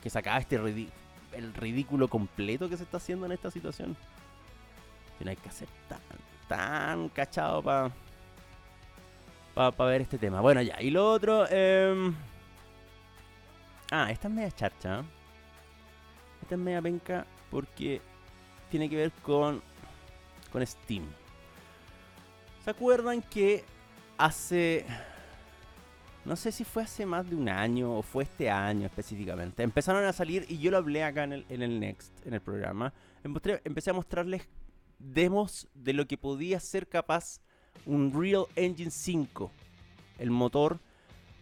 que 0.02 0.08
sacaba 0.08 0.38
este 0.38 0.56
el 0.56 1.54
ridículo 1.54 2.08
completo 2.08 2.68
que 2.68 2.78
se 2.78 2.84
está 2.84 2.96
haciendo 2.96 3.26
en 3.26 3.32
esta 3.32 3.50
situación. 3.50 3.94
Que 5.18 5.24
no 5.26 5.30
hay 5.30 5.36
que 5.36 5.50
ser 5.50 5.68
tan, 5.86 6.00
tan 6.48 7.08
cachado 7.10 7.62
para 7.62 7.90
para 9.54 9.90
ver 9.90 10.00
este 10.00 10.16
tema. 10.16 10.40
Bueno, 10.40 10.62
ya. 10.62 10.80
Y 10.80 10.90
lo 10.90 11.10
otro... 11.10 11.46
Eh... 11.50 12.12
Ah, 13.90 14.10
esta 14.10 14.28
es 14.28 14.34
media 14.34 14.50
charcha. 14.50 15.02
Esta 16.40 16.54
es 16.54 16.60
media 16.60 16.80
penca 16.80 17.26
porque 17.50 18.00
tiene 18.70 18.88
que 18.88 18.96
ver 18.96 19.12
con, 19.22 19.60
con 20.50 20.66
Steam. 20.66 21.04
¿Se 22.64 22.70
acuerdan 22.70 23.22
que 23.22 23.64
hace... 24.18 24.84
No 26.24 26.36
sé 26.36 26.52
si 26.52 26.64
fue 26.64 26.82
hace 26.82 27.06
más 27.06 27.28
de 27.28 27.34
un 27.34 27.48
año 27.48 27.96
o 27.96 28.02
fue 28.02 28.24
este 28.24 28.50
año 28.50 28.86
específicamente. 28.86 29.62
Empezaron 29.62 30.04
a 30.04 30.12
salir 30.12 30.44
y 30.48 30.58
yo 30.58 30.70
lo 30.70 30.76
hablé 30.76 31.02
acá 31.02 31.24
en 31.24 31.32
el, 31.32 31.46
en 31.48 31.62
el 31.62 31.80
Next, 31.80 32.12
en 32.26 32.34
el 32.34 32.42
programa. 32.42 32.92
Empecé 33.24 33.90
a 33.90 33.94
mostrarles 33.94 34.46
demos 34.98 35.68
de 35.74 35.94
lo 35.94 36.06
que 36.06 36.18
podía 36.18 36.60
ser 36.60 36.86
capaz 36.86 37.40
Unreal 37.86 38.44
Engine 38.54 38.90
5, 38.90 39.50
el 40.18 40.30
motor 40.30 40.78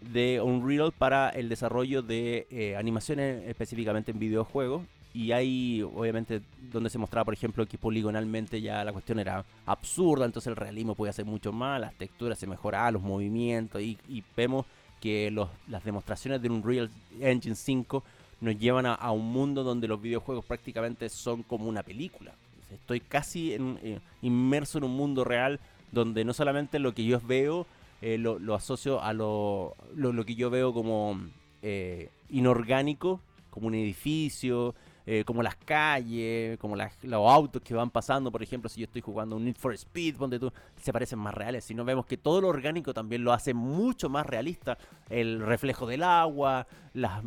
de 0.00 0.40
Unreal 0.40 0.92
para 0.92 1.30
el 1.30 1.48
desarrollo 1.48 2.02
de 2.02 2.46
eh, 2.50 2.76
animaciones 2.76 3.48
específicamente 3.48 4.12
en 4.12 4.20
videojuegos. 4.20 4.82
Y 5.14 5.32
hay, 5.32 5.82
obviamente, 5.82 6.42
donde 6.72 6.90
se 6.90 6.98
mostraba, 6.98 7.24
por 7.24 7.34
ejemplo, 7.34 7.66
que 7.66 7.78
poligonalmente 7.78 8.60
ya 8.60 8.84
la 8.84 8.92
cuestión 8.92 9.18
era 9.18 9.44
absurda, 9.66 10.26
entonces 10.26 10.48
el 10.48 10.56
realismo 10.56 10.94
podía 10.94 11.12
ser 11.12 11.24
mucho 11.24 11.52
más, 11.52 11.80
las 11.80 11.94
texturas 11.94 12.38
se 12.38 12.46
mejoraban, 12.46 12.94
los 12.94 13.02
movimientos, 13.02 13.80
y, 13.80 13.98
vemos 14.36 14.66
que 15.00 15.32
las 15.68 15.84
demostraciones 15.84 16.42
de 16.42 16.50
Unreal 16.50 16.90
Engine 17.20 17.54
5 17.54 18.02
nos 18.40 18.58
llevan 18.58 18.86
a, 18.86 19.10
un 19.12 19.32
mundo 19.32 19.64
donde 19.64 19.88
los 19.88 20.00
videojuegos 20.00 20.44
prácticamente 20.44 21.08
son 21.08 21.42
como 21.42 21.68
una 21.68 21.82
película. 21.82 22.32
Estoy 22.72 23.00
casi 23.00 23.54
eh, 23.54 24.00
inmerso 24.22 24.78
en 24.78 24.84
un 24.84 24.96
mundo 24.96 25.24
real 25.24 25.58
donde 25.92 26.24
no 26.24 26.34
solamente 26.34 26.78
lo 26.78 26.94
que 26.94 27.04
yo 27.04 27.20
veo 27.20 27.66
eh, 28.00 28.16
lo, 28.16 28.54
asocio 28.54 29.02
a 29.02 29.12
lo, 29.12 29.74
lo, 29.96 30.24
que 30.24 30.36
yo 30.36 30.50
veo 30.50 30.72
como 30.72 31.20
eh, 31.62 32.10
inorgánico, 32.30 33.20
como 33.50 33.66
un 33.66 33.74
edificio, 33.74 34.74
eh, 35.10 35.24
como 35.24 35.42
las 35.42 35.56
calles, 35.56 36.58
como 36.58 36.76
los 36.76 37.30
autos 37.32 37.62
que 37.62 37.72
van 37.72 37.88
pasando, 37.88 38.30
por 38.30 38.42
ejemplo, 38.42 38.68
si 38.68 38.80
yo 38.80 38.84
estoy 38.84 39.00
jugando 39.00 39.36
un 39.36 39.44
Need 39.46 39.56
for 39.56 39.72
Speed, 39.72 40.16
donde 40.16 40.38
tú 40.38 40.52
se 40.82 40.92
parecen 40.92 41.18
más 41.18 41.32
reales, 41.32 41.64
sino 41.64 41.82
vemos 41.82 42.04
que 42.04 42.18
todo 42.18 42.42
lo 42.42 42.48
orgánico 42.48 42.92
también 42.92 43.24
lo 43.24 43.32
hace 43.32 43.54
mucho 43.54 44.10
más 44.10 44.26
realista, 44.26 44.76
el 45.08 45.40
reflejo 45.40 45.86
del 45.86 46.02
agua, 46.02 46.66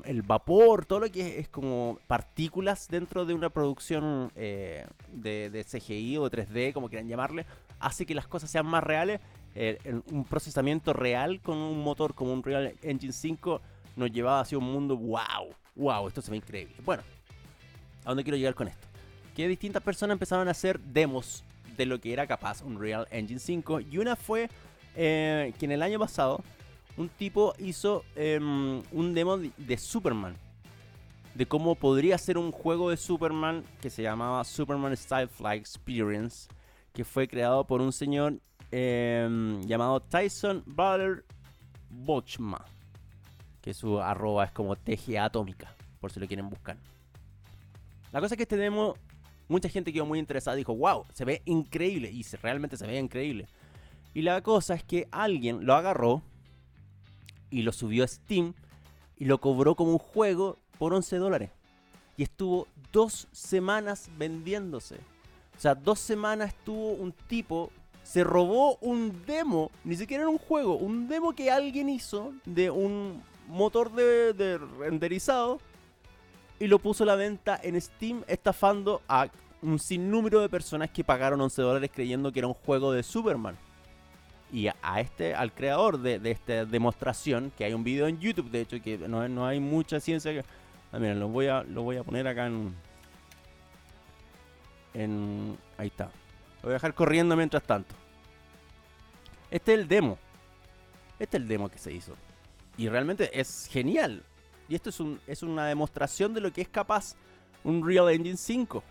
el 0.06 0.22
vapor, 0.22 0.86
todo 0.86 1.00
lo 1.00 1.12
que 1.12 1.40
es, 1.40 1.50
como 1.50 1.98
partículas 2.06 2.88
dentro 2.88 3.26
de 3.26 3.34
una 3.34 3.50
producción 3.50 4.32
de, 4.36 4.86
de, 5.50 5.66
CGI 5.68 6.18
o 6.18 6.30
3D, 6.30 6.74
como 6.74 6.88
quieran 6.88 7.08
llamarle, 7.08 7.48
hace 7.80 8.06
que 8.06 8.14
las 8.14 8.28
cosas 8.28 8.52
sean 8.52 8.68
más 8.68 8.84
reales. 8.84 9.22
un 10.12 10.24
procesamiento 10.26 10.94
real 10.94 11.42
con 11.42 11.58
un 11.58 11.84
motor 11.84 12.14
como 12.14 12.32
un 12.32 12.44
Real 12.44 12.76
Engine 12.84 13.12
5 13.12 13.60
nos 13.96 14.12
llevaba 14.12 14.42
hacia 14.42 14.60
un 14.60 14.66
mundo 14.66 14.96
wow, 14.96 15.50
wow, 15.76 16.08
esto 16.08 16.22
se 16.22 16.30
ve 16.30 16.38
increíble. 16.38 16.76
Bueno, 16.86 17.02
¿A 18.04 18.10
dónde 18.10 18.24
quiero 18.24 18.38
llegar 18.38 18.56
con 18.56 18.68
esto? 18.68 18.88
Que 19.36 19.48
distintas 19.48 19.84
personas 19.84 20.16
empezaron 20.16 20.48
a 20.48 20.52
hacer 20.52 20.80
demos 20.80 21.44
de 21.78 21.86
lo 21.86 22.00
que 22.00 22.14
era 22.14 22.28
capaz 22.28 22.62
un 22.62 22.80
Real 22.80 23.08
Engine 23.12 23.40
5. 23.40 23.82
Y 23.82 23.98
una 23.98 24.16
fue 24.16 24.50
eh, 24.96 25.54
que 25.60 25.66
en 25.66 25.72
el 25.72 25.82
año 25.82 26.00
pasado 26.00 26.44
un 26.98 27.10
tipo 27.10 27.54
hizo 27.60 28.04
em, 28.16 28.82
un 28.92 29.14
demo 29.14 29.38
de, 29.38 29.78
Superman. 29.78 30.36
De 31.36 31.46
cómo 31.46 31.76
podría 31.76 32.18
ser 32.18 32.38
un 32.38 32.52
juego 32.52 32.90
de 32.90 32.98
Superman 32.98 33.64
que 33.82 33.90
se 33.90 34.04
llamaba 34.04 34.44
Superman 34.44 34.96
Style 34.98 35.28
Fly 35.28 35.58
Experience. 35.58 36.50
Que 36.94 37.06
fue 37.06 37.28
creado 37.28 37.66
por 37.66 37.82
un 37.82 37.94
señor 37.94 38.40
em, 38.72 39.62
llamado 39.62 40.02
Tyson 40.02 40.64
Baller 40.66 41.24
Bochma. 41.90 42.66
Que 43.62 43.74
su 43.74 44.02
arroba 44.02 44.46
es 44.46 44.52
como 44.52 44.76
TGA 44.76 45.26
Atómica. 45.26 45.74
Por 46.00 46.12
si 46.12 46.20
lo 46.20 46.28
quieren 46.28 46.50
buscar. 46.50 46.78
La 48.12 48.20
cosa 48.20 48.36
es 48.36 48.38
que 48.38 48.44
este 48.44 48.58
demo, 48.58 48.96
mucha 49.48 49.70
gente 49.70 49.94
quedó 49.94 50.06
muy 50.06 50.20
interesada 50.20 50.56
dijo, 50.58 50.76
wow, 50.76 51.06
se 51.14 51.24
ve 51.24 51.42
increíble. 51.46 52.12
Y 52.12 52.24
realmente 52.42 52.76
se 52.76 52.86
ve 52.86 53.00
increíble. 53.00 53.48
Y 54.14 54.22
la 54.22 54.42
cosa 54.42 54.76
es 54.76 54.84
que 54.84 55.08
alguien 55.12 55.66
lo 55.66 55.74
agarró 55.76 56.22
y 57.50 57.62
lo 57.62 57.72
subió 57.72 58.04
a 58.04 58.08
Steam 58.08 58.54
y 59.18 59.26
lo 59.26 59.40
cobró 59.40 59.76
como 59.76 59.92
un 59.92 59.98
juego 59.98 60.58
por 60.78 60.94
11 60.94 61.18
dólares. 61.18 61.52
Y 62.18 62.24
estuvo 62.24 62.68
dos 62.92 63.30
semanas 63.32 64.10
vendiéndose. 64.18 64.96
O 65.56 65.60
sea, 65.60 65.76
dos 65.76 66.00
semanas 66.00 66.50
estuvo 66.50 66.92
un 66.94 67.14
tipo, 67.14 67.72
se 68.04 68.24
robó 68.24 68.78
un 68.78 69.24
demo, 69.26 69.72
ni 69.86 69.96
siquiera 69.96 70.24
era 70.24 70.30
un 70.30 70.38
juego, 70.38 70.76
un 70.76 71.08
demo 71.08 71.34
que 71.34 71.52
alguien 71.52 71.88
hizo 71.88 72.34
de 72.46 72.70
un 72.70 73.24
motor 73.48 73.92
de 73.94 74.58
renderizado 74.80 75.60
y 76.62 76.68
lo 76.68 76.78
puso 76.78 77.04
a 77.04 77.08
la 77.08 77.16
venta 77.16 77.60
en 77.64 77.82
Steam 77.82 78.24
estafando 78.28 79.02
a 79.08 79.28
un 79.64 79.80
sinnúmero 79.80 80.42
de 80.42 80.48
personas 80.48 80.92
que 80.92 81.04
pagaron 81.04 81.42
11 81.42 81.60
dólares 81.60 81.90
creyendo 81.92 82.32
que 82.32 82.38
era 82.38 82.48
un 82.48 82.54
juego 82.54 82.92
de 82.92 83.02
Superman. 83.02 83.58
Y 84.54 84.68
a, 84.68 84.76
este, 85.00 85.34
al 85.34 85.54
creador 85.54 85.98
de, 85.98 86.20
esta 86.30 86.66
demostración, 86.66 87.52
que 87.58 87.66
hay 87.66 87.74
un 87.74 87.84
video 87.84 88.06
en 88.06 88.20
YouTube, 88.20 88.52
de 88.52 88.62
hecho, 88.62 88.80
que 88.80 89.00
no, 89.00 89.28
no 89.28 89.48
hay 89.48 89.60
mucha 89.60 90.00
ciencia 90.00 90.34
que... 90.34 90.46
Ah, 90.92 91.00
miren, 91.00 91.20
lo 91.20 91.30
voy 91.30 91.48
a, 91.48 91.64
lo 91.64 91.82
voy 91.82 91.98
a 91.98 92.04
poner 92.04 92.28
acá 92.28 92.46
en... 92.46 92.76
En... 94.94 95.58
Ahí 95.80 95.88
está. 95.88 96.12
Lo 96.58 96.64
voy 96.64 96.72
a 96.72 96.74
dejar 96.74 96.94
corriendo 96.94 97.36
mientras 97.36 97.64
tanto. 97.64 97.96
Este 99.50 99.74
es 99.74 99.80
el 99.80 99.88
demo. 99.88 100.20
Este 101.18 101.38
es 101.38 101.42
el 101.42 101.48
demo 101.48 101.70
que 101.70 101.80
se 101.80 101.92
hizo. 101.92 102.14
Y 102.78 102.88
realmente 102.88 103.40
es 103.40 103.68
genial. 103.72 104.24
Y 104.72 104.76
esto 104.76 104.90
es, 104.90 105.02
un, 105.02 105.20
es 105.28 105.44
una 105.44 105.66
demostración 105.66 106.34
de 106.34 106.40
lo 106.40 106.54
que 106.54 106.62
es 106.62 106.70
capaz 106.70 107.18
un 107.66 107.86
Real 107.86 108.10
Engine 108.10 108.38
5. 108.38 108.82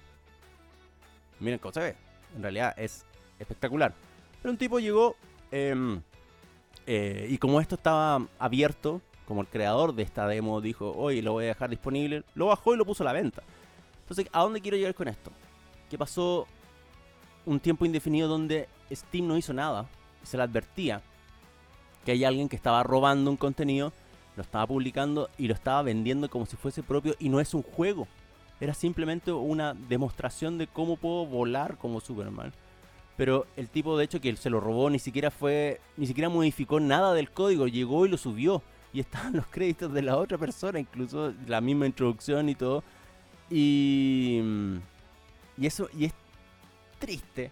Miren 1.39 1.59
cómo 1.59 1.73
se 1.73 1.81
ve. 1.81 1.97
En 2.37 2.43
realidad 2.43 2.75
es 2.77 3.07
espectacular. 3.39 3.95
Pero 4.43 4.53
un 4.53 4.59
tipo 4.59 4.79
llegó 4.79 5.17
em, 5.51 6.03
eh, 6.87 7.29
y 7.31 7.39
como 7.39 7.63
esto 7.63 7.77
estaba 7.77 8.27
abierto, 8.39 9.01
como 9.25 9.41
el 9.41 9.47
creador 9.47 9.95
de 9.95 10.03
esta 10.03 10.29
demo 10.29 10.61
dijo, 10.61 10.93
oye, 10.95 11.23
lo 11.23 11.33
voy 11.33 11.45
a 11.45 11.49
dejar 11.49 11.71
disponible, 11.71 12.25
lo 12.35 12.49
bajó 12.49 12.75
y 12.75 12.77
lo 12.77 12.85
puso 12.85 13.03
a 13.03 13.07
la 13.07 13.15
venta. 13.15 13.43
Entonces, 14.03 14.27
¿a 14.33 14.43
dónde 14.43 14.61
quiero 14.61 14.77
llegar 14.77 14.95
con 14.95 15.09
esto? 15.09 15.33
Que 15.89 15.97
pasó 15.97 16.47
un 17.47 17.59
tiempo 17.59 17.87
indefinido 17.87 18.29
donde 18.29 18.69
Steam 18.93 19.27
no 19.27 19.39
hizo 19.39 19.55
nada. 19.55 19.89
Se 20.25 20.37
le 20.37 20.43
advertía 20.43 21.01
que 22.05 22.13
hay 22.13 22.23
alguien 22.25 22.51
que 22.51 22.57
estaba 22.57 22.83
robando 22.83 23.31
un 23.31 23.39
contenido 23.39 23.95
lo 24.41 24.43
estaba 24.43 24.67
publicando 24.67 25.29
y 25.37 25.49
lo 25.49 25.55
estaba 25.55 25.83
vendiendo 25.83 26.31
como 26.31 26.47
si 26.47 26.57
fuese 26.57 26.83
propio 26.83 27.15
y 27.19 27.29
no 27.29 27.41
es 27.41 27.53
un 27.53 27.63
juego. 27.63 28.09
Era 28.59 28.73
simplemente 28.73 29.33
una 29.33 29.75
demostración 29.75 30.57
de 30.57 30.67
cómo 30.67 30.97
puedo 30.97 31.27
volar 31.27 31.77
como 31.77 32.01
Superman. 32.01 32.55
Pero 33.19 33.47
el 33.59 33.69
tipo 33.69 33.99
de 33.99 34.05
hecho 34.05 34.19
que 34.19 34.35
se 34.37 34.49
lo 34.49 34.59
robó 34.59 34.89
ni 34.89 34.99
siquiera 34.99 35.31
fue, 35.31 35.79
ni 35.99 36.07
siquiera 36.07 36.31
modificó 36.31 36.81
nada 36.81 37.13
del 37.13 37.31
código, 37.31 37.67
llegó 37.67 38.07
y 38.07 38.09
lo 38.09 38.17
subió. 38.17 38.63
Y 38.95 39.01
estaban 39.01 39.33
los 39.37 39.47
créditos 39.47 39.93
de 39.93 40.01
la 40.01 40.17
otra 40.17 40.39
persona, 40.39 40.81
incluso 40.81 41.35
la 41.47 41.61
misma 41.61 41.85
introducción 41.85 42.49
y 42.49 42.55
todo. 42.55 42.83
Y, 43.51 44.41
y 45.59 45.67
eso, 45.67 45.91
y 45.95 46.07
es 46.07 46.15
triste 46.99 47.51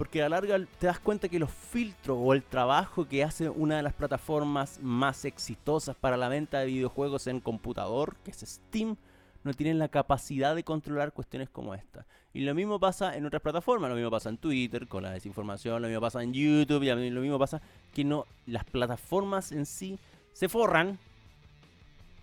porque 0.00 0.22
a 0.22 0.30
la 0.30 0.40
larga 0.40 0.66
te 0.78 0.86
das 0.86 0.98
cuenta 0.98 1.28
que 1.28 1.38
los 1.38 1.50
filtros 1.50 2.16
o 2.18 2.32
el 2.32 2.42
trabajo 2.42 3.06
que 3.06 3.22
hace 3.22 3.50
una 3.50 3.76
de 3.76 3.82
las 3.82 3.92
plataformas 3.92 4.80
más 4.80 5.26
exitosas 5.26 5.94
para 5.94 6.16
la 6.16 6.30
venta 6.30 6.58
de 6.58 6.64
videojuegos 6.64 7.26
en 7.26 7.38
computador, 7.38 8.16
que 8.24 8.30
es 8.30 8.38
Steam, 8.38 8.96
no 9.44 9.52
tienen 9.52 9.78
la 9.78 9.88
capacidad 9.88 10.54
de 10.54 10.64
controlar 10.64 11.12
cuestiones 11.12 11.50
como 11.50 11.74
esta. 11.74 12.06
Y 12.32 12.40
lo 12.40 12.54
mismo 12.54 12.80
pasa 12.80 13.14
en 13.14 13.26
otras 13.26 13.42
plataformas, 13.42 13.90
lo 13.90 13.94
mismo 13.94 14.10
pasa 14.10 14.30
en 14.30 14.38
Twitter 14.38 14.88
con 14.88 15.02
la 15.02 15.10
desinformación, 15.10 15.82
lo 15.82 15.88
mismo 15.88 16.00
pasa 16.00 16.22
en 16.22 16.32
YouTube, 16.32 16.82
y 16.82 17.10
lo 17.10 17.20
mismo 17.20 17.38
pasa 17.38 17.60
que 17.92 18.02
no 18.02 18.24
las 18.46 18.64
plataformas 18.64 19.52
en 19.52 19.66
sí 19.66 19.98
se 20.32 20.48
forran, 20.48 20.98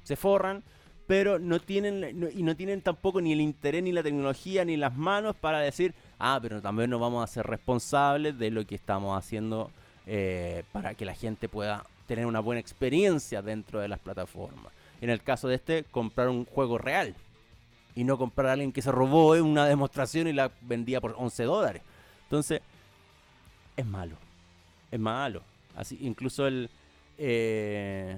se 0.02 0.16
forran, 0.16 0.64
pero 1.06 1.38
no 1.38 1.60
tienen 1.60 2.32
y 2.36 2.42
no 2.42 2.56
tienen 2.56 2.82
tampoco 2.82 3.22
ni 3.22 3.34
el 3.34 3.42
interés 3.42 3.84
ni 3.84 3.92
la 3.92 4.02
tecnología 4.02 4.66
ni 4.66 4.78
las 4.78 4.98
manos 4.98 5.36
para 5.36 5.60
decir 5.60 5.94
ah, 6.20 6.40
pero 6.42 6.62
también 6.62 6.90
nos 6.90 7.00
vamos 7.00 7.24
a 7.24 7.28
ser 7.28 7.46
responsables 7.46 8.38
de 8.38 8.52
lo 8.52 8.66
que 8.66 8.76
estamos 8.76 9.18
haciendo 9.18 9.72
eh, 10.06 10.64
para 10.72 10.94
que 10.94 11.06
la 11.06 11.14
gente 11.14 11.50
pueda 11.50 11.86
tener 12.08 12.26
una 12.26 12.40
buena 12.40 12.62
experiencia 12.62 13.42
dentro 13.42 13.80
de 13.80 13.88
las 13.88 14.00
plataformas. 14.00 14.72
En 15.02 15.10
el 15.10 15.22
caso 15.22 15.48
de 15.48 15.56
este, 15.56 15.84
comprar 15.84 16.30
un 16.30 16.46
juego 16.46 16.78
real 16.78 17.16
y 17.96 18.04
no 18.04 18.18
comprar 18.18 18.48
a 18.48 18.54
alguien 18.54 18.72
que 18.72 18.82
se 18.82 18.92
robó 18.92 19.32
una 19.34 19.66
demostración 19.66 20.28
y 20.28 20.34
la 20.34 20.52
vendía 20.62 21.02
por 21.02 21.16
11 21.18 21.44
dólares. 21.44 21.82
Entonces, 22.24 22.62
es 23.76 23.86
malo. 23.86 24.16
Es 24.92 25.00
malo. 25.00 25.42
Así, 25.76 25.98
incluso 26.02 26.48
el. 26.48 26.70
Eh, 27.18 28.18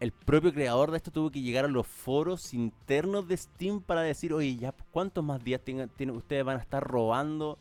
el 0.00 0.12
propio 0.12 0.52
creador 0.52 0.90
de 0.90 0.98
esto 0.98 1.10
tuvo 1.10 1.30
que 1.30 1.40
llegar 1.40 1.64
a 1.64 1.68
los 1.68 1.86
foros 1.86 2.52
internos 2.52 3.28
de 3.28 3.36
Steam 3.36 3.80
para 3.80 4.02
decir, 4.02 4.32
oye, 4.32 4.56
ya 4.56 4.74
cuántos 4.90 5.24
más 5.24 5.42
días 5.42 5.60
tienen, 5.62 5.90
ustedes 6.10 6.44
van 6.44 6.58
a 6.58 6.62
estar 6.62 6.82
robando 6.84 7.58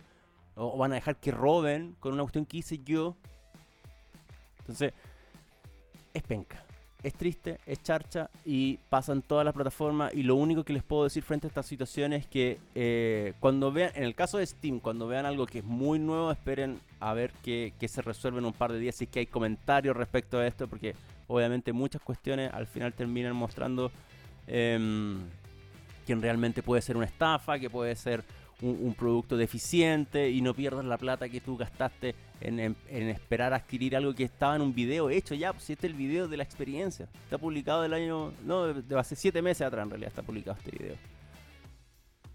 o 0.56 0.78
van 0.78 0.92
a 0.92 0.96
dejar 0.96 1.18
que 1.18 1.32
roben 1.32 1.96
con 2.00 2.14
una 2.14 2.24
cuestión 2.24 2.46
que 2.46 2.58
hice 2.58 2.80
yo. 2.80 3.16
Entonces, 4.60 4.94
es 6.14 6.24
penca. 6.24 6.62
Es 7.04 7.14
triste, 7.14 7.60
es 7.68 7.84
charcha 7.84 8.32
y 8.44 8.78
pasa 8.90 9.14
en 9.14 9.22
todas 9.22 9.46
las 9.46 9.54
plataformas. 9.54 10.12
Y 10.16 10.24
lo 10.24 10.36
único 10.36 10.64
que 10.64 10.74
les 10.74 10.82
puedo 10.82 11.04
decir 11.04 11.22
frente 11.22 11.46
a 11.46 11.50
esta 11.50 11.62
situación 11.62 12.14
es 12.14 12.26
que 12.26 12.58
eh, 12.74 13.34
cuando 13.40 13.72
vean, 13.72 13.92
en 13.94 14.04
el 14.04 14.16
caso 14.16 14.40
de 14.40 14.46
Steam, 14.48 14.80
cuando 14.80 15.06
vean 15.06 15.28
algo 15.28 15.46
que 15.46 15.60
es 15.60 15.64
muy 15.64 16.00
nuevo, 16.00 16.32
esperen 16.32 16.80
a 17.00 17.14
ver 17.14 17.32
que, 17.44 17.74
que 17.80 17.88
se 17.88 18.02
resuelve 18.02 18.40
en 18.40 18.46
un 18.46 18.54
par 18.54 18.72
de 18.72 18.80
días. 18.80 18.96
Si 18.96 19.04
es 19.04 19.12
que 19.12 19.20
hay 19.20 19.28
comentarios 19.28 19.96
respecto 19.96 20.40
a 20.40 20.48
esto, 20.48 20.68
porque 20.68 20.96
obviamente 21.28 21.74
muchas 21.74 22.02
cuestiones 22.02 22.52
al 22.54 22.68
final 22.68 22.94
terminan 22.94 23.36
mostrando 23.36 23.92
eh, 24.48 25.18
quién 26.06 26.22
realmente 26.22 26.64
puede 26.64 26.82
ser 26.82 26.98
una 26.98 27.06
estafa, 27.06 27.60
que 27.60 27.70
puede 27.70 27.96
ser 27.96 28.24
un, 28.62 28.94
producto 28.94 29.36
deficiente 29.36 30.30
y 30.30 30.42
no 30.42 30.54
pierdas 30.54 30.86
la 30.86 30.98
plata 30.98 31.28
que 31.28 31.42
tú 31.42 31.58
gastaste 31.58 32.16
en, 32.40 32.76
esperar 32.90 33.54
adquirir 33.54 33.96
algo 33.96 34.14
que 34.14 34.24
estaba 34.24 34.56
en 34.56 34.62
un 34.62 34.74
video 34.74 35.10
hecho 35.10 35.36
ya. 35.36 35.52
Pues, 35.52 35.70
este 35.70 35.88
es 35.88 35.92
el 35.94 35.98
video 35.98 36.28
de 36.28 36.38
la 36.38 36.44
experiencia, 36.44 37.08
está 37.24 37.38
publicado 37.38 37.82
del 37.82 37.94
año, 37.94 38.32
no, 38.44 38.74
de, 38.74 39.00
hace 39.00 39.16
7 39.16 39.42
meses 39.42 39.68
atrás 39.68 39.84
en 39.84 39.90
realidad 39.90 40.10
está 40.10 40.22
publicado 40.22 40.58
este 40.58 40.72
video. 40.72 40.96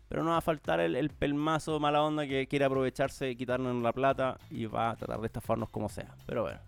Pero 0.09 0.24
no 0.24 0.30
va 0.30 0.38
a 0.38 0.43
faltar 0.43 0.80
el, 0.80 1.11
pelmazo 1.11 1.78
mala 1.78 2.03
onda 2.03 2.26
que 2.26 2.49
quiere 2.49 2.64
aprovecharse, 2.64 3.36
quitarnos 3.36 3.80
la 3.80 3.93
plata 3.93 4.38
y 4.51 4.66
va 4.66 4.91
a 4.91 4.97
tratar 4.97 5.20
de 5.20 5.26
estafarnos 5.26 5.70
como 5.70 5.88
sea. 5.88 6.16
Pero 6.26 6.43
bueno, 6.43 6.59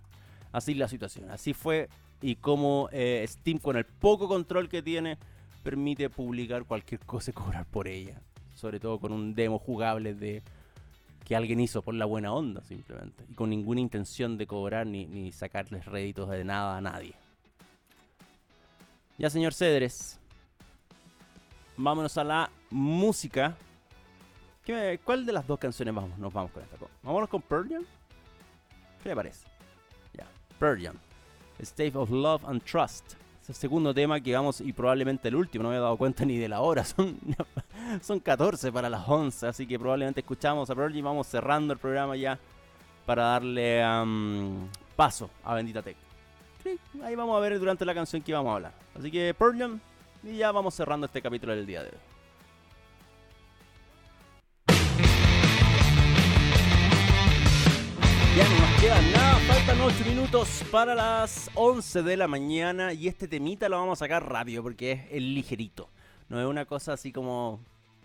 así 0.53 0.73
es 0.73 0.79
la 0.79 0.87
situación. 0.87 1.29
Así 1.29 1.53
fue 1.53 1.89
y 2.23 2.37
como 2.37 2.89
eh, 2.93 3.25
Steam 3.29 3.59
con 3.59 3.77
el 3.77 3.85
poco 3.85 4.29
control 4.29 4.69
que 4.69 4.81
tiene 4.81 5.19
permite 5.63 6.09
publicar 6.09 6.65
cualquier 6.65 7.01
cosa 7.07 7.33
y 7.33 7.35
cobrar 7.35 7.67
por 7.67 7.89
ella. 7.89 8.23
Sobre 8.55 8.81
todo 8.81 8.99
con 8.99 9.13
un 9.13 9.35
demo 9.35 9.59
jugable 9.59 10.15
de 10.15 10.43
que 11.25 11.37
alguien 11.37 11.61
hizo 11.61 11.83
por 11.83 11.95
la 11.95 12.05
buena 12.05 12.33
onda 12.33 12.63
simplemente. 12.63 13.25
Y 13.29 13.35
con 13.35 13.51
ninguna 13.51 13.81
intención 13.81 14.39
de 14.39 14.47
cobrar 14.47 14.87
ni, 14.87 15.07
ni 15.07 15.33
sacarles 15.33 15.85
réditos 15.85 16.31
de 16.31 16.45
nada 16.45 16.77
a 16.77 16.81
nadie. 16.81 17.15
Ya 19.19 19.29
señor 19.29 19.53
Cedres. 19.53 20.19
Vámonos 21.77 22.17
a 22.19 22.25
la 22.25 22.51
música. 22.71 23.57
¿Cuál 25.05 25.27
de 25.27 25.33
las 25.33 25.47
dos 25.47 25.59
canciones 25.59 25.95
vamos? 25.95 26.17
Nos 26.19 26.33
vamos 26.33 26.53
con 26.53 26.63
esta. 26.63 26.77
¿Vámonos 27.03 27.29
con 27.29 27.43
Pearl 27.43 27.69
¿Qué 29.03 29.09
le 29.09 29.17
parece? 29.17 29.47
Ya, 30.13 30.27
Pearl 30.61 30.81
State 31.61 31.93
of 31.95 32.11
Love 32.11 32.45
and 32.47 32.63
Trust. 32.63 33.15
Es 33.43 33.49
el 33.49 33.55
segundo 33.57 33.93
tema 33.93 34.21
que 34.21 34.35
vamos 34.35 34.61
y 34.61 34.73
probablemente 34.73 35.29
el 35.29 35.35
último, 35.35 35.65
no 35.65 35.71
me 35.71 35.77
he 35.77 35.81
dado 35.81 35.97
cuenta 35.97 36.25
ni 36.25 36.39
de 36.39 36.49
la 36.49 36.61
hora, 36.61 36.85
son, 36.85 37.19
son 38.01 38.21
14 38.21 38.71
para 38.71 38.89
las 38.89 39.09
11, 39.09 39.49
así 39.49 39.67
que 39.67 39.79
probablemente 39.79 40.21
escuchamos 40.21 40.71
a 40.71 40.75
Pearl 40.75 40.95
y 40.95 41.03
vamos 41.03 41.27
cerrando 41.27 41.73
el 41.73 41.79
programa 41.79 42.17
ya 42.17 42.39
para 43.05 43.25
darle 43.25 43.83
paso 44.95 45.29
a 45.45 45.55
Bendita 45.55 45.83
Tech. 45.83 45.97
ahí 47.03 47.17
vamos 47.17 47.37
a 47.37 47.41
ver 47.41 47.59
durante 47.59 47.85
la 47.85 47.95
canción 47.95 48.23
que 48.23 48.33
vamos 48.33 48.53
a 48.53 48.55
hablar. 48.55 48.73
Así 48.97 49.11
que 49.11 49.35
Pearl 49.35 49.81
y 50.23 50.37
ya 50.37 50.53
vamos 50.53 50.75
cerrando 50.75 51.07
este 51.07 51.21
capítulo 51.21 51.55
del 51.55 51.67
día 51.67 51.83
de 51.83 51.89
hoy. 51.89 52.12
Ya 58.35 58.49
no 58.49 58.59
nos 58.61 58.81
queda 58.81 59.03
nada, 59.13 59.39
faltan 59.41 59.79
8 59.79 60.05
minutos 60.07 60.65
para 60.71 60.95
las 60.95 61.51
11 61.55 62.03
de 62.03 62.17
la 62.17 62.27
mañana 62.27 62.95
y 62.95 63.07
este 63.07 63.29
temita 63.29 63.69
lo 63.69 63.79
vamos 63.79 63.99
a 63.99 64.07
sacar 64.07 64.27
rápido 64.27 64.63
porque 64.63 64.93
es 64.93 65.01
el 65.11 65.35
ligerito. 65.35 65.91
No 66.31 66.41
es 66.41 66.47
una 66.47 66.65
cosa 66.65 66.95
así 66.95 67.13
como 67.13 67.61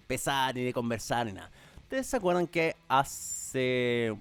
pesar 0.06 0.54
ni 0.54 0.66
de 0.66 0.74
conversar 0.74 1.28
ni 1.28 1.32
nada. 1.32 1.50
¿Ustedes 1.78 2.08
se 2.08 2.18
acuerdan 2.18 2.46
que 2.46 2.76
hace 2.90 4.18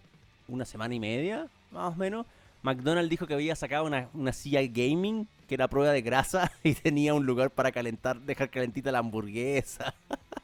una 0.46 0.64
semana 0.64 0.94
y 0.94 1.00
media, 1.00 1.48
más 1.72 1.94
o 1.94 1.96
menos, 1.96 2.24
McDonald's 2.62 3.10
dijo 3.10 3.26
que 3.26 3.34
había 3.34 3.56
sacado 3.56 3.84
una, 3.84 4.08
una 4.14 4.32
silla 4.32 4.60
gaming 4.62 5.26
que 5.48 5.56
era 5.56 5.66
prueba 5.66 5.92
de 5.92 6.02
grasa 6.02 6.52
y 6.62 6.74
tenía 6.74 7.14
un 7.14 7.26
lugar 7.26 7.50
para 7.50 7.72
calentar, 7.72 8.20
dejar 8.20 8.48
calentita 8.48 8.92
la 8.92 8.98
hamburguesa? 8.98 9.92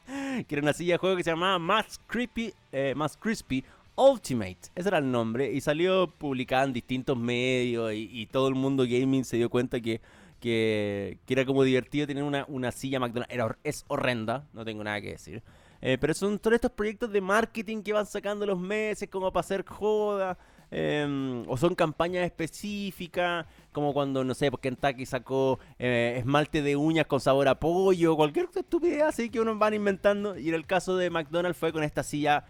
que 0.45 0.55
era 0.55 0.61
una 0.61 0.73
silla 0.73 0.95
de 0.95 0.97
juego 0.97 1.15
que 1.15 1.23
se 1.23 1.29
llamaba 1.29 1.57
Más 1.57 2.01
Creepy, 2.07 2.53
eh, 2.73 2.93
Más 2.97 3.15
Crispy 3.15 3.63
Ultimate, 3.95 4.57
ese 4.75 4.89
era 4.89 4.97
el 4.97 5.11
nombre, 5.11 5.51
y 5.51 5.61
salió 5.61 6.07
publicada 6.07 6.63
en 6.63 6.73
distintos 6.73 7.17
medios 7.17 7.93
y, 7.93 8.25
todo 8.27 8.47
el 8.47 8.55
mundo 8.55 8.83
gaming 8.83 9.23
se 9.23 9.37
dio 9.37 9.49
cuenta 9.49 9.79
que, 9.79 10.01
que, 10.39 11.19
era 11.27 11.45
como 11.45 11.63
divertido 11.63 12.07
tener 12.07 12.23
una, 12.23 12.45
una 12.47 12.71
silla 12.71 12.99
McDonald's. 12.99 13.33
Era, 13.33 13.57
es 13.63 13.85
horrenda, 13.87 14.47
no 14.53 14.65
tengo 14.65 14.83
nada 14.83 14.99
que 14.99 15.11
decir. 15.11 15.43
Eh, 15.81 15.97
pero 15.99 16.13
son 16.13 16.39
todos 16.39 16.55
estos 16.55 16.71
proyectos 16.71 17.11
de 17.11 17.19
marketing 17.19 17.83
que 17.83 17.91
van 17.91 18.05
sacando 18.05 18.45
los 18.45 18.57
meses 18.57 19.09
como 19.09 19.31
para 19.31 19.41
hacer 19.41 19.65
joda. 19.65 20.37
Em, 20.71 21.47
o 21.47 21.55
son 21.55 21.75
campañas 21.75 22.25
específicas, 22.25 23.45
como 23.71 23.93
cuando, 23.93 24.23
no 24.23 24.33
sé, 24.33 24.49
porque 24.49 24.69
Kentucky 24.69 25.05
sacó 25.05 25.59
eh, 25.77 26.15
esmalte 26.17 26.63
de 26.63 26.75
uñas 26.75 27.05
con 27.05 27.19
sabor 27.19 27.47
a 27.47 27.59
pollo, 27.59 28.15
cualquier 28.15 28.47
estupidez 28.55 29.03
así 29.03 29.29
que 29.29 29.39
uno 29.39 29.55
van 29.55 29.75
inventando. 29.75 30.35
Y 30.35 30.49
en 30.49 30.55
el 30.55 30.65
caso 30.65 30.97
de 30.97 31.11
McDonald's 31.11 31.59
fue 31.59 31.71
con 31.71 31.83
esta 31.83 32.01
silla 32.01 32.45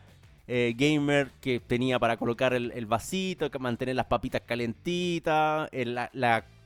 eh, 0.47 0.73
gamer 0.75 1.31
que 1.41 1.59
tenía 1.59 1.99
para 1.99 2.17
colocar 2.17 2.53
el, 2.53 2.85
vasito, 2.85 3.49
que 3.49 3.59
mantener 3.59 3.95
las 3.95 4.07
papitas 4.07 4.41
calentitas, 4.45 5.69
el, 5.71 5.97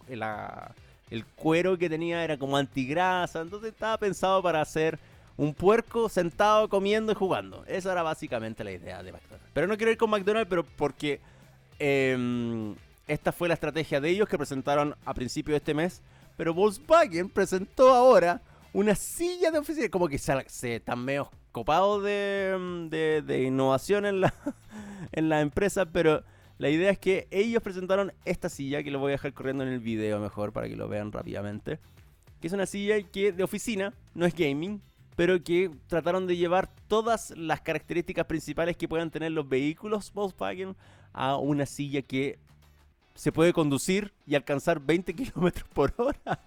el 0.08 1.26
cuero 1.36 1.78
que 1.78 1.90
tenía 1.90 2.24
era 2.24 2.38
como 2.38 2.58
antigrasa, 2.58 3.42
entonces 3.42 3.72
estaba 3.74 3.98
pensado 3.98 4.42
para 4.42 4.62
hacer 4.62 5.00
un 5.38 5.54
puerco 5.54 6.10
sentado 6.10 6.68
comiendo 6.68 7.12
y 7.12 7.16
jugando. 7.16 7.64
Esa 7.68 7.92
era 7.92 8.02
básicamente 8.02 8.64
la 8.64 8.72
idea 8.72 9.04
de 9.04 9.12
McDonald's. 9.12 9.50
Pero 9.54 9.68
no 9.68 9.78
quiero 9.78 9.92
ir 9.92 9.98
con 9.98 10.10
McDonald's, 10.10 10.50
pero 10.50 10.64
porque 10.64 11.22
em, 11.78 12.76
esta 13.08 13.32
fue 13.32 13.48
la 13.48 13.54
estrategia 13.54 14.02
de 14.02 14.10
ellos 14.10 14.28
que 14.28 14.38
presentaron 14.38 14.96
a 15.06 15.14
principio 15.14 15.54
de 15.54 15.58
este 15.60 15.76
mes. 15.76 16.02
Pero 16.36 16.54
Volkswagen 16.54 17.30
presentó 17.30 17.94
ahora 17.94 18.42
una 18.74 18.96
silla 18.96 19.52
de 19.52 19.60
oficina, 19.60 19.90
como 19.90 20.08
que 20.08 20.18
se, 20.18 20.34
se 20.48 20.76
están 20.78 21.06
medio 21.06 21.30
copados 21.52 22.04
de, 22.04 23.24
de, 23.26 23.44
innovación 23.44 24.06
en 24.06 24.22
la, 24.22 24.34
en 25.12 25.30
la 25.30 25.42
empresa, 25.42 25.86
pero 25.86 26.24
la 26.58 26.70
idea 26.70 26.90
es 26.92 27.00
que 27.00 27.28
ellos 27.32 27.62
presentaron 27.62 28.14
esta 28.26 28.50
silla, 28.50 28.84
que 28.84 28.92
lo 28.92 29.00
voy 29.00 29.12
a 29.12 29.14
dejar 29.14 29.34
corriendo 29.34 29.64
en 29.64 29.70
el 29.70 29.80
video 29.80 30.20
mejor 30.20 30.54
para 30.54 30.68
que 30.68 30.76
lo 30.76 30.88
vean 30.88 31.12
rápidamente, 31.12 31.80
que 32.42 32.48
es 32.48 32.54
una 32.54 32.66
silla 32.66 33.02
que 33.02 33.32
de 33.32 33.44
oficina, 33.44 33.94
no 34.14 34.26
es 34.26 34.36
gaming, 34.36 34.82
pero 35.16 35.44
que 35.44 35.72
trataron 35.88 36.28
de 36.28 36.38
llevar 36.38 36.70
todas 36.88 37.32
las 37.36 37.62
características 37.62 38.26
principales 38.26 38.78
que 38.78 38.88
puedan 38.88 39.10
tener 39.10 39.32
los 39.32 39.50
vehículos 39.50 40.14
Volkswagen 40.14 40.76
a 41.12 41.38
una 41.38 41.66
silla 41.66 42.04
que 42.04 42.38
se 43.16 43.32
puede 43.32 43.52
conducir 43.52 44.14
y 44.28 44.36
alcanzar 44.36 44.80
20 44.80 45.14
kilómetros 45.16 45.68
por 45.74 45.94
hora. 45.98 46.40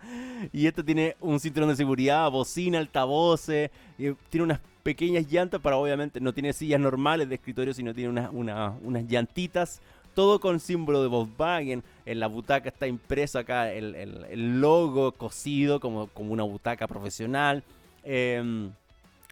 Y 0.53 0.67
esto 0.67 0.85
tiene 0.85 1.17
un 1.21 1.41
cinturón 1.41 1.69
de 1.69 1.77
seguridad, 1.77 2.31
bocina, 2.31 2.79
altavoces, 2.79 3.71
y 3.99 4.13
tiene 4.31 4.45
unas 4.45 4.61
pequeñas 4.83 5.31
llantas 5.31 5.61
para 5.61 5.77
obviamente, 5.77 6.21
no 6.21 6.33
tiene 6.33 6.53
sillas 6.53 6.81
normales 6.81 7.29
de 7.29 7.37
escritorio, 7.37 7.75
sino 7.75 7.95
tiene 7.95 8.29
unas 8.33 9.09
llantitas. 9.09 9.81
Todo 10.15 10.41
con 10.41 10.59
símbolo 10.59 11.03
de 11.03 11.09
Volkswagen. 11.09 11.85
En 12.05 12.21
la 12.21 12.27
butaca 12.27 12.69
está 12.69 12.87
impreso 12.87 13.39
acá 13.39 13.73
el, 13.73 14.61
logo 14.61 15.13
cosido 15.13 15.79
como, 15.79 16.09
como 16.09 16.33
una 16.33 16.43
butaca 16.43 16.89
profesional. 16.89 17.63
Eh, 18.03 18.71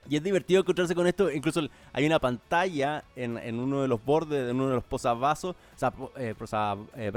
y 0.09 0.17
es 0.17 0.23
divertido 0.23 0.61
encontrarse 0.61 0.95
con 0.95 1.07
esto. 1.07 1.31
Incluso 1.31 1.61
hay 1.93 2.07
una 2.07 2.19
pantalla 2.19 3.05
en, 3.15 3.59
uno 3.59 3.83
de 3.83 3.89
los 3.89 4.03
bordes, 4.03 4.51
en 4.51 4.57
uno 4.57 4.69
de 4.71 4.75
los 4.77 4.85
posavasos, 4.85 5.55
o 5.81 6.13
eh, 6.17 6.35
eh, 6.97 7.11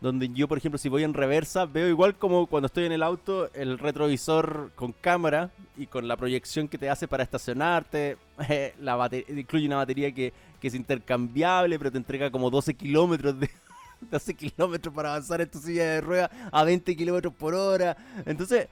donde 0.00 0.30
yo, 0.30 0.48
por 0.48 0.58
ejemplo, 0.58 0.78
si 0.78 0.88
voy 0.88 1.04
en 1.04 1.12
reversa, 1.12 1.66
veo 1.66 1.88
igual 1.88 2.14
como 2.14 2.46
cuando 2.46 2.66
estoy 2.66 2.86
en 2.86 2.92
el 2.92 3.02
auto, 3.02 3.50
el 3.52 3.78
retrovisor 3.78 4.72
con 4.74 4.92
cámara 4.92 5.50
y 5.76 5.86
con 5.86 6.08
la 6.08 6.16
proyección 6.16 6.68
que 6.68 6.78
te 6.78 6.88
hace 6.88 7.08
para 7.08 7.22
estacionarte. 7.22 8.16
Eh, 8.48 8.72
la 8.80 9.10
incluye 9.28 9.66
una 9.66 9.76
batería 9.76 10.12
que, 10.12 10.32
que, 10.62 10.68
es 10.68 10.74
intercambiable, 10.74 11.78
pero 11.78 11.92
te 11.92 11.98
entrega 11.98 12.30
como 12.30 12.48
12 12.48 12.72
kilómetros 12.72 13.38
de. 13.38 13.50
12 14.10 14.32
kilómetros 14.32 14.94
para 14.94 15.10
avanzar 15.10 15.42
en 15.42 15.50
tu 15.50 15.58
silla 15.58 15.84
de 15.84 16.00
ruedas 16.00 16.30
a 16.50 16.64
20 16.64 16.96
kilómetros 16.96 17.34
por 17.34 17.52
hora. 17.52 17.98
Entonces, 18.24 18.68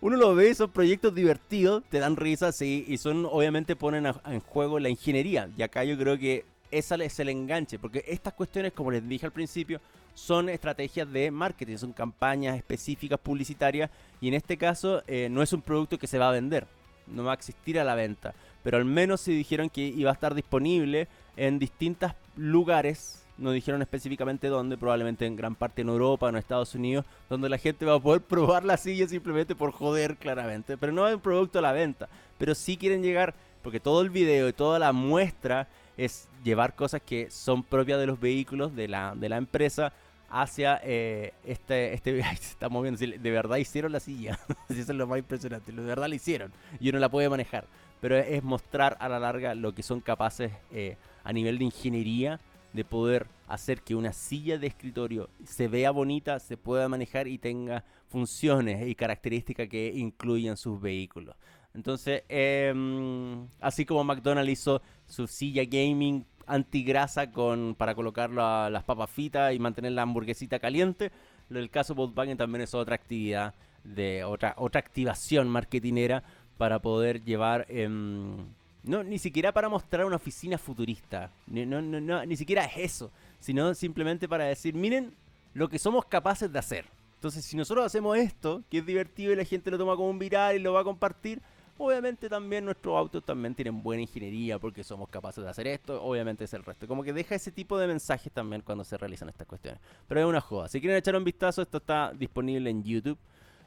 uno 0.00 0.16
lo 0.16 0.34
ve, 0.34 0.54
son 0.54 0.70
proyectos 0.70 1.14
divertidos, 1.14 1.82
te 1.90 1.98
dan 1.98 2.16
risas, 2.16 2.56
sí, 2.56 2.86
y 2.88 2.96
son, 2.96 3.26
obviamente 3.26 3.76
ponen 3.76 4.06
en 4.06 4.40
juego 4.40 4.78
la 4.78 4.88
ingeniería. 4.88 5.50
Y 5.54 5.62
acá 5.62 5.84
yo 5.84 5.98
creo 5.98 6.18
que 6.18 6.46
esa 6.70 6.94
es 6.96 7.20
el 7.20 7.28
enganche, 7.28 7.78
porque 7.78 8.04
estas 8.06 8.34
cuestiones, 8.34 8.72
como 8.72 8.90
les 8.90 9.06
dije 9.08 9.26
al 9.26 9.32
principio, 9.32 9.80
son 10.14 10.48
estrategias 10.48 11.10
de 11.10 11.30
marketing, 11.30 11.76
son 11.76 11.92
campañas 11.92 12.56
específicas 12.56 13.18
publicitarias, 13.18 13.90
y 14.20 14.28
en 14.28 14.34
este 14.34 14.56
caso 14.56 15.02
eh, 15.06 15.28
no 15.30 15.42
es 15.42 15.52
un 15.52 15.62
producto 15.62 15.98
que 15.98 16.06
se 16.06 16.18
va 16.18 16.28
a 16.28 16.32
vender, 16.32 16.66
no 17.06 17.24
va 17.24 17.32
a 17.32 17.34
existir 17.34 17.78
a 17.78 17.84
la 17.84 17.94
venta, 17.94 18.34
pero 18.62 18.76
al 18.76 18.84
menos 18.84 19.20
se 19.20 19.32
dijeron 19.32 19.70
que 19.70 19.82
iba 19.82 20.10
a 20.10 20.14
estar 20.14 20.34
disponible 20.34 21.08
en 21.36 21.58
distintos 21.58 22.12
lugares 22.36 23.20
no 23.40 23.52
dijeron 23.52 23.80
específicamente 23.82 24.48
dónde, 24.48 24.76
probablemente 24.76 25.26
en 25.26 25.34
gran 25.34 25.54
parte 25.54 25.82
en 25.82 25.88
Europa, 25.88 26.28
en 26.28 26.36
Estados 26.36 26.74
Unidos, 26.74 27.06
donde 27.28 27.48
la 27.48 27.58
gente 27.58 27.86
va 27.86 27.94
a 27.94 28.00
poder 28.00 28.20
probar 28.28 28.64
la 28.64 28.76
silla 28.76 29.08
simplemente 29.08 29.54
por 29.54 29.72
joder 29.72 30.16
claramente, 30.16 30.76
pero 30.76 30.92
no 30.92 31.04
hay 31.04 31.14
un 31.14 31.20
producto 31.20 31.58
a 31.58 31.62
la 31.62 31.72
venta, 31.72 32.08
pero 32.38 32.54
sí 32.54 32.76
quieren 32.76 33.02
llegar, 33.02 33.34
porque 33.62 33.80
todo 33.80 34.02
el 34.02 34.10
video 34.10 34.48
y 34.48 34.52
toda 34.52 34.78
la 34.78 34.92
muestra 34.92 35.68
es 36.04 36.28
llevar 36.42 36.74
cosas 36.74 37.02
que 37.02 37.30
son 37.30 37.62
propias 37.62 38.00
de 38.00 38.06
los 38.06 38.18
vehículos 38.18 38.74
de 38.74 38.88
la, 38.88 39.14
de 39.14 39.28
la 39.28 39.36
empresa 39.36 39.92
hacia 40.30 40.80
eh, 40.82 41.34
este, 41.44 41.92
este 41.92 42.22
se 42.22 42.30
está 42.32 42.68
moviendo, 42.68 42.98
de 42.98 43.30
verdad 43.30 43.56
hicieron 43.56 43.92
la 43.92 44.00
silla, 44.00 44.38
eso 44.68 44.80
es 44.80 44.88
lo 44.88 45.06
más 45.06 45.18
impresionante, 45.18 45.72
de 45.72 45.82
verdad 45.82 46.08
la 46.08 46.14
hicieron 46.14 46.52
y 46.78 46.88
uno 46.88 46.98
la 46.98 47.08
puede 47.08 47.28
manejar, 47.28 47.66
pero 48.00 48.16
es 48.16 48.42
mostrar 48.42 48.96
a 49.00 49.08
la 49.08 49.18
larga 49.18 49.54
lo 49.54 49.74
que 49.74 49.82
son 49.82 50.00
capaces 50.00 50.52
eh, 50.72 50.96
a 51.24 51.32
nivel 51.32 51.58
de 51.58 51.64
ingeniería 51.64 52.40
de 52.72 52.84
poder 52.84 53.26
hacer 53.48 53.82
que 53.82 53.96
una 53.96 54.12
silla 54.12 54.56
de 54.56 54.68
escritorio 54.68 55.28
se 55.44 55.66
vea 55.66 55.90
bonita, 55.90 56.38
se 56.38 56.56
pueda 56.56 56.88
manejar 56.88 57.26
y 57.26 57.36
tenga 57.36 57.84
funciones 58.08 58.86
y 58.86 58.94
características 58.94 59.68
que 59.68 59.92
incluyan 59.94 60.56
sus 60.56 60.80
vehículos. 60.80 61.34
Entonces, 61.74 62.24
em, 62.28 63.46
así 63.60 63.84
como 63.84 64.04
McDonald's 64.04 64.52
hizo 64.52 64.82
su 65.06 65.26
silla 65.26 65.64
gaming 65.64 66.24
antigrasa 66.46 67.30
con, 67.30 67.74
para 67.76 67.94
colocar 67.94 68.30
las 68.30 68.82
papas 68.84 69.10
fritas 69.10 69.54
y 69.54 69.58
mantener 69.58 69.92
la 69.92 70.02
hamburguesita 70.02 70.58
caliente, 70.58 71.12
el 71.48 71.70
caso 71.70 71.94
Volkswagen 71.94 72.36
también 72.36 72.62
es 72.62 72.74
otra 72.74 72.94
actividad, 72.94 73.54
de 73.84 74.24
otra, 74.24 74.54
otra 74.56 74.80
activación 74.80 75.48
marketinera 75.48 76.22
para 76.58 76.78
poder 76.80 77.24
llevar... 77.24 77.66
Em, 77.68 78.36
no, 78.82 79.02
ni 79.04 79.18
siquiera 79.18 79.52
para 79.52 79.68
mostrar 79.68 80.06
una 80.06 80.16
oficina 80.16 80.56
futurista. 80.56 81.30
Ni, 81.46 81.66
no, 81.66 81.82
no, 81.82 82.24
ni 82.24 82.36
siquiera 82.36 82.64
es 82.64 82.76
eso. 82.78 83.10
Sino 83.38 83.74
simplemente 83.74 84.26
para 84.26 84.44
decir, 84.44 84.74
miren 84.74 85.14
lo 85.52 85.68
que 85.68 85.78
somos 85.78 86.06
capaces 86.06 86.50
de 86.50 86.58
hacer. 86.58 86.86
Entonces, 87.16 87.44
si 87.44 87.56
nosotros 87.56 87.84
hacemos 87.84 88.16
esto, 88.16 88.62
que 88.70 88.78
es 88.78 88.86
divertido 88.86 89.32
y 89.32 89.36
la 89.36 89.44
gente 89.44 89.70
lo 89.70 89.76
toma 89.76 89.96
como 89.96 90.08
un 90.08 90.18
viral 90.18 90.56
y 90.56 90.60
lo 90.60 90.72
va 90.72 90.80
a 90.80 90.84
compartir, 90.84 91.42
obviamente 91.80 92.28
también 92.28 92.64
nuestros 92.64 92.96
autos 92.96 93.24
también 93.24 93.54
tienen 93.54 93.82
buena 93.82 94.02
ingeniería 94.02 94.58
porque 94.58 94.84
somos 94.84 95.08
capaces 95.08 95.42
de 95.42 95.50
hacer 95.50 95.66
esto. 95.66 96.02
Obviamente 96.02 96.44
es 96.44 96.54
el 96.54 96.64
resto. 96.64 96.86
Como 96.86 97.02
que 97.02 97.12
deja 97.12 97.34
ese 97.34 97.52
tipo 97.52 97.78
de 97.78 97.86
mensajes 97.86 98.32
también 98.32 98.62
cuando 98.62 98.84
se 98.84 98.96
realizan 98.96 99.28
estas 99.28 99.46
cuestiones. 99.46 99.80
Pero 100.06 100.20
es 100.20 100.26
una 100.26 100.40
joda. 100.40 100.68
Si 100.68 100.80
quieren 100.80 100.98
echar 100.98 101.16
un 101.16 101.24
vistazo, 101.24 101.62
esto 101.62 101.78
está 101.78 102.12
disponible 102.12 102.70
en 102.70 102.82
YouTube. 102.82 103.18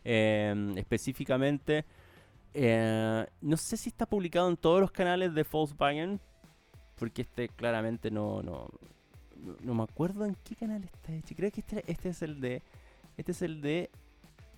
Eh, 0.06 0.74
específicamente 0.76 1.86
eh, 2.54 3.26
no 3.42 3.58
sé 3.58 3.78
si 3.78 3.90
está 3.90 4.06
publicado 4.06 4.48
en 4.50 4.58
todos 4.58 4.80
los 4.80 4.92
canales 4.92 5.34
de 5.34 5.44
Volkswagen. 5.44 6.20
Porque 6.96 7.24
este 7.24 7.50
claramente 7.50 8.12
no, 8.12 8.44
no, 8.44 8.70
no, 9.62 9.74
me 9.74 9.84
acuerdo 9.84 10.26
en 10.26 10.36
qué 10.44 10.56
canal 10.56 10.84
está 10.84 11.14
hecho. 11.14 11.36
Creo 11.36 11.52
que 11.52 11.62
este, 11.62 11.84
este 11.92 12.10
es 12.10 12.22
el 12.22 12.40
de. 12.40 12.62
Este 13.18 13.32
es 13.32 13.42
el 13.42 13.62
de 13.62 13.90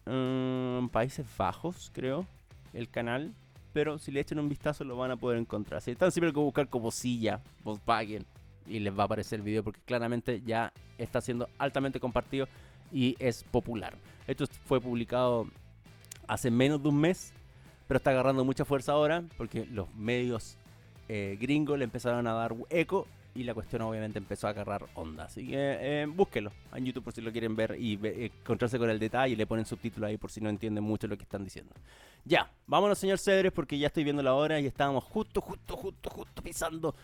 um, 0.05 0.89
Países 0.89 1.25
Bajos, 1.37 1.89
creo. 1.93 2.27
El 2.73 2.89
canal. 2.89 3.33
Pero 3.75 3.99
si 3.99 4.09
le 4.09 4.21
echan 4.21 4.39
un 4.39 4.47
vistazo 4.47 4.85
lo 4.85 4.95
van 4.95 5.11
a 5.11 5.17
poder 5.17 5.37
encontrar. 5.37 5.81
Si 5.81 5.91
están 5.91 6.09
siempre 6.09 6.31
que 6.31 6.39
buscar 6.39 6.69
como 6.69 6.91
silla 6.91 7.41
Volkswagen. 7.61 8.25
Y 8.65 8.79
les 8.79 8.97
va 8.97 9.03
a 9.03 9.05
aparecer 9.07 9.39
el 9.39 9.43
video 9.43 9.65
porque 9.65 9.81
claramente 9.83 10.41
ya 10.45 10.71
está 10.97 11.19
siendo 11.19 11.49
altamente 11.57 11.99
compartido 11.99 12.47
y 12.89 13.17
es 13.19 13.43
popular. 13.43 13.97
Esto 14.27 14.45
fue 14.63 14.79
publicado 14.79 15.47
hace 16.25 16.49
menos 16.49 16.81
de 16.81 16.87
un 16.87 17.01
mes 17.01 17.33
pero 17.85 17.97
está 17.97 18.11
agarrando 18.11 18.45
mucha 18.45 18.63
fuerza 18.63 18.93
ahora 18.93 19.25
porque 19.37 19.65
los 19.65 19.93
medios 19.93 20.57
eh, 21.09 21.37
gringos 21.39 21.77
le 21.77 21.83
empezaron 21.83 22.27
a 22.27 22.33
dar 22.33 22.55
eco 22.69 23.07
y 23.35 23.43
la 23.43 23.53
cuestión 23.53 23.81
obviamente 23.81 24.17
empezó 24.17 24.47
a 24.47 24.51
agarrar 24.51 24.85
onda. 24.95 25.25
Así 25.25 25.45
que 25.45 25.55
eh, 25.55 26.05
búsquelo 26.07 26.51
en 26.73 26.85
YouTube 26.85 27.03
por 27.03 27.13
si 27.13 27.21
lo 27.21 27.31
quieren 27.31 27.55
ver 27.55 27.75
y 27.77 27.99
encontrarse 28.01 28.79
con 28.79 28.89
el 28.89 28.97
detalle 28.97 29.35
le 29.35 29.45
ponen 29.45 29.65
subtítulos 29.65 30.07
ahí 30.07 30.17
por 30.17 30.31
si 30.31 30.39
no 30.39 30.49
entienden 30.49 30.83
mucho 30.83 31.07
lo 31.07 31.17
que 31.17 31.23
están 31.23 31.43
diciendo. 31.43 31.73
Ya, 32.23 32.49
vámonos 32.65 32.97
señor 32.97 33.19
Cedres 33.19 33.51
porque 33.51 33.77
ya 33.77 33.87
estoy 33.87 34.05
viendo 34.05 34.23
la 34.23 34.33
hora 34.33 34.59
y 34.59 34.65
estábamos 34.65 35.03
justo, 35.03 35.41
justo, 35.41 35.75
justo, 35.75 36.09
justo 36.09 36.41
pisando 36.41 36.95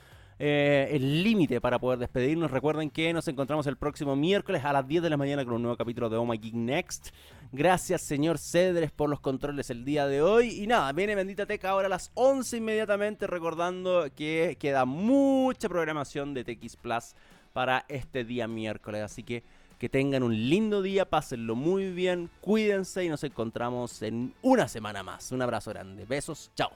eh, 0.43 0.87
el 0.95 1.23
límite 1.23 1.61
para 1.61 1.77
poder 1.77 1.99
despedirnos. 1.99 2.49
Recuerden 2.49 2.89
que 2.89 3.13
nos 3.13 3.27
encontramos 3.27 3.67
el 3.67 3.77
próximo 3.77 4.15
miércoles 4.15 4.65
a 4.65 4.73
las 4.73 4.87
10 4.87 5.03
de 5.03 5.09
la 5.11 5.15
mañana 5.15 5.45
con 5.45 5.53
un 5.53 5.61
nuevo 5.61 5.77
capítulo 5.77 6.09
de 6.09 6.17
Oh 6.17 6.25
My 6.25 6.39
Geek 6.39 6.55
Next. 6.55 7.09
Gracias, 7.51 8.01
señor 8.01 8.39
Cedres, 8.39 8.89
por 8.89 9.07
los 9.07 9.19
controles 9.19 9.69
el 9.69 9.85
día 9.85 10.07
de 10.07 10.23
hoy. 10.23 10.63
Y 10.63 10.65
nada, 10.65 10.91
viene 10.93 11.13
Bendita 11.13 11.45
Teca 11.45 11.69
ahora 11.69 11.85
a 11.85 11.89
las 11.89 12.09
11 12.15 12.57
inmediatamente, 12.57 13.27
recordando 13.27 14.07
que 14.15 14.57
queda 14.59 14.85
mucha 14.85 15.69
programación 15.69 16.33
de 16.33 16.43
TX 16.43 16.75
Plus 16.77 17.13
para 17.53 17.85
este 17.87 18.23
día 18.23 18.47
miércoles. 18.47 19.03
Así 19.03 19.21
que 19.21 19.43
que 19.77 19.89
tengan 19.89 20.23
un 20.23 20.33
lindo 20.33 20.81
día, 20.81 21.07
pásenlo 21.07 21.53
muy 21.55 21.91
bien, 21.91 22.31
cuídense 22.39 23.03
y 23.03 23.09
nos 23.09 23.23
encontramos 23.23 24.01
en 24.01 24.33
una 24.41 24.67
semana 24.67 25.03
más. 25.03 25.31
Un 25.31 25.43
abrazo 25.43 25.69
grande, 25.69 26.05
besos, 26.05 26.49
chao. 26.55 26.71